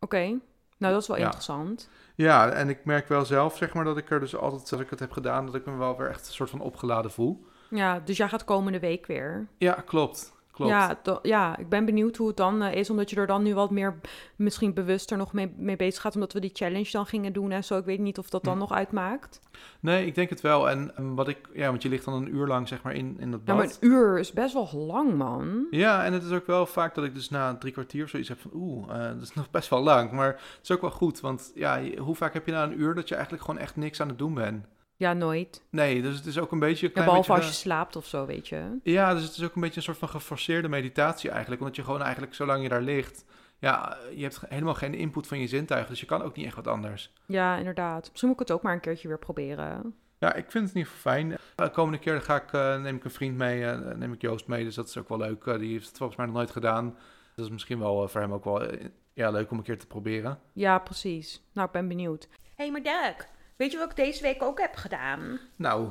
oké. 0.00 0.38
Nou, 0.78 0.92
dat 0.92 1.02
is 1.02 1.08
wel 1.08 1.16
Ja. 1.16 1.24
interessant. 1.24 1.88
Ja, 2.24 2.50
en 2.50 2.68
ik 2.68 2.84
merk 2.84 3.08
wel 3.08 3.24
zelf, 3.24 3.56
zeg 3.56 3.74
maar, 3.74 3.84
dat 3.84 3.96
ik 3.96 4.10
er 4.10 4.20
dus 4.20 4.36
altijd, 4.36 4.72
als 4.72 4.80
ik 4.80 4.90
het 4.90 4.98
heb 4.98 5.12
gedaan, 5.12 5.46
dat 5.46 5.54
ik 5.54 5.66
me 5.66 5.76
wel 5.76 5.96
weer 5.96 6.08
echt 6.08 6.26
een 6.26 6.32
soort 6.32 6.50
van 6.50 6.60
opgeladen 6.60 7.10
voel. 7.10 7.44
Ja, 7.70 8.00
dus 8.00 8.16
jij 8.16 8.28
gaat 8.28 8.44
komende 8.44 8.80
week 8.80 9.06
weer. 9.06 9.48
Ja, 9.58 9.72
klopt. 9.72 10.32
Klopt. 10.58 10.72
Ja, 10.72 11.18
ja, 11.22 11.56
ik 11.56 11.68
ben 11.68 11.84
benieuwd 11.84 12.16
hoe 12.16 12.26
het 12.28 12.36
dan 12.36 12.62
eh, 12.62 12.74
is, 12.74 12.90
omdat 12.90 13.10
je 13.10 13.16
er 13.16 13.26
dan 13.26 13.42
nu 13.42 13.54
wat 13.54 13.70
meer 13.70 13.98
misschien 14.36 14.74
bewuster 14.74 15.16
nog 15.16 15.32
mee, 15.32 15.54
mee 15.56 15.76
bezig 15.76 16.02
gaat, 16.02 16.14
omdat 16.14 16.32
we 16.32 16.40
die 16.40 16.50
challenge 16.54 16.90
dan 16.90 17.06
gingen 17.06 17.32
doen 17.32 17.50
en 17.50 17.64
zo. 17.64 17.78
Ik 17.78 17.84
weet 17.84 17.98
niet 17.98 18.18
of 18.18 18.28
dat 18.30 18.44
dan 18.44 18.52
Hm. 18.52 18.58
nog 18.58 18.72
uitmaakt. 18.72 19.40
Nee, 19.80 20.06
ik 20.06 20.14
denk 20.14 20.30
het 20.30 20.40
wel. 20.40 20.70
En 20.70 20.92
wat 21.14 21.28
ik, 21.28 21.38
ja, 21.52 21.68
want 21.68 21.82
je 21.82 21.88
ligt 21.88 22.04
dan 22.04 22.14
een 22.14 22.34
uur 22.34 22.46
lang, 22.46 22.68
zeg 22.68 22.82
maar, 22.82 22.94
in, 22.94 23.16
in 23.20 23.30
dat 23.30 23.40
Ja, 23.44 23.54
bad. 23.54 23.64
maar 23.64 23.74
een 23.80 23.88
uur 23.90 24.18
is 24.18 24.32
best 24.32 24.52
wel 24.54 24.68
lang, 24.74 25.14
man. 25.14 25.66
Ja, 25.70 26.04
en 26.04 26.12
het 26.12 26.22
is 26.22 26.30
ook 26.32 26.46
wel 26.46 26.66
vaak 26.66 26.94
dat 26.94 27.04
ik 27.04 27.14
dus 27.14 27.28
na 27.30 27.56
drie 27.56 27.72
kwartier 27.72 28.04
of 28.04 28.10
zoiets 28.10 28.28
heb 28.28 28.40
van... 28.40 28.50
Oeh, 28.54 28.90
eh, 28.90 29.12
dat 29.14 29.22
is 29.22 29.34
nog 29.40 29.50
best 29.50 29.68
wel 29.68 29.82
lang. 29.82 30.10
Maar 30.12 30.26
het 30.28 30.58
is 30.62 30.70
ook 30.70 30.80
wel 30.80 30.90
goed, 30.90 31.20
want 31.20 31.52
ja, 31.54 31.80
hoe 31.98 32.14
vaak 32.14 32.32
heb 32.34 32.46
je 32.46 32.52
na 32.52 32.62
een 32.62 32.80
uur 32.80 32.94
dat 32.94 33.08
je 33.08 33.14
eigenlijk 33.14 33.44
gewoon 33.44 33.60
echt 33.60 33.76
niks 33.76 34.00
aan 34.00 34.08
het 34.08 34.18
doen 34.18 34.34
bent? 34.34 34.66
Ja, 34.98 35.12
nooit. 35.12 35.62
Nee, 35.70 36.02
dus 36.02 36.16
het 36.16 36.26
is 36.26 36.38
ook 36.38 36.52
een 36.52 36.58
beetje... 36.58 36.86
Een 36.86 36.92
Ja, 36.94 37.02
klein 37.02 37.06
behalve 37.08 37.30
als 37.32 37.40
beetje 37.40 37.54
je 37.54 37.60
slaapt 37.60 37.96
of 37.96 38.06
zo, 38.06 38.26
weet 38.26 38.48
je. 38.48 38.78
Ja, 38.82 39.14
dus 39.14 39.22
het 39.22 39.36
is 39.36 39.44
ook 39.44 39.54
een 39.54 39.60
beetje 39.60 39.76
een 39.76 39.82
soort 39.82 39.98
van 39.98 40.08
geforceerde 40.08 40.68
meditatie 40.68 41.30
eigenlijk. 41.30 41.60
Omdat 41.60 41.76
je 41.76 41.84
gewoon 41.84 42.02
eigenlijk, 42.02 42.34
zolang 42.34 42.62
je 42.62 42.68
daar 42.68 42.82
ligt... 42.82 43.24
ja, 43.58 43.96
je 44.14 44.22
hebt 44.22 44.40
helemaal 44.48 44.74
geen 44.74 44.94
input 44.94 45.26
van 45.26 45.38
je 45.38 45.46
zintuigen, 45.46 45.90
dus 45.90 46.00
je 46.00 46.06
kan 46.06 46.22
ook 46.22 46.36
niet 46.36 46.46
echt 46.46 46.56
wat 46.56 46.66
anders. 46.66 47.12
Ja, 47.26 47.56
inderdaad. 47.56 48.08
Misschien 48.08 48.28
moet 48.28 48.40
ik 48.40 48.46
het 48.48 48.56
ook 48.56 48.62
maar 48.62 48.72
een 48.72 48.80
keertje 48.80 49.08
weer 49.08 49.18
proberen. 49.18 49.94
Ja, 50.18 50.34
ik 50.34 50.50
vind 50.50 50.64
het 50.66 50.74
in 50.74 50.78
ieder 50.80 50.92
geval 50.92 51.12
fijn. 51.12 51.36
De 51.56 51.70
komende 51.70 51.98
keer 51.98 52.22
ga 52.22 52.36
ik, 52.42 52.52
eh, 52.52 52.80
neem 52.80 52.96
ik 52.96 53.04
een 53.04 53.10
vriend 53.10 53.36
mee, 53.36 53.64
eh, 53.66 53.94
neem 53.96 54.12
ik 54.12 54.20
Joost 54.20 54.46
mee, 54.46 54.64
dus 54.64 54.74
dat 54.74 54.88
is 54.88 54.96
ook 54.98 55.08
wel 55.08 55.18
leuk. 55.18 55.46
Eh, 55.46 55.58
die 55.58 55.72
heeft 55.72 55.86
het 55.88 55.96
volgens 55.96 56.18
mij 56.18 56.26
nog 56.26 56.36
nooit 56.36 56.50
gedaan. 56.50 56.96
Dat 57.34 57.44
is 57.44 57.50
misschien 57.50 57.78
wel 57.78 58.02
eh, 58.02 58.08
voor 58.08 58.20
hem 58.20 58.32
ook 58.32 58.44
wel 58.44 58.62
eh, 58.64 58.86
ja, 59.12 59.30
leuk 59.30 59.50
om 59.50 59.58
een 59.58 59.64
keer 59.64 59.78
te 59.78 59.86
proberen. 59.86 60.38
Ja, 60.52 60.78
precies. 60.78 61.42
Nou, 61.52 61.66
ik 61.66 61.72
ben 61.72 61.88
benieuwd. 61.88 62.28
Hé, 62.30 62.38
hey, 62.64 62.70
maar 62.70 62.82
Dirk, 62.82 63.28
weet 63.58 63.72
je 63.72 63.78
wat 63.78 63.90
ik 63.90 63.96
deze 63.96 64.22
week 64.22 64.42
ook 64.42 64.60
heb 64.60 64.74
gedaan? 64.76 65.38
Nou, 65.56 65.88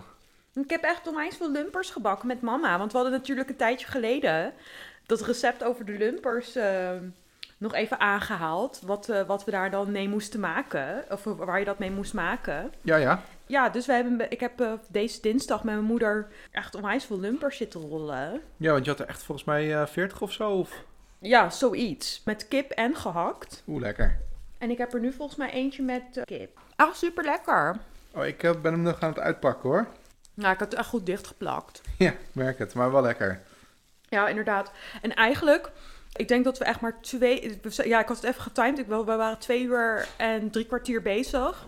Ik 0.54 0.70
heb 0.70 0.84
echt 0.84 1.08
onwijs 1.08 1.36
veel 1.38 1.52
lumpers 1.52 1.90
gebakken 1.90 2.28
met 2.28 2.42
mama. 2.42 2.78
Want 2.78 2.92
we 2.92 2.98
hadden 2.98 3.18
natuurlijk 3.18 3.50
een 3.50 3.56
tijdje 3.56 3.88
geleden 3.88 4.54
dat 5.06 5.22
recept 5.22 5.64
over 5.64 5.86
de 5.86 5.92
lumpers 5.98 6.56
eh, 6.56 6.92
nog 7.58 7.74
even 7.74 8.00
aangehaald. 8.00 8.82
Wat, 8.86 9.10
eh, 9.10 9.22
wat 9.28 9.44
we 9.44 9.52
daar 9.52 9.72
dan 9.72 9.92
mee 9.92 10.10
moesten 10.10 10.40
maken. 10.40 11.06
Of 11.10 11.24
waar 11.24 11.60
je 11.60 11.66
dat 11.66 11.80
mee 11.80 11.92
moest 11.92 12.14
maken. 12.14 12.74
ja, 12.82 12.96
ja. 12.96 13.22
Ja, 13.50 13.70
dus 13.70 13.86
we 13.86 13.94
hebben, 13.94 14.32
ik 14.32 14.40
heb 14.40 14.62
eh, 14.62 14.74
deze 14.90 15.22
dinsdag 15.22 15.64
met 15.64 15.74
mijn 15.74 15.86
moeder 15.86 16.28
echt 16.52 16.76
onwijs 16.76 17.06
veel 17.06 17.20
lumpers 17.20 17.58
zitten 17.58 17.82
rollen. 17.82 18.42
Ja, 18.58 18.72
want 18.72 18.86
je 18.86 18.92
had 18.92 19.00
er 19.00 19.08
echt 19.08 19.24
volgens 19.24 19.48
mij 19.48 19.76
eh 19.82 19.88
40 19.88 20.22
of 20.22 20.32
zo. 20.32 20.52
Of... 20.52 20.84
Ja, 21.20 21.50
zoiets. 21.50 22.22
Met 22.26 22.48
kip 22.48 22.72
en 22.72 22.96
gehakt. 22.96 23.64
Oeh, 23.68 23.82
lekker. 23.82 24.20
En 24.58 24.70
ik 24.70 24.78
heb 24.78 24.94
er 24.94 25.00
nu 25.00 25.12
volgens 25.14 25.38
mij 25.38 25.52
eentje 25.52 25.84
met 25.84 26.18
eh, 26.18 26.24
kip. 26.24 26.60
Ah, 26.78 26.94
super 26.94 27.24
lekker. 27.24 27.76
Oh, 28.14 28.26
ik 28.26 28.44
eh, 28.44 28.52
ben 28.62 28.72
hem 28.72 28.82
nog 28.82 29.00
aan 29.00 29.10
het 29.10 29.20
uitpakken 29.20 29.70
hoor. 29.70 29.88
Nou, 30.34 30.54
ik 30.54 30.60
had 30.60 30.72
het 30.72 30.80
echt 30.80 30.90
goed 30.90 31.06
dichtgeplakt. 31.06 31.82
Ja, 31.98 32.12
ik 32.12 32.18
merk 32.32 32.60
het, 32.60 32.74
maar 32.74 32.92
wel 32.92 33.02
lekker. 33.02 33.42
Ja, 34.10 34.28
inderdaad. 34.28 34.72
En 35.02 35.16
eigenlijk, 35.16 35.72
ik 36.14 36.28
denk 36.28 36.44
dat 36.44 36.58
we 36.58 36.66
echt 36.66 36.80
maar 36.82 37.02
twee... 37.02 37.60
Ja, 37.70 38.00
ik 38.00 38.08
had 38.08 38.16
het 38.16 38.26
even 38.26 38.42
getimed. 38.42 38.80
Ik, 38.80 38.88
we 38.88 39.04
waren 39.04 39.40
twee 39.40 39.64
uur 39.64 40.08
en 40.18 40.52
drie 40.52 40.66
kwartier 40.66 41.02
bezig 41.02 41.66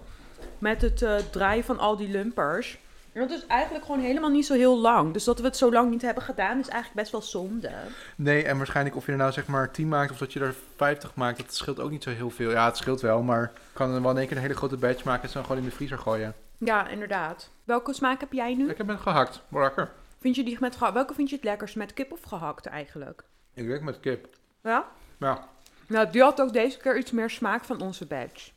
met 0.58 0.82
het 0.82 1.02
eh, 1.02 1.16
draaien 1.16 1.64
van 1.64 1.80
al 1.80 1.98
die 1.98 2.10
lumpers. 2.10 2.80
En 3.14 3.28
dat 3.28 3.32
is 3.32 3.46
eigenlijk 3.46 3.86
gewoon 3.86 4.00
helemaal 4.00 4.30
niet 4.30 4.46
zo 4.46 4.54
heel 4.54 4.78
lang. 4.78 5.14
Dus 5.14 5.24
dat 5.24 5.40
we 5.40 5.46
het 5.46 5.58
zo 5.58 5.72
lang 5.72 5.90
niet 5.92 6.02
hebben 6.02 6.24
gedaan, 6.24 6.60
is 6.60 6.68
eigenlijk 6.68 6.96
best 7.02 7.12
wel 7.12 7.22
zonde. 7.22 7.72
Nee, 8.16 8.44
en 8.44 8.58
waarschijnlijk 8.58 8.96
of 8.96 9.06
je 9.06 9.12
er 9.12 9.18
nou 9.18 9.32
zeg 9.32 9.48
maar 9.48 9.72
10 9.72 9.88
maakt 9.88 10.12
of 10.12 10.18
dat 10.18 10.34
je 10.34 10.40
er 10.40 10.56
50 10.76 11.16
maakt, 11.16 11.38
dat 11.38 11.56
scheelt 11.56 11.80
ook 11.80 11.92
niet 11.92 12.04
zo 12.04 12.10
heel 12.10 12.30
veel. 12.30 12.52
Ja, 12.52 12.66
het 12.66 12.78
scheelt 12.78 13.02
wel, 13.02 13.22
maar 13.22 13.52
kan 13.74 13.94
er 13.94 14.02
wel 14.02 14.12
in 14.12 14.18
één 14.18 14.28
keer 14.28 14.36
een 14.36 14.42
hele 14.42 14.56
grote 14.56 14.78
batch 14.78 15.04
maken 15.04 15.24
en 15.24 15.28
ze 15.28 15.34
dan 15.34 15.44
gewoon 15.46 15.62
in 15.62 15.68
de 15.70 15.76
vriezer 15.76 15.98
gooien. 15.98 16.34
Ja, 16.58 16.88
inderdaad. 16.88 17.50
Welke 17.64 17.94
smaak 17.94 18.20
heb 18.20 18.34
jij 18.34 18.56
nu? 18.56 18.70
Ik 18.70 18.78
heb 18.78 18.88
het 18.88 19.00
gehakt, 19.00 19.42
lekker. 19.50 19.92
Vind 20.20 20.36
je 20.36 20.44
die 20.44 20.58
met 20.60 20.76
gehakt? 20.76 20.94
Welke 20.94 21.14
vind 21.14 21.30
je 21.30 21.36
het 21.36 21.46
lekkerst? 21.46 21.76
Met 21.76 21.94
kip 21.94 22.12
of 22.12 22.22
gehakt 22.22 22.66
eigenlijk? 22.66 23.24
Ik 23.54 23.68
werk 23.68 23.82
met 23.82 24.00
kip. 24.00 24.28
Ja? 24.64 24.86
Ja, 25.20 25.48
Nou, 25.88 26.10
die 26.12 26.22
had 26.22 26.42
ook 26.42 26.54
deze 26.54 26.78
keer 26.78 26.98
iets 26.98 27.12
meer 27.12 27.30
smaak 27.30 27.64
van 27.64 27.82
onze 27.82 28.06
badge. 28.06 28.52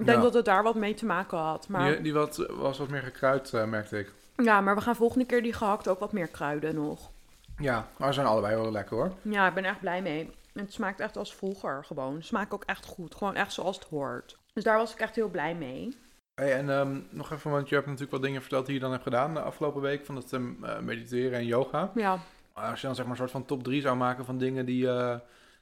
Ik 0.00 0.06
denk 0.06 0.18
Ja. 0.18 0.24
dat 0.24 0.34
het 0.34 0.44
daar 0.44 0.62
wat 0.62 0.74
mee 0.74 0.94
te 0.94 1.06
maken 1.06 1.38
had. 1.38 1.68
Maar... 1.68 1.92
die, 1.92 2.00
die 2.00 2.12
wat, 2.12 2.46
was 2.50 2.78
wat 2.78 2.88
meer 2.88 3.02
gekruid, 3.02 3.52
eh, 3.52 3.64
merkte 3.64 3.98
ik. 3.98 4.12
Ja, 4.36 4.60
maar 4.60 4.74
we 4.74 4.80
gaan 4.80 4.96
volgende 4.96 5.24
keer 5.26 5.42
die 5.42 5.52
gehakt 5.52 5.88
ook 5.88 5.98
wat 5.98 6.12
meer 6.12 6.26
kruiden 6.28 6.74
nog. 6.74 7.10
Ja, 7.58 7.88
maar 7.96 8.08
ze 8.08 8.14
zijn 8.14 8.26
allebei 8.26 8.56
wel 8.56 8.70
lekker 8.72 8.96
hoor. 8.96 9.12
Ja, 9.22 9.48
ik 9.48 9.54
ben 9.54 9.64
echt 9.64 9.80
blij 9.80 10.02
mee. 10.02 10.30
Het 10.52 10.72
smaakt 10.72 11.00
echt 11.00 11.16
als 11.16 11.34
vroeger 11.34 11.84
gewoon. 11.84 12.14
Het 12.14 12.24
smaakt 12.26 12.52
ook 12.52 12.64
echt 12.64 12.86
goed. 12.86 13.14
Gewoon 13.14 13.34
echt 13.34 13.52
zoals 13.52 13.78
het 13.78 13.88
hoort. 13.88 14.38
Dus 14.52 14.64
daar 14.64 14.76
was 14.76 14.92
ik 14.92 15.00
echt 15.00 15.14
heel 15.16 15.28
blij 15.28 15.54
mee. 15.54 15.96
Hey, 16.34 16.54
en 16.56 16.70
ehm, 16.70 16.98
nog 17.10 17.32
even, 17.32 17.50
want 17.50 17.68
je 17.68 17.74
hebt 17.74 17.86
natuurlijk 17.86 18.12
wat 18.12 18.22
dingen 18.22 18.40
verteld 18.40 18.66
die 18.66 18.74
je 18.74 18.80
dan 18.80 18.90
hebt 18.90 19.02
gedaan 19.02 19.34
de 19.34 19.40
afgelopen 19.40 19.80
week 19.80 20.04
van 20.06 20.16
het 20.16 20.32
ehm, 20.32 20.64
eh, 20.64 20.78
mediteren 20.78 21.38
en 21.38 21.46
yoga. 21.46 21.90
Ja, 21.94 22.18
Als 22.52 22.80
je 22.80 22.86
dan 22.86 22.94
zeg 22.96 23.04
maar 23.04 23.14
een 23.14 23.20
soort 23.20 23.30
van 23.30 23.44
top 23.44 23.62
3 23.64 23.80
zou 23.80 23.96
maken 23.96 24.24
van 24.24 24.38
dingen 24.38 24.66
die, 24.66 24.88
eh, 24.88 25.16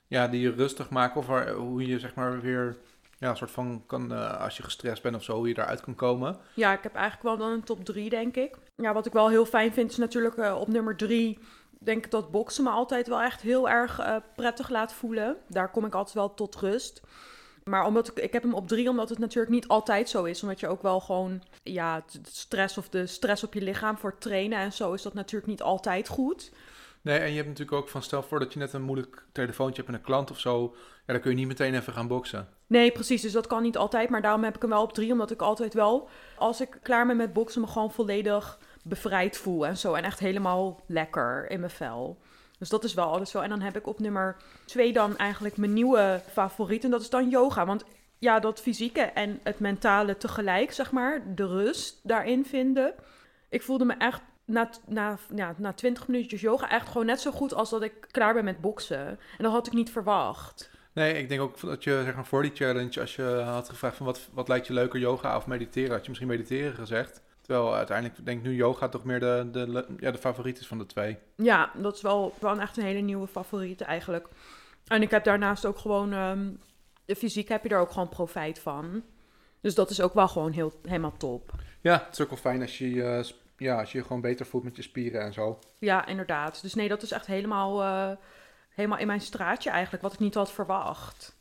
ja, 0.06 0.28
die 0.28 0.40
je 0.40 0.52
rustig 0.52 0.90
maken 0.90 1.20
of 1.20 1.26
waar, 1.26 1.50
hoe 1.50 1.86
je 1.86 1.98
zeg 1.98 2.14
maar 2.14 2.40
weer 2.40 2.76
ja, 3.18 3.30
een 3.30 3.36
soort 3.36 3.50
van 3.50 3.82
kan, 3.86 4.12
eh, 4.12 4.40
als 4.40 4.56
je 4.56 4.62
gestrest 4.62 5.02
bent 5.02 5.16
of 5.16 5.22
zo, 5.22 5.36
hoe 5.36 5.48
je 5.48 5.54
daaruit 5.54 5.80
kan 5.80 5.94
komen. 5.94 6.36
ja 6.54 6.72
ik 6.72 6.82
heb 6.82 6.94
eigenlijk 6.94 7.22
wel 7.22 7.36
dan 7.36 7.50
een 7.50 7.64
top 7.64 7.84
3, 7.84 8.10
denk 8.10 8.36
ik. 8.36 8.56
Ja, 8.76 8.92
wat 8.92 9.06
ik 9.06 9.12
wel 9.12 9.28
heel 9.28 9.46
fijn 9.46 9.72
vind 9.72 9.90
is 9.90 9.96
natuurlijk 9.96 10.36
eh, 10.36 10.60
op 10.60 10.68
nummer 10.68 10.96
3... 10.96 11.38
denk 11.78 12.04
ik 12.04 12.10
dat 12.10 12.30
boksen 12.30 12.64
me 12.64 12.70
altijd 12.70 13.08
wel 13.08 13.20
echt 13.20 13.40
heel 13.40 13.68
erg 13.68 13.98
eh, 13.98 14.16
prettig 14.36 14.68
laat 14.68 14.92
voelen. 14.92 15.36
Daar 15.48 15.70
kom 15.70 15.84
ik 15.84 15.94
altijd 15.94 16.14
wel 16.14 16.34
tot 16.34 16.56
rust. 16.56 17.00
Maar 17.64 17.84
omdat 17.84 18.08
ik, 18.08 18.18
ik 18.18 18.32
heb 18.32 18.42
hem 18.42 18.54
op 18.54 18.68
drie, 18.68 18.88
omdat 18.88 19.08
het 19.08 19.18
natuurlijk 19.18 19.54
niet 19.54 19.68
altijd 19.68 20.08
zo 20.08 20.24
is. 20.24 20.42
Omdat 20.42 20.60
je 20.60 20.68
ook 20.68 20.82
wel 20.82 21.00
gewoon, 21.00 21.42
ja, 21.62 22.04
stress 22.22 22.78
of 22.78 22.88
de 22.88 23.06
stress 23.06 23.44
op 23.44 23.54
je 23.54 23.62
lichaam 23.62 23.98
voor 23.98 24.18
trainen 24.18 24.58
en 24.58 24.72
zo 24.72 24.92
is 24.92 25.02
dat 25.02 25.14
natuurlijk 25.14 25.50
niet 25.50 25.62
altijd 25.62 26.08
goed. 26.08 26.52
Nee, 27.08 27.18
en 27.18 27.28
je 27.28 27.36
hebt 27.36 27.48
natuurlijk 27.48 27.76
ook 27.76 27.88
van 27.88 28.02
stel 28.02 28.22
voor 28.22 28.38
dat 28.38 28.52
je 28.52 28.58
net 28.58 28.72
een 28.72 28.82
moeilijk 28.82 29.24
telefoontje 29.32 29.76
hebt 29.82 29.86
met 29.86 30.00
een 30.00 30.06
klant 30.06 30.30
of 30.30 30.38
zo, 30.38 30.74
ja, 31.06 31.12
dan 31.12 31.20
kun 31.20 31.30
je 31.30 31.36
niet 31.36 31.46
meteen 31.46 31.74
even 31.74 31.92
gaan 31.92 32.08
boksen. 32.08 32.48
Nee, 32.66 32.92
precies. 32.92 33.22
Dus 33.22 33.32
dat 33.32 33.46
kan 33.46 33.62
niet 33.62 33.76
altijd. 33.76 34.10
Maar 34.10 34.22
daarom 34.22 34.44
heb 34.44 34.54
ik 34.54 34.60
hem 34.60 34.70
wel 34.70 34.82
op 34.82 34.92
drie. 34.92 35.12
Omdat 35.12 35.30
ik 35.30 35.42
altijd 35.42 35.74
wel, 35.74 36.08
als 36.36 36.60
ik 36.60 36.78
klaar 36.82 37.06
ben 37.06 37.16
met 37.16 37.32
boksen, 37.32 37.60
me 37.60 37.66
gewoon 37.66 37.92
volledig 37.92 38.58
bevrijd 38.82 39.36
voel 39.36 39.66
en 39.66 39.76
zo. 39.76 39.94
En 39.94 40.04
echt 40.04 40.18
helemaal 40.18 40.80
lekker 40.86 41.50
in 41.50 41.60
mijn 41.60 41.72
vel. 41.72 42.18
Dus 42.58 42.68
dat 42.68 42.84
is 42.84 42.94
wel 42.94 43.12
alles 43.12 43.30
zo. 43.30 43.40
En 43.40 43.48
dan 43.48 43.60
heb 43.60 43.76
ik 43.76 43.86
op 43.86 43.98
nummer 43.98 44.36
twee 44.64 44.92
dan 44.92 45.16
eigenlijk 45.16 45.56
mijn 45.56 45.72
nieuwe 45.72 46.22
favoriet. 46.32 46.84
En 46.84 46.90
dat 46.90 47.00
is 47.00 47.10
dan 47.10 47.28
yoga. 47.28 47.66
Want 47.66 47.84
ja, 48.18 48.40
dat 48.40 48.60
fysieke 48.60 49.00
en 49.00 49.40
het 49.42 49.58
mentale 49.58 50.16
tegelijk, 50.16 50.72
zeg 50.72 50.92
maar. 50.92 51.34
De 51.34 51.46
rust 51.46 52.00
daarin 52.02 52.44
vinden. 52.44 52.94
Ik 53.48 53.62
voelde 53.62 53.84
me 53.84 53.94
echt 53.98 54.20
na, 54.48 54.70
na, 54.86 55.18
ja, 55.34 55.54
na 55.56 55.72
20 55.72 56.08
minuutjes 56.08 56.40
yoga 56.40 56.70
echt 56.70 56.88
gewoon 56.88 57.06
net 57.06 57.20
zo 57.20 57.30
goed 57.30 57.54
als 57.54 57.70
dat 57.70 57.82
ik 57.82 57.92
klaar 58.10 58.34
ben 58.34 58.44
met 58.44 58.60
boksen. 58.60 59.06
En 59.08 59.18
dat 59.38 59.52
had 59.52 59.66
ik 59.66 59.72
niet 59.72 59.90
verwacht. 59.90 60.70
Nee, 60.92 61.14
ik 61.14 61.28
denk 61.28 61.40
ook 61.40 61.60
dat 61.60 61.84
je 61.84 62.00
zeg 62.04 62.14
maar, 62.14 62.26
voor 62.26 62.42
die 62.42 62.54
challenge, 62.54 63.00
als 63.00 63.16
je 63.16 63.22
had 63.22 63.68
gevraagd 63.68 63.96
van 63.96 64.06
wat, 64.06 64.28
wat 64.32 64.48
lijkt 64.48 64.66
je 64.66 64.72
leuker, 64.72 65.00
yoga 65.00 65.36
of 65.36 65.46
mediteren, 65.46 65.90
had 65.90 66.02
je 66.02 66.08
misschien 66.08 66.28
mediteren 66.28 66.74
gezegd. 66.74 67.22
Terwijl 67.40 67.74
uiteindelijk 67.74 68.24
denk 68.24 68.38
ik 68.38 68.44
nu 68.44 68.54
yoga 68.54 68.88
toch 68.88 69.04
meer 69.04 69.20
de, 69.20 69.48
de, 69.52 69.86
ja, 69.98 70.10
de 70.10 70.18
favoriet 70.18 70.60
is 70.60 70.66
van 70.66 70.78
de 70.78 70.86
twee. 70.86 71.18
Ja, 71.36 71.70
dat 71.76 71.94
is 71.94 72.02
wel, 72.02 72.34
wel 72.40 72.60
echt 72.60 72.76
een 72.76 72.84
hele 72.84 73.00
nieuwe 73.00 73.26
favoriet 73.26 73.80
eigenlijk. 73.80 74.28
En 74.86 75.02
ik 75.02 75.10
heb 75.10 75.24
daarnaast 75.24 75.66
ook 75.66 75.78
gewoon... 75.78 76.12
ehm, 76.12 76.50
de 77.04 77.16
fysiek 77.16 77.48
heb 77.48 77.62
je 77.62 77.68
er 77.68 77.78
ook 77.78 77.90
gewoon 77.90 78.08
profijt 78.08 78.58
van. 78.58 79.02
Dus 79.60 79.74
dat 79.74 79.90
is 79.90 80.00
ook 80.00 80.14
wel 80.14 80.28
gewoon 80.28 80.52
heel, 80.52 80.72
helemaal 80.82 81.16
top. 81.16 81.52
Ja, 81.80 82.02
het 82.04 82.12
is 82.12 82.20
ook 82.20 82.28
wel 82.28 82.38
fijn 82.38 82.60
als 82.60 82.78
je, 82.78 83.24
ja, 83.58 83.78
als 83.78 83.92
je 83.92 83.98
je 83.98 84.04
gewoon 84.04 84.20
beter 84.20 84.46
voelt 84.46 84.64
met 84.64 84.76
je 84.76 84.82
spieren 84.82 85.20
en 85.20 85.32
zo. 85.32 85.58
Ja, 85.78 86.06
inderdaad. 86.06 86.62
Dus 86.62 86.74
nee, 86.74 86.88
dat 86.88 87.02
is 87.02 87.10
echt 87.10 87.26
helemaal, 87.26 87.82
eh, 87.82 88.16
helemaal 88.68 88.98
in 88.98 89.06
mijn 89.06 89.20
straatje 89.20 89.70
eigenlijk. 89.70 90.02
Wat 90.02 90.12
ik 90.12 90.18
niet 90.18 90.34
had 90.34 90.52
verwacht. 90.52 91.36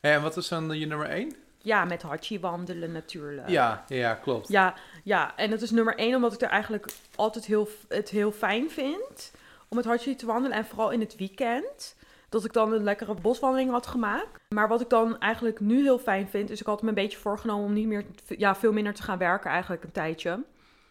En 0.00 0.22
wat 0.22 0.36
is 0.36 0.48
dan 0.48 0.78
je 0.78 0.86
nummer 0.86 1.08
één? 1.08 1.36
Ja, 1.58 1.84
met 1.84 2.02
Hachi 2.02 2.40
wandelen 2.40 2.92
natuurlijk. 2.92 3.48
Ja, 3.48 3.84
ja, 3.88 4.14
klopt. 4.14 4.48
Ja, 4.48 4.74
ja, 5.04 5.36
en 5.36 5.50
dat 5.50 5.62
is 5.62 5.70
nummer 5.70 5.96
één 5.96 6.14
omdat 6.14 6.32
ik 6.32 6.40
er 6.40 6.48
eigenlijk 6.48 6.92
altijd 7.14 7.44
heel, 7.46 7.68
het 7.88 8.08
heel 8.08 8.32
fijn 8.32 8.70
vind 8.70 9.32
om 9.68 9.76
met 9.76 9.84
Hachi 9.84 10.16
te 10.16 10.26
wandelen. 10.26 10.56
En 10.56 10.64
vooral 10.64 10.90
in 10.90 11.00
het 11.00 11.16
weekend. 11.16 11.96
Dat 12.28 12.44
ik 12.44 12.52
dan 12.52 12.72
een 12.72 12.82
lekkere 12.82 13.14
boswandeling 13.14 13.70
had 13.70 13.86
gemaakt. 13.86 14.40
Maar 14.48 14.68
wat 14.68 14.80
ik 14.80 14.88
dan 14.88 15.18
eigenlijk 15.18 15.60
nu 15.60 15.82
heel 15.82 15.98
fijn 15.98 16.28
vind, 16.28 16.50
is 16.50 16.60
ik 16.60 16.66
had 16.66 16.82
me 16.82 16.88
een 16.88 16.94
beetje 16.94 17.18
voorgenomen 17.18 17.64
om 17.64 17.72
niet 17.72 17.86
meer, 17.86 18.04
ja, 18.26 18.54
veel 18.54 18.72
minder 18.72 18.94
te 18.94 19.02
gaan 19.02 19.18
werken 19.18 19.50
eigenlijk 19.50 19.84
een 19.84 19.92
tijdje. 19.92 20.44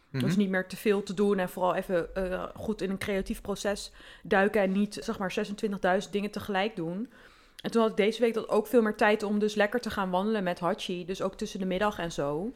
Mhm. 0.09 0.23
Dus 0.25 0.35
niet 0.35 0.49
meer 0.49 0.67
te 0.67 0.77
veel 0.77 1.03
te 1.03 1.13
doen 1.13 1.39
en 1.39 1.49
vooral 1.49 1.75
even 1.75 2.15
eh, 2.15 2.43
goed 2.55 2.81
in 2.81 2.89
een 2.89 2.97
creatief 2.97 3.41
proces 3.41 3.91
duiken 4.23 4.61
en 4.61 4.71
niet 4.71 4.97
zeg 5.01 5.17
maar 5.19 5.33
26.000 6.03 6.09
dingen 6.11 6.31
tegelijk 6.31 6.75
doen. 6.75 7.11
En 7.61 7.71
toen 7.71 7.81
had 7.81 7.91
ik 7.91 7.97
deze 7.97 8.21
week 8.21 8.33
dat 8.33 8.49
ook 8.49 8.67
veel 8.67 8.81
meer 8.81 8.95
tijd 8.95 9.23
om 9.23 9.39
dus 9.39 9.55
lekker 9.55 9.79
te 9.79 9.89
gaan 9.89 10.09
wandelen 10.09 10.43
met 10.43 10.59
Hachi. 10.59 11.05
Dus 11.05 11.21
ook 11.21 11.35
tussen 11.35 11.59
de 11.59 11.65
middag 11.65 11.99
en 11.99 12.11
zo. 12.11 12.53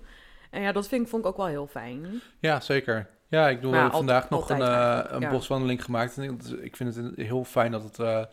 En 0.49 0.61
ja, 0.61 0.71
dat 0.71 0.87
vind, 0.87 1.09
vond 1.09 1.23
ik 1.23 1.29
ook 1.29 1.37
wel 1.37 1.45
heel 1.45 1.67
fijn. 1.67 2.21
Ja, 2.39 2.59
zeker. 2.59 3.09
Ja, 3.27 3.49
ik 3.49 3.61
hebben 3.61 3.91
vandaag 3.91 4.29
al- 4.29 4.37
nog 4.37 4.49
een, 4.49 4.61
altijd 4.61 5.05
eh, 5.07 5.11
een 5.15 5.21
ja. 5.21 5.29
boswandeling 5.29 5.83
gemaakt. 5.83 6.17
En 6.17 6.23
ik- 6.23 6.47
ik 6.61 6.75
vind 6.75 6.95
het 6.95 7.15
heel 7.15 7.43
fijn 7.43 7.71
dat 7.71 7.83
het, 7.83 7.99
eh, 7.99 8.23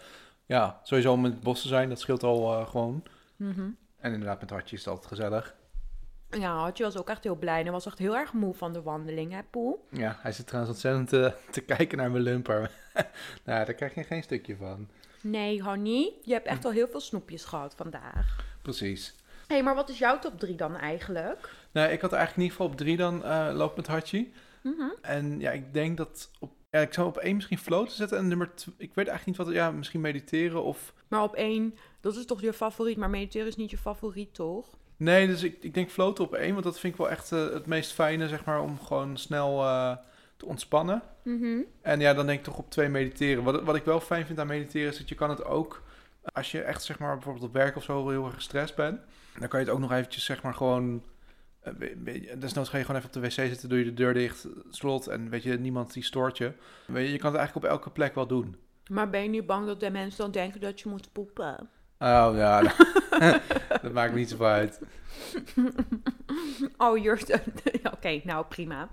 ja, 0.47 0.81
sowieso 0.83 1.13
om 1.13 1.25
in 1.25 1.31
het 1.31 1.41
bos 1.41 1.63
te 1.63 1.69
zijn, 1.69 1.89
dat 1.89 2.01
scheelt 2.01 2.23
al 2.23 2.53
eh, 2.61 2.69
gewoon. 2.69 3.03
Mhm. 3.37 3.61
En 4.01 4.13
inderdaad, 4.13 4.41
met 4.41 4.51
hartje 4.51 4.77
is 4.77 4.85
het 4.85 4.95
altijd 4.95 5.09
gezellig. 5.09 5.55
Ja, 6.31 6.57
Hachi 6.57 6.83
was 6.83 6.97
ook 6.97 7.09
echt 7.09 7.25
heel 7.25 7.37
blij. 7.37 7.57
En 7.57 7.63
hij 7.63 7.73
was 7.73 7.87
echt 7.87 7.99
heel 7.99 8.17
erg 8.17 8.33
moe 8.33 8.55
van 8.55 8.73
de 8.73 8.83
wandeling, 8.83 9.33
hè, 9.33 9.43
Poel? 9.51 9.87
Ja, 9.91 10.19
hij 10.21 10.33
zit 10.33 10.47
trouwens 10.47 10.73
ontzettend 10.75 11.09
te, 11.09 11.33
te 11.51 11.61
kijken 11.61 11.99
naar 11.99 12.11
mijn 12.11 12.23
lumper. 12.23 12.71
nou, 13.45 13.65
daar 13.65 13.75
krijg 13.75 13.95
je 13.95 14.05
geen 14.05 14.23
stukje 14.23 14.57
van. 14.57 14.89
Nee, 15.21 15.63
honey. 15.63 16.13
Je 16.23 16.33
hebt 16.33 16.47
echt 16.47 16.65
al 16.65 16.71
heel 16.71 16.89
veel 16.89 17.01
snoepjes 17.01 17.45
gehad 17.45 17.75
vandaag. 17.75 18.45
Precies. 18.63 19.15
Hé, 19.47 19.55
hey, 19.55 19.63
maar 19.63 19.75
wat 19.75 19.89
is 19.89 19.99
jouw 19.99 20.19
top 20.19 20.39
3 20.39 20.57
dan 20.57 20.77
eigenlijk? 20.77 21.51
Nou, 21.73 21.91
ik 21.91 22.01
had 22.01 22.13
eigenlijk 22.13 22.37
in 22.37 22.43
ieder 22.43 22.57
geval 22.57 22.67
op 22.67 22.77
drie 22.77 22.97
dan 22.97 23.25
eh 23.25 23.51
loop 23.53 23.77
met 23.77 23.87
Hachi. 23.87 24.33
Mhm. 24.63 24.91
En 25.03 25.41
ja, 25.41 25.51
ik 25.51 25.75
denk 25.75 25.97
dat 25.97 26.31
op, 26.39 26.53
ja, 26.71 26.81
ik 26.81 26.93
zou 26.93 27.07
op 27.07 27.17
één 27.17 27.35
misschien 27.35 27.59
floten 27.59 27.97
zetten. 27.97 28.19
En 28.19 28.29
nummer 28.29 28.55
twee, 28.55 28.75
ik 28.79 28.95
weet 28.95 29.07
eigenlijk 29.09 29.39
niet 29.39 29.47
wat, 29.47 29.57
ja, 29.57 29.71
misschien 29.71 30.01
mediteren 30.01 30.63
of... 30.63 30.93
Maar 31.09 31.23
op 31.23 31.35
één, 31.35 31.75
dat 32.01 32.17
is 32.17 32.25
toch 32.25 32.41
je 32.41 32.53
favoriet. 32.53 32.97
Maar 32.97 33.11
mediteren 33.11 33.47
is 33.47 33.57
niet 33.57 33.71
je 33.71 33.79
favoriet, 33.79 34.35
toch? 34.35 34.77
Nee, 34.99 35.27
dus 35.27 35.43
ik, 35.43 35.57
ik 35.61 35.75
denk 35.75 35.91
floten 35.91 36.25
op 36.25 36.35
één, 36.35 36.53
want 36.53 36.65
dat 36.65 36.79
vind 36.79 36.93
ik 36.93 36.99
wel 36.99 37.11
echt 37.11 37.33
eh, 37.33 37.49
het 37.49 37.67
meest 37.67 37.93
fijne, 37.93 38.29
zeg 38.29 38.45
maar, 38.45 38.61
om 38.63 38.81
gewoon 38.81 39.17
snel 39.17 39.63
eh, 39.65 39.97
te 40.37 40.47
ontspannen. 40.47 41.03
Mhm. 41.23 41.59
En 41.83 42.01
ja, 42.01 42.15
dan 42.15 42.27
denk 42.27 42.39
ik 42.39 42.45
toch 42.45 42.59
op 42.59 42.71
twee 42.71 42.89
mediteren. 42.89 43.45
Wat, 43.45 43.63
wat 43.63 43.77
ik 43.77 43.85
wel 43.85 44.01
fijn 44.01 44.27
vind 44.27 44.39
aan 44.39 44.47
mediteren 44.47 44.89
is 44.89 44.99
dat 44.99 45.09
je 45.09 45.15
kan 45.15 45.31
het 45.31 45.45
ook 45.45 45.83
Als 46.23 46.51
je 46.51 46.61
echt 46.63 46.83
zeg 46.83 46.99
maar 46.99 47.15
bijvoorbeeld 47.15 47.45
op 47.45 47.53
werk 47.53 47.77
of 47.77 47.83
zo 47.85 48.09
heel 48.09 48.25
erg 48.25 48.35
gestrest 48.35 48.75
bent, 48.77 49.01
dan 49.39 49.49
kan 49.49 49.61
je 49.61 49.67
het 49.67 49.75
ook 49.75 49.81
nog 49.81 49.93
eventjes 49.93 50.25
zeg 50.25 50.43
maar 50.43 50.55
gewoon... 50.55 51.03
eh, 51.61 51.73
Desnoods 52.39 52.69
ga 52.69 52.77
je 52.79 52.85
gewoon 52.85 53.01
even 53.01 53.15
op 53.15 53.23
de 53.23 53.29
wc 53.29 53.31
zitten, 53.33 53.69
doe 53.69 53.79
je 53.79 53.85
de 53.85 53.95
deur 53.95 54.15
dicht, 54.15 54.47
slot 54.71 55.07
en 55.07 55.29
weet 55.31 55.43
je, 55.43 55.59
niemand 55.59 55.93
die 55.93 56.05
stoort 56.05 56.39
je. 56.39 56.53
Weet 56.87 57.07
je, 57.07 57.13
je 57.13 57.19
kan 57.19 57.31
het 57.31 57.39
eigenlijk 57.39 57.67
op 57.67 57.73
elke 57.73 57.91
plek 57.91 58.15
wel 58.15 58.27
doen. 58.27 58.57
Maar 58.91 59.11
ben 59.11 59.23
je 59.23 59.29
niet 59.29 59.47
bang 59.47 59.67
dat 59.67 59.81
de 59.81 59.91
mensen 59.91 60.19
dan 60.19 60.31
denken 60.31 60.61
dat 60.61 60.81
je 60.81 60.89
moet 60.89 61.13
poepen? 61.13 61.69
Oh 61.99 62.31
ja, 62.35 62.63
dat 63.83 63.93
maakt 63.93 64.15
niet 64.15 64.31
zoveel 64.31 64.47
uit. 64.47 64.81
Oh. 66.77 66.99
Ja, 67.83 67.93
Oké, 67.93 68.21
nou 68.25 68.47
prima. 68.49 68.89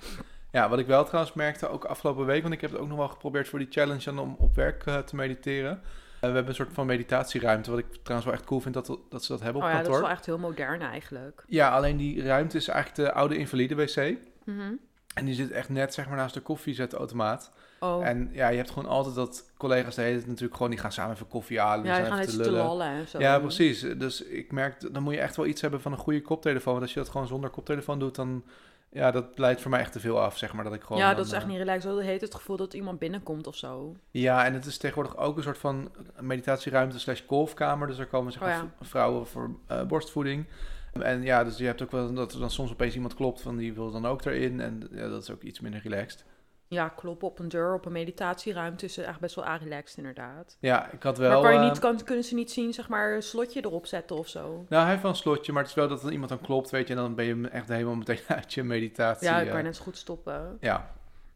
Ja, 0.52 0.70
wat 0.70 0.80
ik 0.80 0.88
wel 0.88 1.06
trouwens 1.06 1.36
merkte, 1.36 1.68
ook 1.68 1.86
afgelopen 1.86 2.26
week, 2.26 2.42
want 2.42 2.54
ik 2.54 2.62
heb 2.62 2.72
het 2.72 2.80
ook 2.80 2.88
nog 2.88 2.98
wel 2.98 3.08
geprobeerd 3.08 3.48
voor 3.48 3.60
die 3.60 3.68
challenge 3.72 4.22
om 4.22 4.36
op 4.40 4.56
werk 4.56 4.86
eh, 4.86 4.98
te 4.98 5.16
mediteren. 5.16 5.72
Eh, 5.72 5.80
we 6.20 6.26
hebben 6.36 6.48
een 6.48 6.56
soort 6.56 6.74
van 6.74 6.86
meditatieruimte, 6.86 7.70
wat 7.70 7.80
ik 7.80 7.92
trouwens 7.92 8.26
wel 8.30 8.34
echt 8.40 8.46
cool 8.46 8.60
vind 8.60 8.74
dat, 8.74 9.00
dat 9.10 9.24
ze 9.24 9.32
dat 9.32 9.42
hebben 9.42 9.62
op 9.62 9.68
Oh 9.68 9.74
ja, 9.74 9.78
dat 9.78 9.86
is 9.86 9.92
kantoor. 9.92 10.02
wel 10.02 10.18
echt 10.18 10.26
heel 10.26 10.38
modern 10.38 10.82
eigenlijk. 10.82 11.44
Ja, 11.48 11.70
alleen 11.70 11.98
die 11.98 12.24
ruimte 12.24 12.58
is 12.58 12.68
eigenlijk 12.68 13.10
de 13.10 13.16
oude 13.16 13.38
invalide 13.38 13.76
wc. 13.76 14.16
Mhm. 14.46 14.74
En 15.14 15.26
die 15.26 15.34
zit 15.34 15.52
echt 15.52 15.70
net 15.70 15.94
zeg 15.94 16.08
maar 16.08 16.18
naast 16.18 16.34
de 16.34 16.42
koffiezetautomaat. 16.42 17.52
Oh, 17.86 18.08
En 18.08 18.30
ja, 18.34 18.48
je 18.48 18.58
hebt 18.58 18.72
gewoon 18.72 18.90
altijd 18.90 19.16
dat 19.16 19.52
collega's 19.58 19.96
de 19.96 20.02
hele 20.02 20.16
tijd 20.16 20.28
natuurlijk 20.28 20.56
gewoon, 20.56 20.72
die 20.72 20.80
gaan 20.80 20.92
samen 20.92 21.14
even 21.14 21.28
koffie 21.28 21.60
halen. 21.60 21.86
ja, 21.86 21.96
die 21.96 22.06
even 22.06 22.18
net 22.18 22.30
te 22.30 22.52
lullen. 22.52 22.88
en 22.88 23.08
zo. 23.08 23.20
Ja, 23.20 23.40
precies. 23.40 23.82
Dus 23.98 24.24
ik 24.24 24.52
merk, 24.52 24.94
dan 24.94 25.04
moet 25.04 25.14
je 25.14 25.20
echt 25.20 25.36
wel 25.36 25.46
iets 25.46 25.62
hebben 25.62 25.82
van 25.82 25.92
een 25.92 25.98
goede 25.98 26.22
koptelefoon. 26.22 26.74
Want 26.74 26.86
als 26.86 26.94
je 26.94 27.00
dat 27.00 27.10
gewoon 27.10 27.28
zonder 27.28 27.50
koptelefoon 27.50 28.00
doet, 28.00 28.16
dan... 28.16 28.44
Ja, 28.90 29.12
dat 29.12 29.26
leidt 29.36 29.62
voor 29.62 29.72
mij 29.72 29.80
echt 29.80 29.92
te 29.92 30.00
veel 30.00 30.20
af, 30.20 30.38
zeg 30.38 30.54
maar. 30.54 30.64
Dat 30.64 30.74
ik 30.74 30.82
gewoon 30.82 30.98
ja, 30.98 31.08
dan, 31.08 31.16
dat 31.18 31.26
is 31.26 31.32
echt 31.32 31.44
eh, 31.44 31.50
niet 31.50 31.58
relaxed. 31.58 31.92
Dat 31.92 32.02
heet 32.02 32.22
het 32.22 32.36
gevoel 32.36 32.58
dat 32.58 32.74
iemand 32.74 33.00
binnenkomt 33.00 33.48
of 33.48 33.56
zo. 33.56 33.96
Ja, 34.12 34.46
en 34.46 34.54
het 34.54 34.66
is 34.66 34.78
tegenwoordig 34.78 35.18
ook 35.18 35.38
een 35.38 35.44
soort 35.44 35.58
van 35.58 35.92
meditatieruimte 36.20 37.00
slash 37.00 37.22
golfkamer. 37.28 37.88
Dus 37.88 37.98
er 37.98 38.06
komen 38.06 38.32
zeg 38.32 38.42
Oh 38.42 38.48
ja. 38.48 38.70
vrouwen 38.82 39.28
voor 39.28 39.50
eh, 39.68 39.84
borstvoeding. 39.84 40.46
En 40.94 41.24
ja, 41.24 41.44
dus 41.44 41.58
je 41.58 41.66
hebt 41.66 41.82
ook 41.82 41.92
wel 41.92 42.14
dat 42.14 42.34
er 42.34 42.40
dan 42.40 42.52
soms 42.52 42.72
opeens 42.72 42.96
iemand 42.96 43.14
klopt 43.14 43.42
van 43.42 43.58
die 43.58 43.74
wil 43.74 43.92
dan 43.92 44.06
ook 44.06 44.26
erin. 44.26 44.60
En 44.60 44.88
ja, 44.92 45.08
dat 45.08 45.22
is 45.22 45.32
ook 45.32 45.42
iets 45.42 45.60
minder 45.60 45.82
relaxed. 45.84 46.26
Ja, 46.68 46.90
kloppen 46.90 47.28
op 47.28 47.40
een 47.40 47.50
deur, 47.50 47.74
op 47.74 47.86
een 47.86 47.92
meditatieruimte 47.92 48.86
is 48.86 48.98
echt 48.98 49.20
best 49.20 49.36
wel 49.36 49.46
relaxed 49.46 49.98
inderdaad. 49.98 50.58
Ja, 50.60 50.92
ik 50.92 51.04
had 51.04 51.18
wel... 51.18 51.30
maar 51.32 51.42
kan 51.42 51.54
je 51.54 51.60
eh, 51.60 51.70
niet, 51.70 51.80
kan, 51.80 52.04
kunnen 52.04 52.24
ze 52.24 52.36
niet 52.36 52.52
zien, 52.52 52.74
zeg 52.74 52.90
maar, 52.90 53.14
een 53.14 53.24
slotje 53.24 53.64
erop 53.64 53.86
zetten 53.86 54.16
of 54.16 54.28
zo? 54.28 54.66
Nou, 54.70 54.82
hij 54.82 54.90
heeft 54.90 55.02
wel 55.02 55.12
een 55.12 55.18
slotje, 55.18 55.52
maar 55.52 55.62
het 55.62 55.70
is 55.72 55.78
wel 55.78 55.88
dat 55.88 56.04
iemand 56.04 56.30
dan 56.30 56.42
klopt, 56.42 56.70
weet 56.70 56.88
je. 56.88 56.94
En 56.94 57.00
dan 57.00 57.16
ben 57.16 57.26
je 57.26 57.50
echt 57.50 57.68
helemaal 57.68 57.96
meteen 57.96 58.20
uit 58.36 58.54
je 58.54 58.64
meditatie. 58.64 59.28
Ja, 59.28 59.40
ik 59.40 59.48
eh, 59.48 59.54
kan 59.54 59.64
net 59.64 59.76
zo 59.76 59.84
goed 59.84 59.98
stoppen. 59.98 60.58
Ja, 60.60 60.94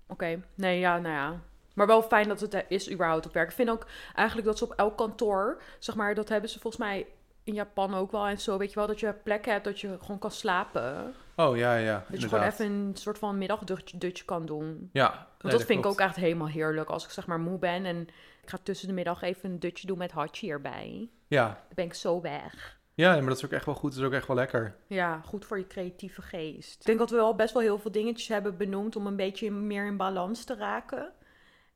Oké, 0.09 0.41
nee, 0.55 0.79
ja, 0.79 0.97
nou 0.97 1.15
ja. 1.15 1.39
Maar 1.73 1.87
wel 1.87 2.01
fijn 2.01 2.27
dat 2.27 2.39
het 2.39 2.65
is 2.67 2.91
überhaupt 2.91 3.25
op 3.25 3.33
werk. 3.33 3.49
Ik 3.49 3.55
vind 3.55 3.69
ook 3.69 3.85
eigenlijk 4.15 4.47
dat 4.47 4.57
ze 4.57 4.63
op 4.63 4.71
elk 4.71 4.97
kantoor, 4.97 5.61
zeg 5.79 5.95
maar, 5.95 6.15
dat 6.15 6.29
hebben 6.29 6.49
ze 6.49 6.59
volgens 6.59 6.83
mij 6.83 7.07
in 7.49 7.55
Japan 7.55 7.93
ook 7.93 8.11
wel 8.11 8.27
en 8.27 8.39
zo, 8.39 8.57
weet 8.57 8.69
je 8.69 8.75
wel, 8.75 8.87
dat 8.87 8.99
je 8.99 9.13
plekken 9.23 9.51
hebt 9.51 9.63
dat 9.63 9.79
je 9.79 9.97
gewoon 9.99 10.19
kan 10.19 10.31
slapen. 10.31 11.13
oh 11.35 11.57
ja, 11.57 11.75
ja, 11.75 12.05
Dat 12.09 12.21
je 12.21 12.29
gewoon 12.29 12.43
even 12.43 12.65
een 12.65 12.95
soort 12.95 13.17
van 13.17 13.37
middagdutje 13.37 14.25
kan 14.25 14.45
doen. 14.45 14.89
Ja, 14.93 15.09
Want 15.09 15.43
nee, 15.43 15.51
dat 15.51 15.63
vind 15.63 15.79
ik 15.79 15.85
ook 15.85 15.99
echt 15.99 16.15
helemaal 16.15 16.47
heerlijk. 16.47 16.89
Als 16.89 17.03
ik 17.03 17.09
zeg 17.09 17.27
maar 17.27 17.39
moe 17.39 17.59
ben 17.59 17.85
en 17.85 18.01
ik 18.43 18.49
ga 18.49 18.57
tussen 18.63 18.87
de 18.87 18.93
middag 18.93 19.21
even 19.21 19.49
een 19.51 19.59
dutje 19.59 19.87
doen 19.87 19.97
met 19.97 20.11
Hachi 20.11 20.51
erbij. 20.51 21.09
Ja. 21.27 21.45
Dan 21.45 21.75
ben 21.75 21.85
ik 21.85 21.93
zo 21.93 22.21
weg. 22.21 22.79
ja, 22.93 23.11
maar 23.15 23.27
dat 23.27 23.37
is 23.37 23.45
ook 23.45 23.51
echt 23.51 23.65
wel 23.65 23.75
goed. 23.75 23.91
Dat 23.91 23.99
is 23.99 24.05
ook 24.05 24.13
echt 24.13 24.27
wel 24.27 24.35
lekker. 24.35 24.75
Ja, 24.87 25.21
goed 25.25 25.45
voor 25.45 25.57
je 25.57 25.67
creatieve 25.67 26.21
geest. 26.21 26.79
Ik 26.79 26.85
denk 26.85 26.99
dat 26.99 27.09
we 27.09 27.15
wel 27.15 27.35
best 27.35 27.53
wel 27.53 27.61
heel 27.61 27.79
veel 27.79 27.91
dingetjes 27.91 28.27
hebben 28.27 28.57
benoemd 28.57 28.95
om 28.95 29.07
een 29.07 29.15
beetje 29.15 29.51
meer 29.51 29.85
in 29.85 29.97
balans 29.97 30.43
te 30.43 30.55
raken. 30.55 31.11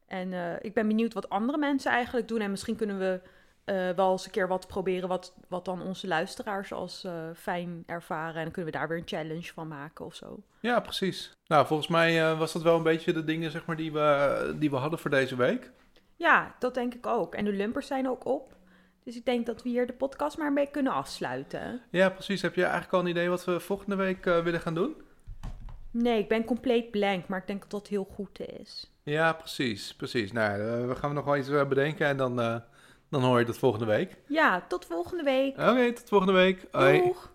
En 0.07 0.33
eh, 0.33 0.53
ik 0.61 0.73
ben 0.73 0.87
benieuwd 0.87 1.13
wat 1.13 1.29
andere 1.29 1.57
mensen 1.57 1.91
eigenlijk 1.91 2.27
doen. 2.27 2.41
En 2.41 2.51
misschien 2.51 2.75
kunnen 2.75 2.99
we 2.99 3.21
eh, 3.65 3.89
wel 3.89 4.11
eens 4.11 4.25
een 4.25 4.31
keer 4.31 4.47
wat 4.47 4.67
proberen 4.67 5.09
wat, 5.09 5.33
wat 5.47 5.65
dan 5.65 5.81
onze 5.81 6.07
luisteraars 6.07 6.73
als 6.73 7.03
eh, 7.03 7.13
fijn 7.35 7.83
ervaren. 7.85 8.35
En 8.35 8.43
dan 8.43 8.51
kunnen 8.51 8.71
we 8.71 8.77
daar 8.77 8.87
weer 8.87 8.97
een 8.97 9.07
challenge 9.07 9.53
van 9.53 9.67
maken 9.67 10.05
of 10.05 10.15
zo. 10.15 10.43
Ja, 10.59 10.79
precies. 10.79 11.31
Nou, 11.47 11.67
volgens 11.67 11.89
mij 11.89 12.23
eh, 12.23 12.39
was 12.39 12.53
dat 12.53 12.61
wel 12.61 12.77
een 12.77 12.83
beetje 12.83 13.13
de 13.13 13.23
dingen 13.23 13.51
zeg 13.51 13.65
maar, 13.65 13.75
die, 13.75 13.91
we, 13.91 14.55
die 14.59 14.69
we 14.69 14.75
hadden 14.75 14.99
voor 14.99 15.09
deze 15.09 15.35
week. 15.35 15.71
Ja, 16.15 16.55
dat 16.59 16.73
denk 16.73 16.93
ik 16.93 17.07
ook. 17.07 17.35
En 17.35 17.45
de 17.45 17.51
lumpers 17.51 17.87
zijn 17.87 18.09
ook 18.09 18.25
op. 18.25 18.55
Dus 19.03 19.15
ik 19.15 19.25
denk 19.25 19.45
dat 19.45 19.63
we 19.63 19.69
hier 19.69 19.87
de 19.87 19.93
podcast 19.93 20.37
maar 20.37 20.53
beetje 20.53 20.71
kunnen 20.71 20.93
afsluiten. 20.93 21.81
Ja, 21.89 22.09
precies. 22.09 22.41
Heb 22.41 22.55
je 22.55 22.63
eigenlijk 22.63 22.93
al 22.93 22.99
een 22.99 23.07
idee 23.07 23.29
wat 23.29 23.45
we 23.45 23.59
volgende 23.59 23.95
week 23.95 24.23
willen 24.23 24.61
gaan 24.61 24.73
doen? 24.73 24.95
Nee, 25.91 26.19
ik 26.19 26.27
ben 26.27 26.45
compleet 26.45 26.91
blank, 26.91 27.27
maar 27.27 27.39
ik 27.39 27.47
denk 27.47 27.61
dat 27.61 27.71
dat 27.71 27.87
heel 27.87 28.07
goed 28.13 28.39
is. 28.39 28.91
Ja, 29.03 29.33
precies. 29.33 29.95
Precies. 29.95 30.31
Nou, 30.31 30.87
we 30.87 30.95
gaan 30.95 31.13
nog 31.13 31.25
wel 31.25 31.37
iets 31.37 31.49
bedenken 31.49 32.07
en 32.07 32.17
dan, 32.17 32.63
dan 33.13 33.23
hoor 33.23 33.39
je 33.39 33.45
dat 33.45 33.57
volgende 33.57 33.85
week. 33.85 34.15
Ja, 34.27 34.65
tot 34.67 34.85
volgende 34.85 35.23
week. 35.23 35.57
Oké, 35.57 35.93
tot 35.93 36.09
volgende 36.09 36.33
week. 36.33 36.65
Hoi. 36.71 37.01
Doeg! 37.01 37.32